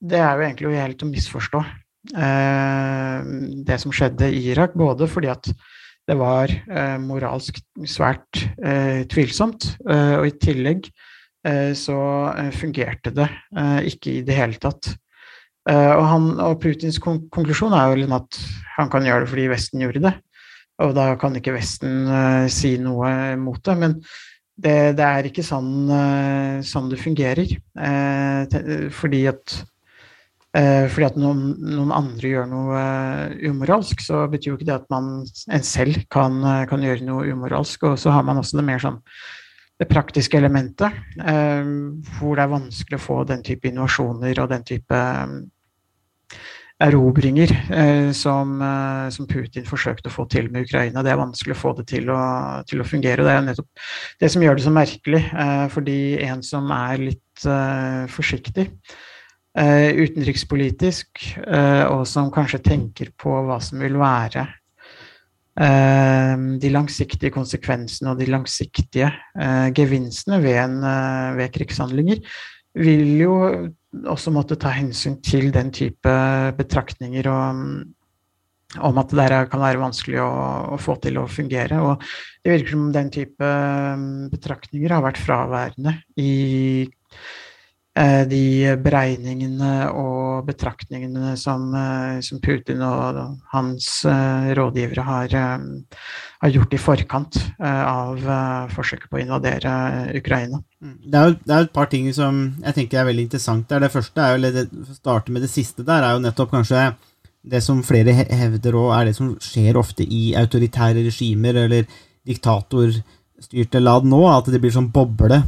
det, 0.00 0.20
er 0.22 0.38
jo 0.38 0.46
egentlig 0.46 0.80
helt 0.80 1.02
å 1.04 1.10
misforstå 1.10 1.60
uh, 1.60 3.18
det 3.68 3.76
som 3.82 3.92
skjedde 3.92 4.30
i 4.32 4.40
Irak. 4.54 4.72
Både 4.78 5.08
fordi 5.10 5.28
at 5.32 5.50
det 6.08 6.16
var 6.18 6.48
uh, 6.48 6.96
moralsk 7.02 7.60
svært 7.84 8.40
tvilsomt, 9.12 9.76
og 9.84 10.26
i 10.26 10.34
tillegg 10.40 10.88
så 11.78 11.96
fungerte 12.52 13.12
det 13.16 13.28
ikke 13.88 14.10
i 14.18 14.24
det 14.26 14.34
hele 14.36 14.58
tatt. 14.60 14.90
Og, 15.70 16.02
han, 16.04 16.26
og, 16.36 16.58
Putins 16.60 16.98
konklusjon 17.00 17.72
er 17.72 17.86
jo 17.88 18.00
liksom 18.02 18.16
at 18.18 18.40
han 18.74 18.90
kan 18.92 19.06
gjøre 19.06 19.24
det 19.24 19.30
fordi 19.30 19.46
Vesten 19.48 19.80
gjorde 19.80 20.02
det. 20.04 20.12
Og 20.84 20.94
da 20.96 21.12
kan 21.20 21.36
ikke 21.36 21.54
Vesten 21.56 22.04
uh, 22.08 22.46
si 22.52 22.76
noe 22.80 23.36
mot 23.40 23.60
det. 23.66 23.76
Men 23.80 23.96
det, 24.60 24.76
det 24.98 25.06
er 25.06 25.28
ikke 25.28 25.44
sånn, 25.44 25.74
uh, 25.90 26.60
sånn 26.66 26.88
det 26.92 27.00
fungerer. 27.00 27.52
Uh, 27.76 28.88
fordi 28.94 29.26
at, 29.30 29.60
fordi 30.50 31.04
at 31.06 31.18
noen, 31.20 31.44
noen, 31.62 31.92
andre 31.94 32.26
gjør 32.32 32.48
noe 32.50 32.78
umoralsk, 33.46 34.00
så 34.02 34.24
betyr 34.26 34.50
jo 34.50 34.56
ikke 34.56 34.66
det 34.66 34.80
at 34.80 34.88
man 34.90 35.20
en 35.22 35.62
selv 35.62 36.00
kan, 36.10 36.40
kan, 36.66 36.82
gjøre 36.82 37.06
noe 37.06 37.28
umoralsk. 37.30 37.84
Og 37.86 37.94
så 38.02 38.10
har 38.10 38.26
man 38.26 38.40
også 38.40 38.58
det 38.58 38.64
mer 38.66 38.82
sånn 38.82 38.98
det 39.78 39.86
praktiske 39.88 40.36
elementet, 40.36 40.92
hvor 42.18 42.34
det 42.34 42.42
er 42.42 42.50
vanskelig 42.50 42.98
å 42.98 43.04
få 43.04 43.20
den 43.30 43.46
type 43.46 43.70
innovasjoner 43.70 44.42
og 44.42 44.50
den 44.50 44.66
type 44.68 44.98
erobringer 46.80 47.52
eh, 47.70 48.12
som, 48.16 48.54
eh, 48.62 49.08
som, 49.12 49.26
Putin 49.28 49.66
forsøkte 49.68 50.08
å 50.08 50.14
få 50.14 50.26
til 50.32 50.48
med 50.52 50.64
Ukraina. 50.68 51.04
Det 51.04 51.12
er 51.12 51.20
vanskelig 51.20 51.56
å 51.56 51.60
få 51.60 51.74
det 51.78 51.86
til 51.92 52.10
å, 52.12 52.20
til 52.68 52.80
å 52.80 52.88
fungere. 52.88 53.26
Det 53.26 53.34
er 53.34 53.46
nettopp 53.46 53.84
det 54.22 54.30
som 54.32 54.44
gjør 54.44 54.58
det 54.58 54.66
så 54.66 54.74
merkelig. 54.74 55.22
Eh, 55.44 55.66
fordi 55.74 55.98
en 56.26 56.44
som 56.46 56.70
er 56.74 57.04
litt 57.10 57.44
eh, 57.44 58.06
forsiktig 58.12 58.66
eh, 58.70 59.90
utenrikspolitisk, 60.00 61.26
eh, 61.44 61.84
og 61.90 62.06
som 62.08 62.32
kanskje 62.32 62.62
tenker 62.70 63.12
på 63.20 63.34
hva 63.48 63.60
som 63.64 63.82
vil 63.82 64.00
være 64.00 64.48
de 65.60 66.68
langsiktige 66.72 67.34
konsekvensene 67.34 68.14
og 68.14 68.20
de 68.22 68.28
langsiktige 68.30 69.10
gevinstene 69.76 70.38
ved, 70.40 70.56
en, 70.62 70.78
ved 71.36 71.50
krigshandlinger, 71.52 72.22
vil 72.78 73.16
jo 73.18 73.34
også 74.06 74.30
måtte 74.34 74.58
ta 74.60 74.70
hensyn 74.74 75.18
til 75.24 75.50
den 75.54 75.72
type 75.74 76.12
betraktninger 76.58 77.26
og, 77.30 77.64
om 78.78 79.00
at 79.02 79.10
det 79.10 79.18
der 79.18 79.48
kan 79.50 79.62
være 79.64 79.82
vanskelig 79.82 80.20
å, 80.22 80.30
å, 80.76 80.78
få 80.78 80.94
til 81.02 81.18
å 81.18 81.26
fungere. 81.30 81.80
Og 81.82 82.04
det 82.44 82.54
virker 82.54 82.76
som 82.76 82.92
den 82.94 83.10
type 83.10 83.50
um, 83.50 84.28
betraktninger 84.30 84.94
har 84.94 85.02
vært 85.02 85.18
fraværende 85.18 85.96
i 86.22 86.86
de 88.30 88.76
beregningene 88.78 89.88
og 89.90 90.46
betraktningene 90.46 91.32
som, 91.36 91.64
eh, 91.74 92.20
som 92.22 92.38
Putin 92.40 92.84
og 92.86 93.18
hans 93.50 93.88
eh, 94.06 94.52
rådgivere 94.54 95.02
har, 95.04 95.34
har, 95.34 96.52
gjort 96.54 96.76
i 96.76 96.80
forkant 96.80 97.40
av 97.58 98.22
forsøket 98.70 99.10
på 99.10 99.18
å 99.18 99.22
invadere 99.24 99.72
Ukraina. 100.16 100.62
Mm. 100.80 100.96
Det 101.02 101.18
er, 101.18 101.28
jo, 101.28 101.36
det 101.44 101.56
er 101.56 101.66
et 101.66 101.74
par 101.74 101.90
ting 101.90 102.06
som 102.14 102.40
jeg 102.62 102.76
tenker 102.78 103.02
er 103.02 103.10
veldig 103.10 103.26
interessant 103.26 103.68
der. 103.68 103.82
Det 103.82 103.92
første 103.92 104.22
er 104.22 104.38
jo, 104.38 104.66
å 104.86 104.96
starte 104.96 105.34
med 105.34 105.44
det 105.44 105.50
siste 105.52 105.84
der, 105.84 106.06
er 106.06 106.14
jo 106.14 106.24
nettopp 106.24 106.54
kanskje 106.54 106.92
det 107.42 107.62
som 107.64 107.80
flere 107.86 108.12
hevder 108.12 108.76
òg 108.76 108.92
er 108.94 109.08
det 109.08 109.16
som 109.16 109.32
skjer 109.40 109.78
ofte 109.80 110.04
i 110.04 110.30
autoritære 110.36 111.06
regimer 111.06 111.56
eller 111.64 111.88
diktatorstyrte 112.28 113.80
land 113.80 114.10
nå, 114.12 114.20
at 114.28 114.50
det 114.52 114.60
blir 114.60 114.74
sånn 114.74 114.90
boble 114.92 115.40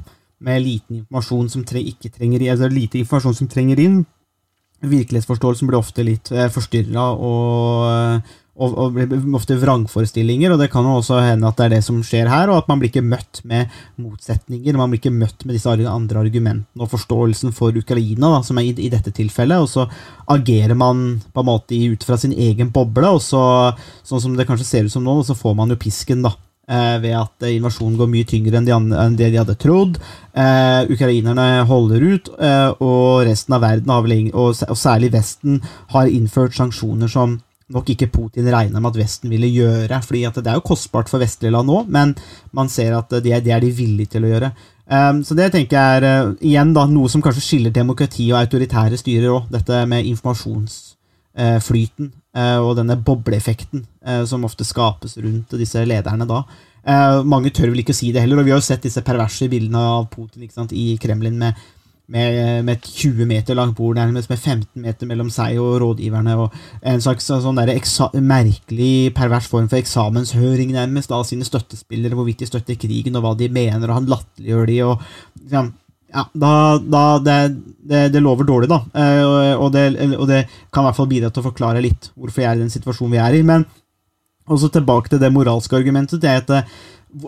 med 0.42 0.64
liten 0.64 1.00
informasjon 1.02 1.48
som 1.52 1.64
tre, 1.68 1.82
ikke 1.92 2.12
trenger 2.14 2.44
altså 2.52 2.70
lite 2.72 3.00
informasjon 3.00 3.38
som 3.42 3.50
trenger 3.50 3.80
inn. 3.82 4.02
Virkelighetsforståelsen 4.82 5.68
blir 5.70 5.78
ofte 5.78 6.04
litt 6.06 6.32
eh, 6.34 6.50
forstyrra 6.50 7.10
og 7.14 8.22
og, 8.52 8.74
og 8.76 9.14
ofte 9.38 9.56
vrangforestillinger, 9.56 10.52
og 10.52 10.60
det 10.60 10.68
kan 10.72 10.84
jo 10.84 10.98
også 10.98 11.22
hende 11.24 11.48
at 11.48 11.56
det 11.56 11.64
er 11.64 11.74
det 11.76 11.80
som 11.86 12.02
skjer 12.04 12.28
her, 12.28 12.50
og 12.52 12.60
at 12.60 12.68
man 12.68 12.82
blir 12.82 12.90
ikke 12.92 13.04
møtt 13.04 13.40
med 13.48 13.72
motsetninger, 14.00 14.76
man 14.76 14.92
blir 14.92 15.00
ikke 15.00 15.14
møtt 15.14 15.46
med 15.46 15.56
disse 15.56 15.72
andre 15.72 16.20
argumentene 16.20 16.84
og 16.84 16.92
forståelsen 16.92 17.54
for 17.56 17.76
Ukraina, 17.78 18.34
da, 18.36 18.42
som 18.44 18.60
er 18.60 18.68
i, 18.68 18.74
i, 18.76 18.90
dette 18.92 19.14
tilfellet, 19.16 19.64
og 19.64 19.70
så 19.72 19.86
agerer 20.36 20.76
man 20.76 21.22
på 21.32 21.44
en 21.44 21.48
måte 21.48 21.80
ut 21.94 22.04
fra 22.04 22.20
sin 22.20 22.36
egen 22.36 22.72
boble, 22.74 23.14
og 23.16 23.24
så, 23.24 23.42
sånn 24.04 24.26
som 24.26 24.36
det 24.36 24.48
kanskje 24.50 24.68
ser 24.68 24.88
ut 24.88 24.94
som 24.94 25.06
nå, 25.06 25.16
så 25.24 25.38
får 25.38 25.56
man 25.56 25.72
jo 25.72 25.80
pisken, 25.80 26.24
da. 26.26 26.36
Eh, 26.72 26.98
ved 27.02 27.16
at 27.18 27.46
invasjonen 27.50 27.98
går 28.00 28.08
mye 28.08 28.28
tyngre 28.28 28.62
enn, 28.62 29.16
det 29.18 29.32
de 29.32 29.40
hadde 29.40 29.58
trodd. 29.60 29.98
Eh, 30.32 30.88
ukrainerne 30.94 31.66
holder 31.68 32.06
ut, 32.14 32.30
eh, 32.38 32.70
og 32.80 33.26
resten 33.28 33.58
av 33.58 33.60
verden, 33.60 33.92
vel, 34.06 34.30
og, 34.32 34.54
særlig 34.56 35.12
Vesten, 35.12 35.60
har 35.92 36.06
innført 36.06 36.56
sanksjoner 36.56 37.12
som 37.12 37.42
nok 37.72 37.88
ikke 37.92 38.10
Putin 38.12 38.48
regna 38.48 38.80
med 38.80 38.90
at 38.92 39.00
Vesten 39.02 39.30
ville 39.30 39.46
gjøre. 39.46 40.02
fordi 40.02 40.32
Det 40.32 40.46
er 40.46 40.54
jo 40.54 40.60
kostbart 40.60 41.08
for 41.08 41.18
vestlige 41.18 41.52
land 41.52 41.68
nå, 41.68 41.84
men 41.88 42.14
man 42.52 42.68
ser 42.68 42.96
at 42.96 43.10
det, 43.10 43.44
det 43.44 43.52
er 43.52 43.60
de 43.60 43.70
villige 43.70 44.06
til 44.06 44.24
å 44.24 44.28
gjøre. 44.28 44.52
Um, 44.86 45.24
så 45.24 45.34
det 45.34 45.52
tenker 45.52 45.76
jeg 45.76 46.02
er 46.02 46.26
uh, 46.26 46.34
igjen 46.40 46.74
da, 46.74 46.86
noe 46.86 47.08
som 47.08 47.22
kanskje 47.22 47.40
skiller 47.40 47.70
demokrati 47.70 48.32
og 48.32 48.38
autoritære 48.40 48.96
styrer 48.98 49.30
òg. 49.30 49.42
Dette 49.50 49.86
med 49.86 50.06
informasjonsflyten 50.06 52.12
uh, 52.12 52.36
uh, 52.36 52.58
og 52.66 52.76
denne 52.76 52.96
bobleeffekten 52.96 53.86
som 54.26 54.42
ofte 54.48 54.66
skapes 54.66 55.14
rundt 55.22 55.54
disse 55.60 55.84
lederne 55.86 56.26
da. 56.26 56.40
Uh, 56.82 57.20
mange 57.22 57.52
tør 57.54 57.70
vel 57.70 57.84
ikke 57.84 57.94
si 57.94 58.08
det 58.10 58.24
heller, 58.24 58.40
og 58.40 58.48
vi 58.48 58.50
har 58.50 58.58
jo 58.58 58.66
sett 58.66 58.82
disse 58.82 59.04
perverse 59.06 59.46
bildene 59.50 59.78
av 59.78 60.08
Putin 60.10 60.48
sant, 60.50 60.74
i 60.74 60.96
Kremlin 60.98 61.38
med 61.38 61.60
med, 62.12 62.64
med 62.66 62.76
et 62.76 62.88
20 62.98 63.26
meter 63.28 63.56
langt 63.56 63.76
bord, 63.78 63.96
nærmest 63.96 64.30
med 64.30 64.38
15 64.38 64.82
meter 64.82 65.08
mellom 65.08 65.30
seg 65.32 65.58
og 65.62 65.78
rådgiverne. 65.80 66.34
og 66.36 66.52
En 66.84 67.00
slags 67.00 67.28
sånn 67.30 67.60
der 67.60 67.72
merkelig, 68.20 69.12
pervers 69.16 69.48
form 69.48 69.68
for 69.70 69.80
eksamenshøring, 69.80 70.74
nærmest, 70.76 71.12
av 71.12 71.24
sine 71.28 71.46
støttespillere, 71.48 72.18
hvorvidt 72.18 72.42
de 72.42 72.50
støtter 72.50 72.80
krigen, 72.80 73.16
og 73.16 73.24
hva 73.24 73.36
de 73.38 73.48
mener, 73.48 73.88
og 73.88 74.02
han 74.02 74.10
latterliggjør 74.12 74.68
de, 74.68 74.80
og 74.90 75.06
ja, 75.52 75.64
ja, 76.12 76.26
da, 76.36 76.52
da 76.84 77.04
det, 77.24 77.38
det, 77.88 78.00
det, 78.12 78.20
lover 78.20 78.44
dårlig, 78.44 78.68
da. 78.68 78.82
Eh, 78.92 79.54
og 79.56 79.70
det, 79.72 79.86
og 80.18 80.26
det, 80.28 80.42
kan 80.68 80.84
i 80.84 80.90
hvert 80.90 80.98
fall 80.98 81.08
bidra 81.08 81.30
til 81.32 81.40
å 81.40 81.48
forklare 81.48 81.80
litt 81.80 82.10
hvorfor 82.12 82.44
jeg 82.44 82.50
er 82.50 82.60
i 82.60 82.64
den 82.66 82.74
situasjonen 82.74 83.14
vi 83.14 83.22
er 83.22 83.38
i. 83.38 83.46
Men 83.48 83.64
også 84.48 84.72
tilbake 84.72 85.12
til 85.12 85.20
det 85.22 85.32
moralske 85.32 85.76
argumentet. 85.76 86.22
Det 86.22 86.30
at, 86.30 86.72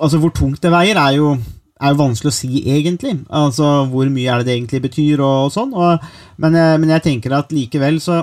altså, 0.00 0.18
hvor 0.18 0.32
tungt 0.34 0.62
det 0.62 0.72
veier, 0.74 0.98
er 0.98 1.18
jo 1.18 1.34
er 1.80 1.92
jo 1.92 2.00
vanskelig 2.00 2.30
å 2.30 2.36
si, 2.36 2.62
egentlig. 2.70 3.16
Altså, 3.34 3.84
Hvor 3.90 4.08
mye 4.12 4.30
er 4.30 4.42
det 4.42 4.48
det 4.48 4.56
egentlig 4.56 4.82
betyr, 4.86 5.20
og, 5.20 5.48
og 5.48 5.52
sånn. 5.54 5.74
Og, 5.74 6.06
men, 6.40 6.56
eh, 6.58 6.76
men, 6.78 6.92
jeg 6.96 7.04
tenker 7.08 7.34
at 7.36 7.52
likevel 7.54 8.00
så, 8.02 8.22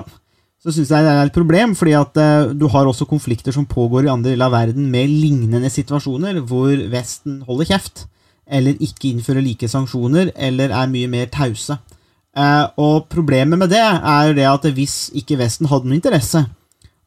så 0.62 0.72
syns 0.72 0.92
jeg 0.94 1.06
det 1.06 1.12
er 1.12 1.28
et 1.28 1.36
problem, 1.36 1.76
fordi 1.78 1.94
at 1.98 2.18
uh, 2.22 2.52
du 2.56 2.68
har 2.72 2.88
også 2.88 3.08
konflikter 3.10 3.54
som 3.54 3.68
pågår 3.68 4.06
i 4.06 4.12
andre 4.12 4.32
deler 4.32 4.48
av 4.48 4.56
verden 4.56 4.88
med 4.90 5.10
lignende 5.10 5.70
situasjoner, 5.72 6.40
hvor 6.48 6.72
Vesten 6.92 7.42
holder 7.48 7.72
kjeft, 7.74 8.06
eller 8.46 8.78
ikke 8.82 9.10
innfører 9.10 9.44
like 9.44 9.68
sanksjoner, 9.70 10.32
eller 10.36 10.74
er 10.74 10.92
mye 10.92 11.10
mer 11.10 11.30
tause. 11.32 11.78
Uh, 12.32 12.64
og 12.80 13.10
problemet 13.12 13.60
med 13.60 13.74
det 13.74 13.82
er 13.84 14.30
jo 14.30 14.36
det 14.38 14.48
at 14.48 14.68
hvis 14.72 14.96
ikke 15.18 15.36
Vesten 15.42 15.68
hadde 15.68 15.90
noen 15.90 16.00
interesse 16.00 16.46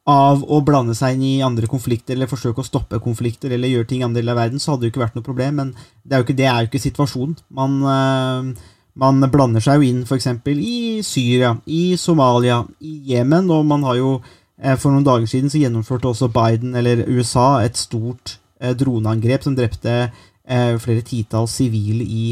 av 0.06 0.44
å 0.46 0.60
blande 0.62 0.94
seg 0.94 1.16
inn 1.16 1.24
i 1.26 1.42
andre 1.42 1.66
konflikter 1.70 2.14
eller 2.14 2.30
forsøke 2.30 2.62
å 2.62 2.66
stoppe 2.66 3.00
konflikter 3.02 3.50
eller 3.52 3.72
gjøre 3.72 3.88
ting 3.90 4.04
i 4.04 4.06
andre 4.06 4.22
deler 4.22 4.36
av 4.36 4.44
verden, 4.44 4.62
så 4.62 4.72
hadde 4.72 4.84
det 4.84 4.90
jo 4.90 4.94
ikke 4.94 5.02
vært 5.02 5.18
noe 5.18 5.26
problem. 5.26 5.58
Men 5.58 5.72
det 6.06 6.14
er 6.14 6.22
jo 6.22 6.26
ikke, 6.28 6.36
er 6.46 6.62
jo 6.62 6.70
ikke 6.70 6.82
situasjonen. 6.84 7.34
Man, 7.58 7.76
uh, 7.82 8.70
man 9.02 9.30
blander 9.32 9.64
seg 9.64 9.80
jo 9.80 9.88
inn 9.90 10.04
f.eks. 10.06 10.30
i 10.54 10.78
Syria, 11.06 11.56
i 11.66 11.82
Somalia, 11.98 12.62
i 12.78 13.00
Jemen, 13.10 13.50
og 13.50 13.66
man 13.66 13.86
har 13.88 13.98
jo 13.98 14.12
uh, 14.20 14.76
For 14.78 14.94
noen 14.94 15.06
dager 15.06 15.26
siden 15.30 15.50
så 15.50 15.58
gjennomførte 15.64 16.12
også 16.12 16.30
Biden, 16.30 16.78
eller 16.78 17.02
USA, 17.10 17.64
et 17.66 17.76
stort 17.76 18.38
uh, 18.62 18.72
droneangrep 18.78 19.46
som 19.46 19.58
drepte 19.58 20.06
flere 20.46 21.02
titalls 21.02 21.56
sivile 21.58 22.04
i, 22.06 22.28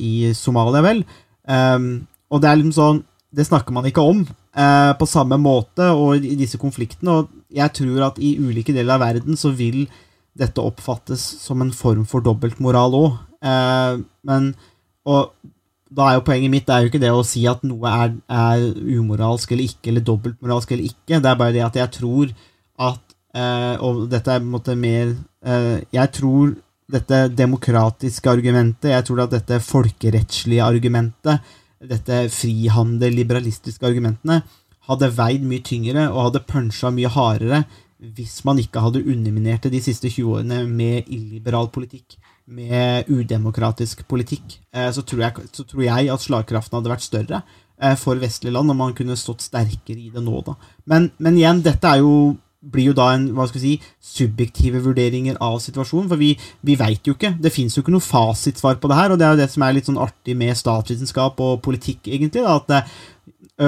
i, 0.00 0.12
Somalia, 0.32 0.80
vel. 0.80 1.02
Um, 1.44 2.06
og 2.32 2.40
det 2.40 2.48
er 2.48 2.56
liksom 2.56 2.72
sånn 2.72 3.00
Det 3.36 3.44
snakker 3.44 3.74
man 3.76 3.84
ikke 3.84 4.00
om 4.00 4.22
eh, 4.58 4.92
på 4.98 5.08
samme 5.08 5.38
måte 5.40 5.90
og 5.94 6.24
i 6.24 6.36
disse 6.38 6.60
konfliktene. 6.60 7.20
Og 7.20 7.54
jeg 7.54 7.74
tror 7.78 8.10
at 8.10 8.20
i 8.22 8.34
ulike 8.40 8.74
deler 8.76 8.96
av 8.98 9.06
verden 9.06 9.38
så 9.38 9.52
vil 9.54 9.86
dette 10.38 10.62
oppfattes 10.62 11.22
som 11.42 11.62
en 11.62 11.72
form 11.74 12.04
for 12.08 12.24
dobbeltmoral 12.24 12.98
òg. 12.98 13.16
Eh, 13.42 14.02
men 14.28 14.52
og 15.08 15.32
da 15.88 16.04
er 16.04 16.18
jo 16.18 16.24
poenget 16.26 16.52
mitt 16.52 16.66
det 16.68 16.74
er 16.74 16.84
jo 16.84 16.90
ikke 16.90 17.00
det 17.00 17.10
å 17.14 17.24
si 17.24 17.46
at 17.48 17.62
noe 17.64 17.88
er, 17.88 18.14
er 18.28 18.64
umoralsk 18.98 19.54
eller 19.54 19.70
ikke, 19.70 19.88
eller 19.90 20.04
dobbeltmoralsk 20.04 20.74
eller 20.74 20.90
ikke. 20.90 21.16
Det 21.16 21.30
er 21.30 21.38
bare 21.40 21.54
det 21.56 21.64
at 21.64 21.78
jeg 21.80 21.92
tror 21.96 22.34
at 22.88 23.14
eh, 23.34 23.74
Og 23.82 24.04
dette 24.10 24.30
er 24.30 24.42
på 24.42 24.46
en 24.46 24.52
måte 24.52 24.76
mer 24.78 25.08
eh, 25.42 25.78
Jeg 25.90 26.12
tror 26.14 26.52
dette 26.88 27.16
demokratiske 27.36 28.30
argumentet, 28.30 28.92
jeg 28.94 29.04
tror 29.04 29.24
at 29.26 29.32
dette 29.34 29.58
folkerettslige 29.60 30.64
argumentet, 30.64 31.42
dette 31.84 32.24
frihandel, 32.34 33.14
liberalistiske 33.14 33.86
argumentene 33.86 34.42
hadde 34.88 35.10
veid 35.14 35.44
mye 35.44 35.62
tyngre 35.64 36.08
og 36.08 36.28
hadde 36.28 36.46
punsja 36.48 36.90
mye 36.94 37.10
hardere 37.12 37.62
hvis 37.98 38.44
man 38.46 38.60
ikke 38.62 38.82
hadde 38.82 39.02
underminert 39.02 39.64
det 39.66 39.72
de 39.74 39.82
siste 39.82 40.10
20 40.10 40.38
årene 40.38 40.62
med 40.70 41.08
illiberal 41.10 41.70
politikk, 41.74 42.14
med 42.46 43.08
udemokratisk 43.10 44.04
politikk, 44.08 44.60
eh, 44.72 44.90
så 44.94 45.02
tror 45.02 45.24
jeg, 45.26 45.48
så 45.52 45.64
tror 45.66 45.82
jeg 45.82 46.12
at 46.12 46.22
slagkraften 46.22 46.78
hadde 46.78 46.92
vært 46.92 47.04
større 47.04 47.40
eh, 47.42 47.96
for 47.98 48.20
vestlige 48.22 48.54
land, 48.54 48.70
om 48.70 48.78
man 48.78 48.94
kunne 48.96 49.18
stått 49.18 49.42
sterkere 49.44 49.98
i 49.98 50.12
det 50.14 50.22
nå, 50.22 50.42
da. 50.46 50.54
Men, 50.86 51.10
men 51.18 51.40
igjen, 51.40 51.64
dette 51.66 51.90
er 51.90 52.04
jo 52.04 52.12
blir 52.58 52.90
jo 52.90 52.94
da 52.96 53.12
en 53.14 53.28
hva 53.36 53.46
skal 53.48 53.60
vi 53.60 53.74
si, 53.76 53.90
subjektive 54.18 54.80
vurderinger 54.82 55.38
av 55.44 55.58
situasjonen. 55.62 56.08
For 56.10 56.20
vi, 56.20 56.32
vi 56.66 56.78
veit 56.78 57.06
jo 57.06 57.14
ikke. 57.14 57.36
Det 57.38 57.52
fins 57.54 57.76
jo 57.76 57.84
ikke 57.84 57.94
noe 57.94 58.04
fasitsvar 58.04 58.80
på 58.82 58.90
det 58.90 58.98
her. 58.98 59.14
Og 59.14 59.20
det 59.20 59.28
er 59.28 59.36
jo 59.36 59.42
det 59.42 59.50
som 59.52 59.64
er 59.64 59.76
litt 59.76 59.90
sånn 59.90 60.00
artig 60.02 60.36
med 60.38 60.58
statsvitenskap 60.58 61.38
og 61.44 61.60
politikk, 61.64 62.08
egentlig. 62.10 62.42
da, 62.42 62.58
at 62.58 62.70
det, 62.72 62.82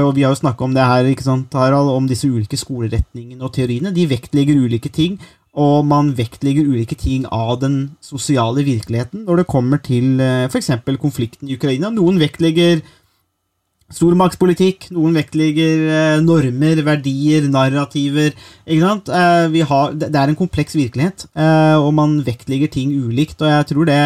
og 0.00 0.14
Vi 0.14 0.22
har 0.22 0.30
jo 0.30 0.38
snakka 0.38 0.64
om 0.64 0.74
det 0.74 0.86
her, 0.86 1.06
ikke 1.10 1.26
sant, 1.26 1.54
Harald, 1.54 1.90
om 1.90 2.06
disse 2.06 2.28
ulike 2.30 2.58
skoleretningene 2.58 3.42
og 3.42 3.54
teoriene. 3.56 3.94
De 3.94 4.06
vektlegger 4.10 4.58
ulike 4.62 4.90
ting, 4.94 5.18
og 5.58 5.82
man 5.86 6.12
vektlegger 6.14 6.68
ulike 6.68 6.94
ting 6.94 7.24
av 7.26 7.56
den 7.58 7.96
sosiale 7.98 8.62
virkeligheten 8.62 9.24
når 9.26 9.40
det 9.40 9.50
kommer 9.50 9.80
til 9.82 10.20
f.eks. 10.46 10.70
konflikten 11.02 11.50
i 11.50 11.56
Ukraina. 11.58 11.90
Noen 11.90 12.20
vektlegger 12.22 12.84
stormaktspolitikk. 13.94 14.88
Noen 14.94 15.16
vektlegger 15.18 15.86
eh, 15.90 16.18
normer, 16.24 16.82
verdier, 16.86 17.48
narrativer. 17.50 18.34
Eh, 18.66 18.84
har, 19.70 19.96
det 19.98 20.10
er 20.14 20.30
en 20.30 20.38
kompleks 20.38 20.76
virkelighet, 20.78 21.26
eh, 21.34 21.76
og 21.78 21.92
man 21.98 22.20
vektlegger 22.26 22.70
ting 22.72 22.94
ulikt. 22.94 23.40
Og 23.42 23.50
jeg 23.50 23.70
tror 23.72 23.90
det 23.90 24.02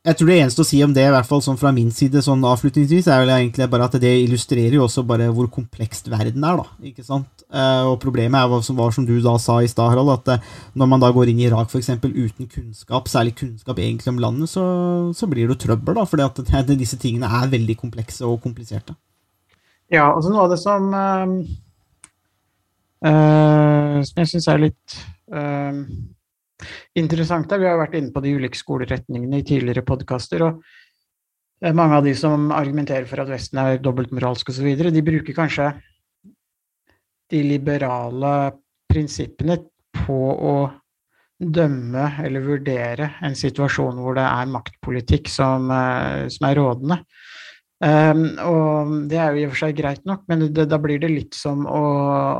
jeg 0.00 0.16
tror 0.16 0.30
det 0.30 0.36
eneste 0.40 0.62
å 0.62 0.64
si 0.64 0.78
om 0.80 0.94
det, 0.96 1.02
i 1.04 1.12
hvert 1.12 1.28
fall 1.28 1.42
sånn 1.44 1.58
fra 1.60 1.70
min 1.76 1.90
side, 1.92 2.22
sånn 2.24 2.40
avslutningsvis, 2.48 3.04
er 3.12 3.20
vel 3.20 3.32
egentlig 3.34 3.66
bare 3.68 3.84
at 3.84 3.98
det 4.00 4.12
illustrerer 4.22 4.78
jo 4.78 4.86
også 4.86 5.02
bare 5.04 5.26
hvor 5.36 5.50
komplekst 5.52 6.08
verden 6.08 6.46
er, 6.48 6.62
da. 6.62 6.86
ikke 6.88 7.04
sant? 7.04 7.44
Eh, 7.52 7.84
og 7.84 7.98
problemet 8.00 8.40
er, 8.40 8.62
som, 8.64 8.78
var, 8.80 8.94
som 8.96 9.04
du 9.04 9.12
da 9.20 9.34
sa 9.42 9.58
i 9.60 9.68
stad, 9.68 9.92
Harald, 9.92 10.14
at 10.14 10.30
eh, 10.32 10.46
når 10.80 10.88
man 10.88 11.04
da 11.04 11.10
går 11.12 11.28
inn 11.28 11.42
i 11.42 11.44
Irak 11.50 11.68
f.eks. 11.68 11.90
uten 12.00 12.48
kunnskap, 12.48 13.10
særlig 13.12 13.36
kunnskap 13.42 13.76
egentlig 13.76 14.14
om 14.14 14.22
landet, 14.24 14.48
så, 14.48 14.64
så 15.16 15.28
blir 15.28 15.52
det 15.52 15.58
trøbbel, 15.66 16.00
da. 16.00 16.06
For 16.08 16.72
disse 16.80 16.96
tingene 17.02 17.28
er 17.28 17.52
veldig 17.52 17.76
komplekse 17.82 18.24
og 18.24 18.40
kompliserte. 18.40 18.96
Ja, 19.92 20.06
altså 20.14 20.32
noe 20.32 20.46
av 20.46 20.52
det 20.52 20.60
som 20.62 20.84
øh, 23.04 24.00
Som 24.06 24.20
jeg 24.22 24.28
syns 24.30 24.46
er 24.48 24.60
litt 24.62 24.96
øh, 25.34 25.80
interessant 26.98 27.48
der. 27.50 27.62
Vi 27.62 27.68
har 27.68 27.80
vært 27.80 27.96
inne 27.98 28.14
på 28.14 28.22
de 28.24 28.34
ulike 28.36 28.58
skoleretningene 28.58 29.40
i 29.40 29.46
tidligere 29.46 29.86
podkaster. 29.86 30.46
og 30.46 31.74
mange 31.76 31.96
av 31.98 32.04
de 32.04 32.14
som 32.16 32.48
argumenterer 32.56 33.04
for 33.04 33.20
at 33.20 33.28
Vesten 33.28 33.58
er 33.60 33.82
dobbeltmoralsk 33.84 34.48
osv., 34.48 34.68
de 34.80 35.02
bruker 35.04 35.36
kanskje 35.36 35.74
de 37.30 37.42
liberale 37.44 38.52
prinsippene 38.90 39.58
på 40.06 40.20
å 40.34 40.54
dømme 41.40 42.06
eller 42.24 42.44
vurdere 42.44 43.14
en 43.24 43.36
situasjon 43.36 44.00
hvor 44.02 44.16
det 44.18 44.24
er 44.24 44.50
maktpolitikk 44.52 45.28
som, 45.32 45.70
eh, 45.72 46.28
som 46.32 46.48
er 46.48 46.58
rådende. 46.58 46.98
Um, 47.80 48.26
og 48.44 48.90
det 49.08 49.16
er 49.16 49.30
jo 49.32 49.40
i 49.40 49.44
og 49.46 49.54
for 49.54 49.62
seg 49.62 49.78
greit 49.78 50.02
nok, 50.04 50.26
men 50.28 50.50
det, 50.52 50.66
da 50.68 50.76
blir 50.76 51.00
det 51.00 51.08
litt 51.08 51.36
som 51.36 51.62
å, 51.64 51.84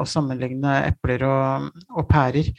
å 0.03 0.05
sammenligne 0.05 0.83
epler 0.91 1.25
og, 1.25 1.71
og 1.97 2.05
pærer. 2.11 2.51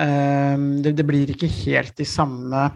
Ehm, 0.00 0.82
det, 0.82 0.96
det, 0.98 1.06
blir 1.06 1.30
ikke 1.30 1.50
helt 1.62 1.94
de 1.98 2.06
samme 2.08 2.66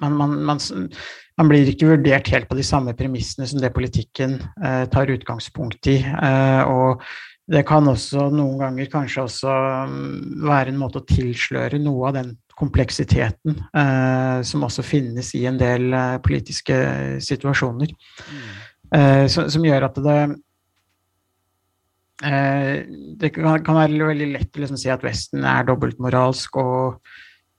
man, 0.00 0.14
man, 0.14 0.36
man, 0.46 0.60
man, 0.60 1.48
blir 1.50 1.66
ikke 1.66 1.88
vurdert 1.94 2.28
helt 2.30 2.46
på 2.50 2.58
de 2.58 2.64
samme 2.66 2.92
premissene 2.94 3.48
som 3.48 3.58
det 3.62 3.72
politikken 3.74 4.36
eh, 4.62 4.84
tar 4.92 5.10
utgangspunkt 5.10 5.88
i. 5.90 5.98
Eh, 6.04 6.62
og 6.70 7.02
det 7.50 7.64
kan 7.66 7.88
også 7.90 8.28
noen 8.30 8.60
ganger 8.60 8.90
kanskje 8.92 9.24
også 9.24 9.54
um, 9.90 10.44
være 10.46 10.70
en 10.70 10.78
måte 10.78 11.00
å 11.00 11.08
tilsløre 11.08 11.80
noe 11.82 12.12
av 12.12 12.20
den 12.20 12.30
kompleksiteten 12.54 13.56
eh, 13.58 14.38
som 14.46 14.62
også 14.68 14.84
finnes 14.86 15.32
i 15.34 15.42
en 15.50 15.58
del 15.58 15.88
eh, 15.90 16.20
politiske 16.22 16.76
situasjoner. 17.26 17.90
Mm. 17.90 18.46
Eh, 18.94 19.24
som, 19.32 19.50
som 19.50 19.66
gjør 19.66 19.88
at 19.88 19.98
det 20.04 20.20
Eh, 20.20 20.36
det 22.20 23.30
kan, 23.32 23.64
være 23.64 24.10
veldig 24.10 24.26
lett 24.34 24.56
å 24.56 24.60
liksom 24.60 24.78
si 24.80 24.90
at 24.92 25.04
Vesten 25.04 25.44
er 25.48 25.64
dobbeltmoralsk, 25.68 26.58
og 26.60 27.00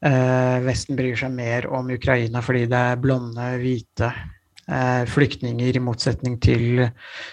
eh, 0.06 0.60
Vesten 0.66 1.00
bryr 1.00 1.18
seg 1.18 1.34
mer 1.34 1.66
om 1.74 1.90
Ukraina 1.94 2.44
fordi 2.46 2.68
det 2.70 2.84
er 2.92 3.02
blonde, 3.02 3.48
hvite 3.62 4.12
eh, 4.12 5.04
flyktninger, 5.10 5.78
i 5.78 5.84
motsetning 5.84 6.38
til 6.44 6.86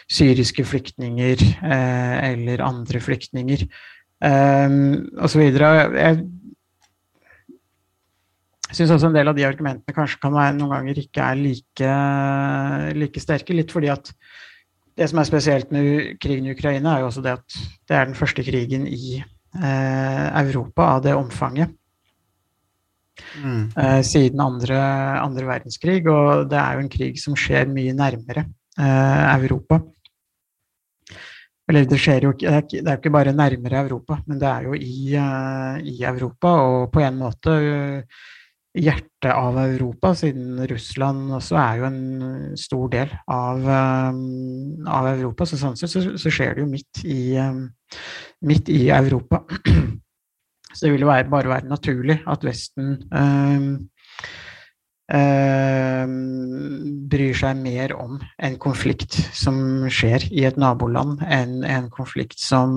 syriske 0.09 0.65
flyktninger 0.69 1.45
eh, 1.45 2.17
eller 2.33 2.65
andre 2.65 3.05
flyktninger, 3.05 3.67
eh, 4.25 4.81
osv. 5.29 5.45
Jeg 5.49 6.25
syns 8.77 8.93
også 8.93 9.09
en 9.09 9.17
del 9.17 9.29
av 9.31 9.37
de 9.37 9.47
argumentene 9.49 9.97
kanskje 9.97 10.21
kan 10.25 10.35
være 10.37 10.57
noen 10.59 10.75
ganger 10.77 11.05
ikke 11.05 11.25
er 11.25 11.41
like, 11.41 11.95
like 13.05 13.21
sterke, 13.25 13.57
litt 13.57 13.73
fordi 13.73 13.93
at 13.93 14.13
det 14.99 15.07
som 15.11 15.21
er 15.21 15.29
spesielt 15.29 15.75
med 15.75 16.17
krigen 16.23 16.47
i 16.49 16.55
Ukraina, 16.57 16.97
er 16.97 17.05
jo 17.05 17.11
også 17.11 17.23
det 17.25 17.37
at 17.39 17.59
det 17.89 17.97
er 17.97 18.09
den 18.09 18.19
første 18.19 18.45
krigen 18.47 18.87
i 18.91 19.19
eh, 19.21 20.27
Europa 20.43 20.95
av 20.97 21.05
det 21.05 21.15
omfanget. 21.15 21.75
Mm. 23.39 23.71
Eh, 23.77 24.01
siden 24.07 24.41
andre, 24.43 24.79
andre, 25.21 25.47
verdenskrig, 25.47 26.01
og 26.11 26.49
det 26.51 26.59
er 26.59 26.75
jo 26.75 26.85
en 26.85 26.91
krig 26.93 27.21
som 27.23 27.37
skjer 27.39 27.71
mye 27.71 27.95
nærmere 27.97 28.47
eh, 28.79 29.25
Europa. 29.39 29.81
Eller 31.69 31.85
det 31.85 31.99
skjer 32.01 32.25
jo 32.25 32.33
ikke 32.33 32.63
Det 32.71 32.81
er 32.81 32.95
jo 32.95 33.01
ikke 33.03 33.13
bare 33.13 33.37
nærmere 33.37 33.83
Europa, 33.85 34.23
men 34.27 34.41
det 34.41 34.49
er 34.49 34.67
jo 34.67 34.73
i, 34.73 35.15
uh, 35.21 35.77
i 35.85 35.99
Europa, 36.01 36.49
og 36.65 36.93
på 36.95 37.03
en 37.05 37.19
måte 37.21 37.53
uh, 37.53 38.23
hjertet 38.79 39.31
av 39.33 39.59
Europa, 39.61 40.13
siden 40.17 40.59
Russland 40.71 41.33
også 41.37 41.59
er 41.61 41.81
jo 41.81 41.87
en 41.89 42.01
stor 42.59 42.91
del 42.93 43.13
av, 43.33 43.65
um, 43.65 44.87
av 44.87 45.11
Europa. 45.11 45.47
Så 45.49 45.59
sånn 45.61 45.79
sett 45.79 45.93
så, 45.93 46.03
så, 46.15 46.33
skjer 46.33 46.57
det 46.57 46.65
jo 46.65 46.71
midt 46.71 47.03
i, 47.05 47.21
um, 47.43 47.65
midt 48.47 48.71
i 48.73 48.89
Europa. 48.95 49.45
Så 50.69 50.85
det 50.85 50.93
vil 50.93 51.03
jo 51.03 51.09
være, 51.09 51.25
bare 51.33 51.49
være 51.51 51.67
naturlig 51.67 52.19
at 52.29 52.45
Vesten 52.45 52.99
um, 53.11 53.71
bryr 57.09 57.39
seg 57.41 57.57
mer 57.59 57.95
om 57.97 58.19
en 58.21 58.59
konflikt 58.61 59.17
som 59.35 59.89
skjer 59.89 60.29
i 60.29 60.45
et 60.45 60.61
naboland, 60.61 61.25
enn 61.25 61.65
en 61.65 61.89
konflikt 61.91 62.37
som, 62.45 62.77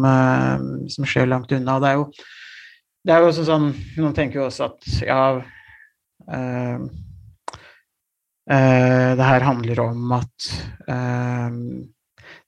som 0.87 1.05
skjer 1.05 1.27
langt 1.27 1.51
unna. 1.51 1.75
Det 1.83 1.89
er 1.91 1.99
jo, 1.99 2.07
det 3.03 3.13
er 3.13 3.19
jo 3.19 3.33
også 3.33 3.45
sånn 3.51 3.67
Noen 3.99 4.15
tenker 4.15 4.39
jo 4.39 4.47
også 4.47 4.71
at 4.71 4.89
ja 5.03 5.21
det 8.51 9.27
her 9.27 9.45
handler 9.45 9.79
om 9.83 10.11
at 10.17 10.47
uh, 10.89 11.51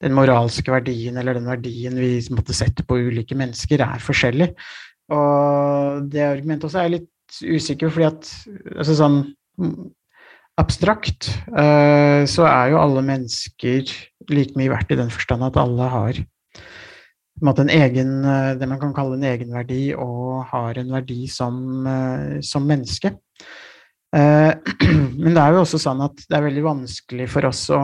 den 0.04 0.16
moralske 0.18 0.72
verdien, 0.74 1.18
eller 1.18 1.38
den 1.38 1.48
verdien 1.48 1.96
vi 1.96 2.18
måtte 2.36 2.56
sette 2.56 2.84
på 2.88 2.98
ulike 3.08 3.38
mennesker, 3.40 3.82
er 3.86 4.04
forskjellig. 4.04 4.50
Og 5.14 6.08
det 6.12 6.26
argumentet 6.26 6.68
også 6.68 6.84
er 6.84 6.96
litt 6.98 7.40
usikker, 7.44 7.92
fordi 7.94 8.10
at 8.10 8.32
altså 8.78 8.98
sånn 9.00 9.20
abstrakt 10.60 11.32
så 12.30 12.46
er 12.46 12.74
jo 12.74 12.82
alle 12.82 13.02
mennesker 13.06 13.90
like 14.30 14.58
mye 14.60 14.70
verdt 14.74 14.92
i 14.94 15.00
den 15.00 15.10
forstand 15.14 15.46
at 15.48 15.58
alle 15.58 15.88
har 15.90 16.20
en 17.44 17.70
egen, 17.74 18.12
det 18.60 18.68
man 18.70 18.80
kan 18.80 18.94
kalle 18.96 19.18
en 19.18 19.26
egenverdi, 19.28 19.96
og 19.98 20.46
har 20.52 20.78
en 20.80 20.92
verdi 20.94 21.28
som, 21.28 21.88
som 22.46 22.68
menneske. 22.70 23.16
Eh, 24.14 24.54
men 25.24 25.34
det 25.34 25.42
er 25.42 25.56
jo 25.56 25.64
også 25.64 25.82
sånn 25.82 26.04
at 26.06 26.26
det 26.28 26.38
er 26.38 26.46
veldig 26.46 26.66
vanskelig 26.68 27.28
for 27.34 27.50
oss 27.50 27.66
å 27.74 27.84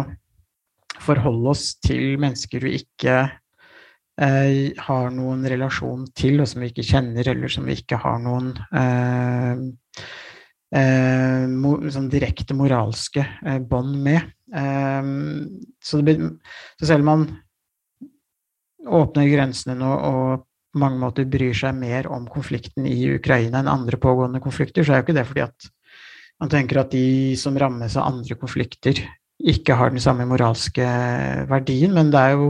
forholde 0.99 1.53
oss 1.53 1.71
til 1.81 2.19
mennesker 2.21 2.61
vi 2.61 2.75
ikke 2.81 3.15
eh, 3.25 4.79
har 4.85 5.13
noen 5.15 5.45
relasjon 5.49 6.05
til, 6.17 6.41
og 6.43 6.49
som 6.51 6.61
vi 6.61 6.69
ikke 6.73 6.85
kjenner, 6.85 7.31
eller 7.33 7.51
som 7.51 7.65
vi 7.65 7.79
ikke 7.79 8.01
har 8.03 8.19
noen 8.21 8.51
eh, 8.77 9.63
eh, 10.77 11.47
sånn 11.95 12.11
direkte 12.13 12.57
moralske 12.57 13.25
eh, 13.25 13.61
bånd 13.63 13.97
med. 14.03 14.29
Eh, 14.53 15.09
så, 15.81 16.03
det, 16.05 16.19
så, 16.77 16.91
selv 16.91 17.07
om 17.07 17.11
man 17.13 17.25
åpner 18.99 19.31
grensene 19.31 19.75
nå 19.79 19.89
og 19.89 20.45
på 20.69 20.77
mange 20.83 21.01
måter 21.01 21.25
bryr 21.25 21.55
seg 21.57 21.73
mer 21.73 22.05
om 22.13 22.27
konflikten 22.29 22.85
i 22.85 22.99
Ukraina 23.15 23.63
enn 23.63 23.71
andre 23.71 23.97
pågående 23.97 24.41
konflikter, 24.43 24.85
så 24.85 24.93
er 24.93 24.99
jo 24.99 25.07
ikke 25.07 25.15
det 25.17 25.25
fordi 25.25 25.41
at 25.47 25.69
man 26.39 26.51
tenker 26.51 26.81
at 26.81 26.93
de 26.93 27.35
som 27.39 27.57
rammes 27.59 27.97
av 27.99 28.07
andre 28.07 28.37
konflikter, 28.39 29.01
ikke 29.39 29.75
har 29.79 29.91
den 29.93 30.03
samme 30.03 30.27
moralske 30.27 30.85
verdien, 31.49 31.93
men 31.95 32.11
det 32.11 32.19
er 32.19 32.35
jo 32.35 32.49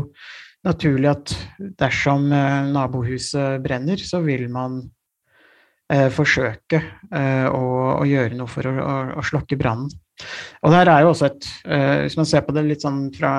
naturlig 0.66 1.12
at 1.12 1.34
dersom 1.80 2.32
eh, 2.36 2.70
nabohuset 2.74 3.62
brenner, 3.64 4.02
så 4.02 4.20
vil 4.26 4.48
man 4.52 4.82
eh, 5.94 6.10
forsøke 6.14 6.82
eh, 6.82 7.48
å, 7.48 7.64
å, 8.00 8.04
gjøre 8.10 8.38
noe 8.38 8.50
for 8.52 8.68
å, 8.68 8.74
å, 8.74 8.96
å 9.22 9.26
slokke 9.26 9.58
brannen. 9.60 9.92
Og 10.66 10.74
der 10.74 10.92
er 10.92 11.06
jo 11.06 11.14
også 11.14 11.30
et, 11.30 11.48
eh, 11.64 12.02
Hvis 12.04 12.18
man 12.20 12.28
ser 12.28 12.44
på 12.44 12.52
det 12.56 12.66
litt 12.68 12.84
sånn 12.84 13.06
fra 13.16 13.32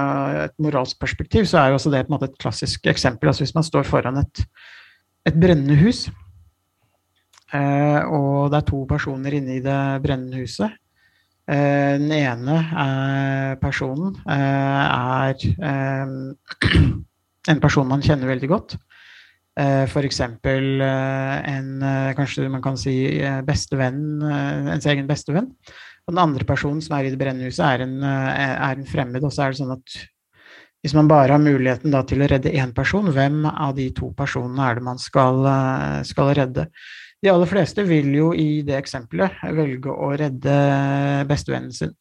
et 0.46 0.54
moralsk 0.62 0.96
perspektiv, 1.02 1.44
så 1.50 1.60
er 1.60 1.70
jo 1.70 1.80
også 1.80 1.92
det 1.92 2.06
på 2.06 2.12
en 2.12 2.16
måte 2.16 2.30
et 2.30 2.40
klassisk 2.40 2.88
eksempel. 2.88 3.28
altså 3.28 3.44
Hvis 3.44 3.56
man 3.58 3.66
står 3.66 3.84
foran 3.88 4.22
et, 4.22 4.44
et 5.28 5.36
brennende 5.36 5.76
hus, 5.82 6.06
og 7.50 8.50
det 8.52 8.60
er 8.60 8.68
to 8.68 8.84
personer 8.86 9.34
inne 9.34 9.56
i 9.56 9.64
det 9.64 9.80
brennende 10.04 10.44
huset. 10.44 10.76
Eh, 11.50 11.96
den 11.98 12.12
ene 12.14 12.58
er 12.78 13.56
personen 13.58 14.14
eh, 14.22 14.82
er 14.86 15.34
en 17.52 17.62
person 17.62 17.88
man 17.90 18.04
kjenner 18.04 18.30
veldig 18.30 18.50
godt. 18.52 18.76
F.eks. 19.60 20.20
en 20.22 21.82
kanskje 22.16 22.46
man 22.48 22.62
kan 22.64 22.78
si 22.80 22.94
bestevenn, 23.44 24.22
ens 24.22 24.86
egen 24.88 25.08
bestevenn. 25.10 25.50
Og 26.06 26.14
den 26.14 26.20
andre 26.22 26.46
personen 26.48 26.80
som 26.80 26.94
er 26.96 27.08
i 27.08 27.10
det 27.12 27.18
brennende 27.20 27.50
huset, 27.50 27.66
er 27.66 27.84
en, 27.84 27.98
er 28.00 28.78
en 28.78 28.88
fremmed. 28.88 29.26
Og 29.26 29.34
så 29.34 29.42
er 29.44 29.52
det 29.52 29.60
sånn 29.60 29.74
at 29.74 29.98
hvis 30.80 30.94
man 30.96 31.10
bare 31.10 31.34
har 31.34 31.42
muligheten 31.42 31.92
til 32.08 32.24
å 32.24 32.30
redde 32.30 32.54
én 32.56 32.72
person, 32.72 33.10
hvem 33.12 33.42
av 33.50 33.74
de 33.76 33.90
to 33.98 34.14
personene 34.16 34.64
er 34.64 34.80
det 34.80 34.86
man 34.86 35.02
skal, 35.02 35.44
skal 36.08 36.32
redde? 36.38 36.70
De 37.20 37.28
aller 37.28 37.48
fleste 37.48 37.84
vil 37.84 38.08
jo 38.16 38.30
i 38.32 38.62
det 38.64 38.78
eksempelet 38.78 39.42
velge 39.56 39.92
å 39.92 40.12
redde 40.16 40.54
bestevennen 41.28 41.74
sin. 41.76 41.92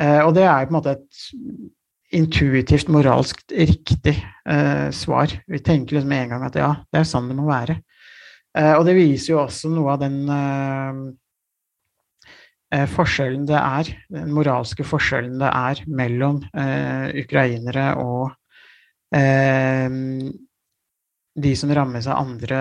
Eh, 0.00 0.20
og 0.24 0.32
det 0.36 0.46
er 0.48 0.64
på 0.64 0.72
en 0.72 0.78
måte 0.78 0.94
et 0.96 1.24
intuitivt, 2.14 2.88
moralsk 2.92 3.42
riktig 3.50 4.14
eh, 4.48 4.88
svar. 4.94 5.34
Vi 5.50 5.60
tenker 5.64 5.98
liksom 5.98 6.10
med 6.10 6.24
en 6.24 6.32
gang 6.34 6.46
at 6.48 6.56
ja, 6.58 6.70
det 6.90 7.02
er 7.02 7.10
sånn 7.10 7.28
det 7.30 7.36
må 7.38 7.48
være. 7.48 7.78
Eh, 8.56 8.72
og 8.78 8.86
det 8.86 8.96
viser 8.96 9.34
jo 9.34 9.42
også 9.42 9.70
noe 9.72 9.94
av 9.94 10.02
den 10.02 10.18
eh, 10.30 11.02
eh, 12.78 12.86
forskjellen 12.94 13.44
det 13.50 13.60
er, 13.60 13.92
den 14.14 14.32
moralske 14.34 14.86
forskjellen 14.86 15.38
det 15.42 15.50
er 15.50 15.84
mellom 16.00 16.40
eh, 16.52 17.10
ukrainere 17.24 17.92
og 18.02 18.32
de 21.34 21.54
som 21.58 21.72
rammes 21.74 22.06
av 22.06 22.20
andre 22.20 22.58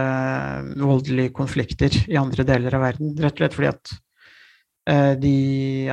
voldelige 0.82 1.34
konflikter 1.36 1.94
i 2.10 2.18
andre 2.18 2.46
deler 2.48 2.74
av 2.74 2.88
verden. 2.88 3.14
Rett 3.22 3.36
og 3.36 3.44
slett 3.44 3.58
fordi 3.58 3.70
at 3.70 3.92
eh, 4.90 5.12
de, 5.22 5.34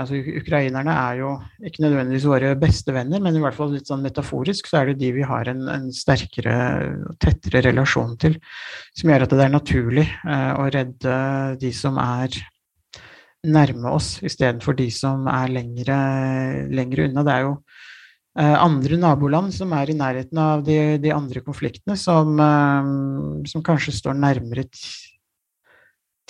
altså 0.00 0.20
Ukrainerne 0.40 0.94
er 0.94 1.18
jo 1.20 1.34
ikke 1.68 1.84
nødvendigvis 1.84 2.28
våre 2.30 2.54
beste 2.60 2.94
venner, 2.96 3.20
men 3.20 3.36
i 3.36 3.42
hvert 3.44 3.58
fall 3.58 3.74
litt 3.74 3.90
sånn 3.90 4.04
metaforisk 4.04 4.70
så 4.70 4.80
er 4.80 4.90
det 4.90 5.00
de 5.02 5.12
vi 5.18 5.26
har 5.28 5.52
en, 5.52 5.66
en 5.68 5.90
sterkere 5.94 6.56
og 7.10 7.20
tettere 7.20 7.66
relasjon 7.68 8.16
til, 8.22 8.40
som 8.96 9.12
gjør 9.12 9.26
at 9.26 9.36
det 9.36 9.44
er 9.44 9.54
naturlig 9.58 10.06
eh, 10.08 10.50
å 10.56 10.70
redde 10.72 11.20
de 11.60 11.74
som 11.76 12.00
er 12.00 12.40
nærme 13.44 13.92
oss, 13.92 14.18
istedenfor 14.24 14.76
de 14.76 14.90
som 14.92 15.28
er 15.32 15.52
lengre, 15.52 16.00
lengre 16.72 17.08
unna. 17.08 17.24
Det 17.24 17.36
er 17.36 17.46
jo 17.46 17.54
Eh, 17.54 17.99
andre 18.38 18.96
naboland 19.00 19.54
som 19.54 19.72
er 19.74 19.90
i 19.90 19.96
nærheten 19.98 20.38
av 20.38 20.62
de, 20.66 20.98
de 21.02 21.10
andre 21.10 21.42
konfliktene, 21.42 21.96
som, 21.98 22.36
eh, 22.38 22.90
som, 23.50 23.64
kanskje 23.66 23.96
står 23.96 24.14
nærmere 24.14 24.66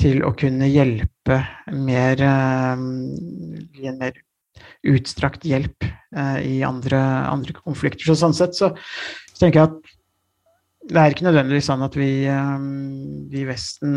til 0.01 0.23
å 0.25 0.33
kunne 0.33 0.71
hjelpe 0.71 1.43
mer 1.77 2.23
eh, 2.25 2.85
Gi 3.77 3.87
en 3.89 4.01
mer 4.01 4.17
utstrakt 4.85 5.45
hjelp 5.47 5.87
i 6.43 6.59
andre, 6.67 6.99
andre, 7.31 7.55
konflikter. 7.55 8.03
Så 8.03 8.17
sånn 8.19 8.35
sett 8.35 8.57
så, 8.59 8.73
så, 9.31 9.37
tenker 9.39 9.61
jeg 9.61 9.69
at 9.71 9.93
det 10.91 11.01
er 11.01 11.15
ikke 11.15 11.27
nødvendigvis 11.29 11.69
sånn 11.71 11.85
at 11.87 11.97
vi, 11.97 12.11
vi 13.31 13.41
i 13.41 13.47
Vesten 13.49 13.95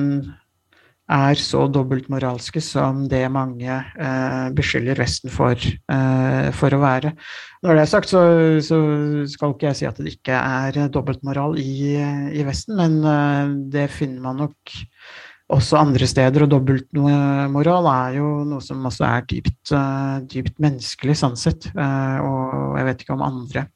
er 1.11 1.35
så 1.39 1.65
dobbeltmoralske 1.67 2.61
som 2.63 3.03
det 3.11 3.25
mange 3.31 3.67
eh, 3.67 4.47
beskylder 4.55 4.99
Vesten 5.01 5.31
for, 5.33 5.59
eh, 5.59 6.47
for, 6.55 6.75
å 6.75 6.79
være. 6.79 7.11
Når 7.63 7.75
det 7.75 7.83
er 7.83 7.91
sagt, 7.91 8.13
så, 8.13 8.23
så, 8.63 8.79
skal 9.29 9.53
ikke 9.53 9.69
jeg 9.71 9.79
si 9.81 9.89
at 9.89 9.99
det 9.99 10.15
ikke 10.15 10.39
er 10.39 10.87
dobbeltmoral 10.93 11.59
i, 11.59 11.99
i 11.99 12.47
Vesten, 12.47 12.79
men 12.79 12.99
eh, 13.03 13.53
det 13.75 13.89
finner 13.91 14.23
man 14.29 14.43
nok 14.45 14.75
også 15.53 15.81
andre 15.81 16.07
steder. 16.07 16.45
Og 16.45 16.53
dobbeltmoral 16.55 17.89
er 17.91 18.17
jo 18.21 18.29
noe 18.47 18.63
som 18.63 18.87
også 18.87 19.07
er 19.09 19.27
dypt, 19.29 19.75
eh, 19.75 20.17
dypt 20.31 20.63
menneskelig, 20.63 21.19
sånn 21.19 21.37
sett. 21.39 21.67
Eh, 21.73 22.17
og 22.23 22.79
jeg 22.79 22.89
vet 22.89 23.05
ikke 23.05 23.17
om 23.17 23.27
andre 23.27 23.67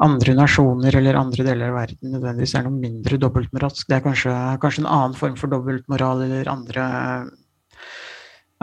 andre 0.00 0.34
nasjoner 0.34 0.96
eller 0.96 1.18
andre 1.20 1.44
deler 1.46 1.70
av 1.70 1.76
verden 1.82 2.14
nødvendigvis 2.14 2.54
er 2.56 2.64
noe 2.66 2.74
mindre 2.74 3.18
dobbeltmoralsk. 3.20 3.86
Det 3.88 3.98
er 3.98 4.04
kanskje, 4.06 4.34
kanskje 4.62 4.84
en 4.84 4.90
annen 4.90 5.18
form 5.18 5.36
for 5.38 5.52
dobbeltmoral 5.52 6.24
eller 6.24 6.50
andre 6.50 6.86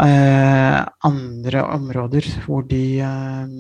eh, 0.02 0.80
andre 1.10 1.64
områder 1.76 2.28
hvor 2.46 2.66
de, 2.70 2.84
eh, 3.06 3.54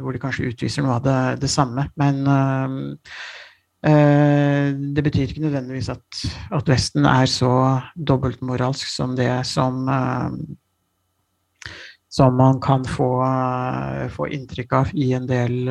hvor 0.00 0.12
de, 0.12 0.22
kanskje 0.22 0.50
utviser 0.50 0.84
noe 0.84 0.98
av 0.98 1.06
det, 1.06 1.20
det 1.44 1.52
samme. 1.52 1.86
Men 2.00 2.26
eh, 2.26 2.74
eh 3.82 4.72
det 4.72 5.02
betyr 5.02 5.30
ikke 5.30 5.46
nødvendigvis 5.46 5.88
at, 5.90 6.24
at, 6.52 6.68
Vesten 6.68 7.06
er 7.06 7.26
så 7.26 7.80
dobbeltmoralsk 7.96 8.86
som 8.88 9.16
det 9.16 9.30
som 9.46 9.88
eh, 9.88 10.58
som 12.12 12.36
man 12.36 12.60
kan 12.60 12.84
få, 12.84 13.24
eh, 13.24 14.08
få, 14.12 14.28
inntrykk 14.28 14.72
av 14.76 14.90
i 14.92 15.14
en 15.16 15.26
del. 15.26 15.68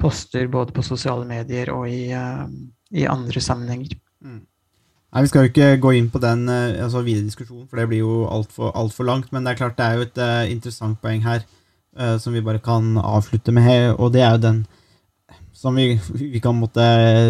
Poster 0.00 0.48
både 0.52 0.74
på 0.76 0.84
sosiale 0.86 1.26
medier 1.28 1.72
og 1.74 1.88
i, 1.90 2.08
uh, 2.12 2.46
i 2.94 3.06
andre 3.10 3.42
sammenhenger. 3.42 3.96
Mm. 4.24 4.42
Nei, 5.08 5.22
Vi 5.22 5.30
skal 5.30 5.44
jo 5.44 5.52
ikke 5.52 5.70
gå 5.82 5.94
inn 5.98 6.10
på 6.12 6.20
den 6.22 6.46
uh, 6.50 6.84
altså 6.84 7.04
videre 7.06 7.28
diskusjonen, 7.28 7.66
for 7.68 7.80
det 7.80 7.88
blir 7.90 8.04
jo 8.04 8.24
altfor 8.28 8.74
alt 8.76 8.96
for 8.96 9.08
langt. 9.08 9.32
Men 9.32 9.44
det 9.44 9.54
er 9.54 9.62
klart 9.62 9.78
det 9.78 9.86
er 9.86 9.98
jo 9.98 10.08
et 10.08 10.20
uh, 10.22 10.44
interessant 10.50 11.00
poeng 11.02 11.24
her 11.26 11.46
som 12.22 12.30
vi 12.30 12.38
bare 12.44 12.60
kan 12.62 12.92
avslutte 13.00 13.50
med, 13.50 13.96
og 13.98 14.12
det 14.14 14.20
er 14.22 14.36
jo 14.36 14.42
den 14.44 14.58
som 15.56 15.74
vi, 15.74 15.96
vi 16.14 16.38
kan 16.38 16.54
måtte 16.54 16.84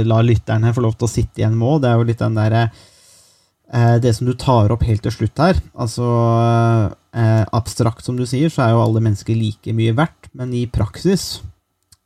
la 0.04 0.18
lytterne 0.20 0.74
få 0.76 0.82
lov 0.84 0.98
til 0.98 1.06
å 1.06 1.08
sitte 1.08 1.40
igjen 1.40 1.54
med 1.56 1.68
òg. 1.70 1.78
Det 1.80 1.88
er 1.88 1.94
jo 1.96 2.08
litt 2.10 2.20
den 2.20 2.36
derre 2.36 2.64
uh, 2.74 3.96
det 4.02 4.12
som 4.18 4.28
du 4.28 4.34
tar 4.36 4.74
opp 4.74 4.84
helt 4.84 5.06
til 5.06 5.14
slutt 5.14 5.40
her 5.40 5.62
Altså 5.72 6.10
eh, 7.18 7.44
abstrakt, 7.52 8.04
som 8.04 8.18
du 8.18 8.26
sier, 8.28 8.50
så 8.52 8.64
er 8.64 8.74
jo 8.74 8.82
alle 8.82 9.02
mennesker 9.04 9.36
like 9.36 9.74
mye 9.76 9.94
verdt, 9.96 10.30
men 10.36 10.52
i 10.56 10.66
praksis 10.70 11.38
eh, 11.38 11.44
eh, 11.44 11.47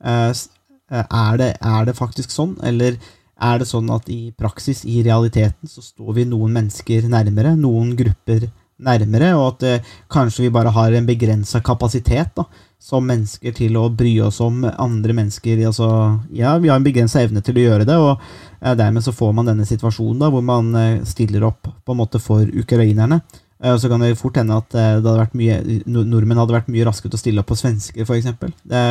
er, 0.03 1.37
det, 1.39 1.51
er 1.63 1.85
det 1.89 1.97
faktisk 1.97 2.33
sånn, 2.35 2.57
eller 2.67 2.99
er 3.43 3.59
det 3.59 3.69
sånn 3.69 3.91
at 3.95 4.09
i 4.13 4.33
praksis, 4.39 4.85
i 4.87 5.03
realiteten, 5.07 5.69
så 5.69 5.83
står 5.83 6.19
vi 6.21 6.27
noen 6.31 6.53
mennesker 6.59 7.09
nærmere, 7.11 7.55
noen 7.59 7.95
grupper 7.99 8.49
nærmere, 8.83 9.33
og 9.39 9.47
at 9.55 9.65
eh, 9.69 9.91
kanskje 10.13 10.47
vi 10.47 10.53
bare 10.55 10.73
har 10.75 10.95
en 10.95 11.07
begrensa 11.07 11.63
kapasitet 11.65 12.33
da, 12.39 12.47
som 12.83 13.07
mennesker 13.07 13.55
til 13.55 13.77
å 13.79 13.87
bry 13.95 14.15
oss 14.27 14.41
om 14.43 14.65
andre 14.71 15.15
mennesker. 15.17 15.61
Altså, 15.69 15.89
ja, 16.35 16.57
vi 16.59 16.71
har 16.71 16.81
en 16.81 16.87
begrensa 16.87 17.23
evne 17.23 17.43
til 17.45 17.61
å 17.61 17.67
gjøre 17.67 17.87
det, 17.89 17.99
og 17.99 18.17
eh, 18.61 18.75
dermed 18.79 19.05
så 19.05 19.15
får 19.15 19.37
man 19.39 19.51
denne 19.51 19.67
situasjonen 19.69 20.25
da, 20.25 20.33
hvor 20.33 20.45
man 20.47 20.75
eh, 20.79 21.07
stiller 21.09 21.47
opp 21.51 21.71
på 21.71 21.95
en 21.95 22.03
måte 22.03 22.23
for 22.23 22.47
ukrainerne. 22.47 23.23
Eh, 23.63 23.73
og 23.73 23.79
så 23.81 23.91
kan 23.93 24.03
det 24.03 24.17
fort 24.21 24.41
hende 24.41 24.59
at 24.59 24.75
eh, 24.75 24.97
det 24.99 25.07
hadde 25.07 25.19
vært 25.21 25.39
mye, 25.39 25.61
nordmenn 25.87 26.43
hadde 26.43 26.59
vært 26.59 26.73
mye 26.73 26.89
raskere 26.89 27.13
til 27.13 27.21
å 27.21 27.23
stille 27.23 27.45
opp 27.45 27.53
på 27.53 27.61
svensker, 27.61 28.03
f.eks. 28.03 28.33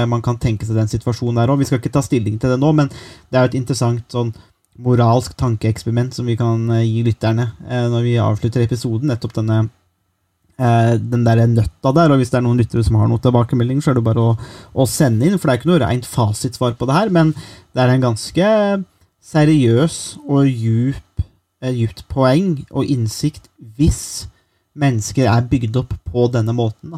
Man 0.09 0.23
kan 0.25 0.39
tenke 0.41 0.67
seg 0.67 0.79
den 0.79 0.91
situasjonen 0.91 1.41
der 1.41 1.51
òg. 1.51 1.59
Vi 1.61 1.69
skal 1.69 1.81
ikke 1.81 1.93
ta 1.93 2.05
stilling 2.05 2.39
til 2.39 2.55
det 2.55 2.61
nå, 2.61 2.71
men 2.77 2.89
det 2.91 3.37
er 3.37 3.45
jo 3.45 3.53
et 3.53 3.61
interessant 3.61 4.07
sånn 4.15 4.33
moralsk 4.81 5.35
tankeeksperiment 5.39 6.15
som 6.15 6.27
vi 6.29 6.37
kan 6.39 6.69
eh, 6.73 6.87
gi 6.87 7.03
lytterne 7.05 7.51
eh, 7.67 7.85
når 7.91 8.07
vi 8.07 8.17
avslutter 8.21 8.63
episoden. 8.63 9.11
Nettopp 9.11 9.35
denne 9.37 9.59
eh, 10.57 10.95
den 10.97 11.25
der 11.27 11.43
nøtta 11.47 11.93
der, 11.97 12.13
og 12.13 12.21
hvis 12.21 12.31
det 12.33 12.39
er 12.39 12.45
noen 12.47 12.61
lyttere 12.61 12.85
som 12.87 12.97
har 12.99 13.11
noen 13.11 13.23
tilbakemeldinger, 13.23 13.83
så 13.83 13.93
er 13.93 13.99
det 13.99 14.07
bare 14.07 14.25
å, 14.31 14.33
å 14.73 14.87
sende 14.89 15.27
inn, 15.27 15.37
for 15.37 15.49
det 15.49 15.57
er 15.57 15.61
ikke 15.61 15.71
noe 15.73 15.83
rent 15.83 16.09
fasitsvar 16.09 16.77
på 16.79 16.89
det 16.89 16.97
her, 16.97 17.13
men 17.13 17.35
det 17.75 17.83
er 17.83 17.93
en 17.93 18.07
ganske 18.07 18.51
seriøs 19.31 19.97
og 20.25 20.49
djup, 20.49 21.25
eh, 21.61 21.75
djupt 21.75 22.05
poeng 22.11 22.61
og 22.71 22.87
innsikt 22.89 23.51
hvis 23.77 24.30
mennesker 24.79 25.27
er 25.29 25.47
bygd 25.51 25.79
opp 25.81 25.95
på 26.07 26.27
denne 26.33 26.55
måten. 26.55 26.95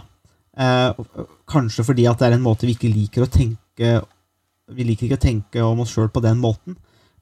Eh, 0.57 1.03
kanskje 1.49 1.85
fordi 1.87 2.07
at 2.09 2.19
det 2.21 2.29
er 2.29 2.37
en 2.37 2.45
måte 2.45 2.67
vi 2.67 2.75
ikke 2.77 2.91
liker 2.93 3.25
å 3.25 3.31
tenke 3.31 4.03
Vi 4.73 4.85
liker 4.85 5.07
ikke 5.07 5.17
å 5.17 5.23
tenke 5.23 5.63
om 5.65 5.81
oss 5.83 5.91
sjøl 5.91 6.11
på 6.13 6.21
den 6.23 6.37
måten, 6.39 6.77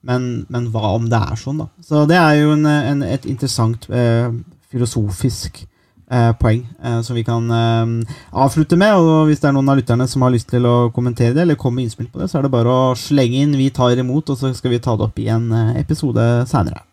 men, 0.06 0.46
men 0.52 0.68
hva 0.72 0.92
om 0.94 1.08
det 1.10 1.18
er 1.18 1.40
sånn, 1.40 1.64
da? 1.64 1.68
Så 1.84 2.04
det 2.08 2.20
er 2.20 2.36
jo 2.38 2.52
en, 2.54 2.68
en, 2.70 3.02
et 3.04 3.26
interessant 3.28 3.88
eh, 3.90 4.30
filosofisk 4.70 5.64
eh, 6.12 6.32
poeng 6.38 6.62
eh, 6.84 7.00
som 7.02 7.18
vi 7.18 7.24
kan 7.26 7.50
eh, 7.56 8.14
avslutte 8.32 8.78
med. 8.78 8.94
Og 9.00 9.32
hvis 9.32 9.42
det 9.42 9.50
er 9.50 9.58
noen 9.58 9.74
av 9.74 9.82
lytterne 9.82 10.08
som 10.12 10.22
har 10.26 10.36
lyst 10.36 10.52
til 10.54 10.70
å 10.70 10.92
kommentere 10.94 11.34
det, 11.34 11.48
eller 11.48 11.60
komme 11.60 11.82
med 11.82 11.90
innspill 11.90 12.12
på 12.14 12.22
det, 12.22 12.30
så 12.30 12.40
er 12.40 12.46
det 12.46 12.54
bare 12.54 12.78
å 12.78 12.94
slenge 13.00 13.42
inn. 13.42 13.58
Vi 13.58 13.72
tar 13.74 13.98
imot, 13.98 14.30
og 14.30 14.38
så 14.38 14.54
skal 14.58 14.76
vi 14.76 14.84
ta 14.84 14.96
det 14.96 15.10
opp 15.10 15.20
i 15.24 15.30
en 15.34 15.50
eh, 15.56 15.76
episode 15.82 16.30
seinere. 16.52 16.86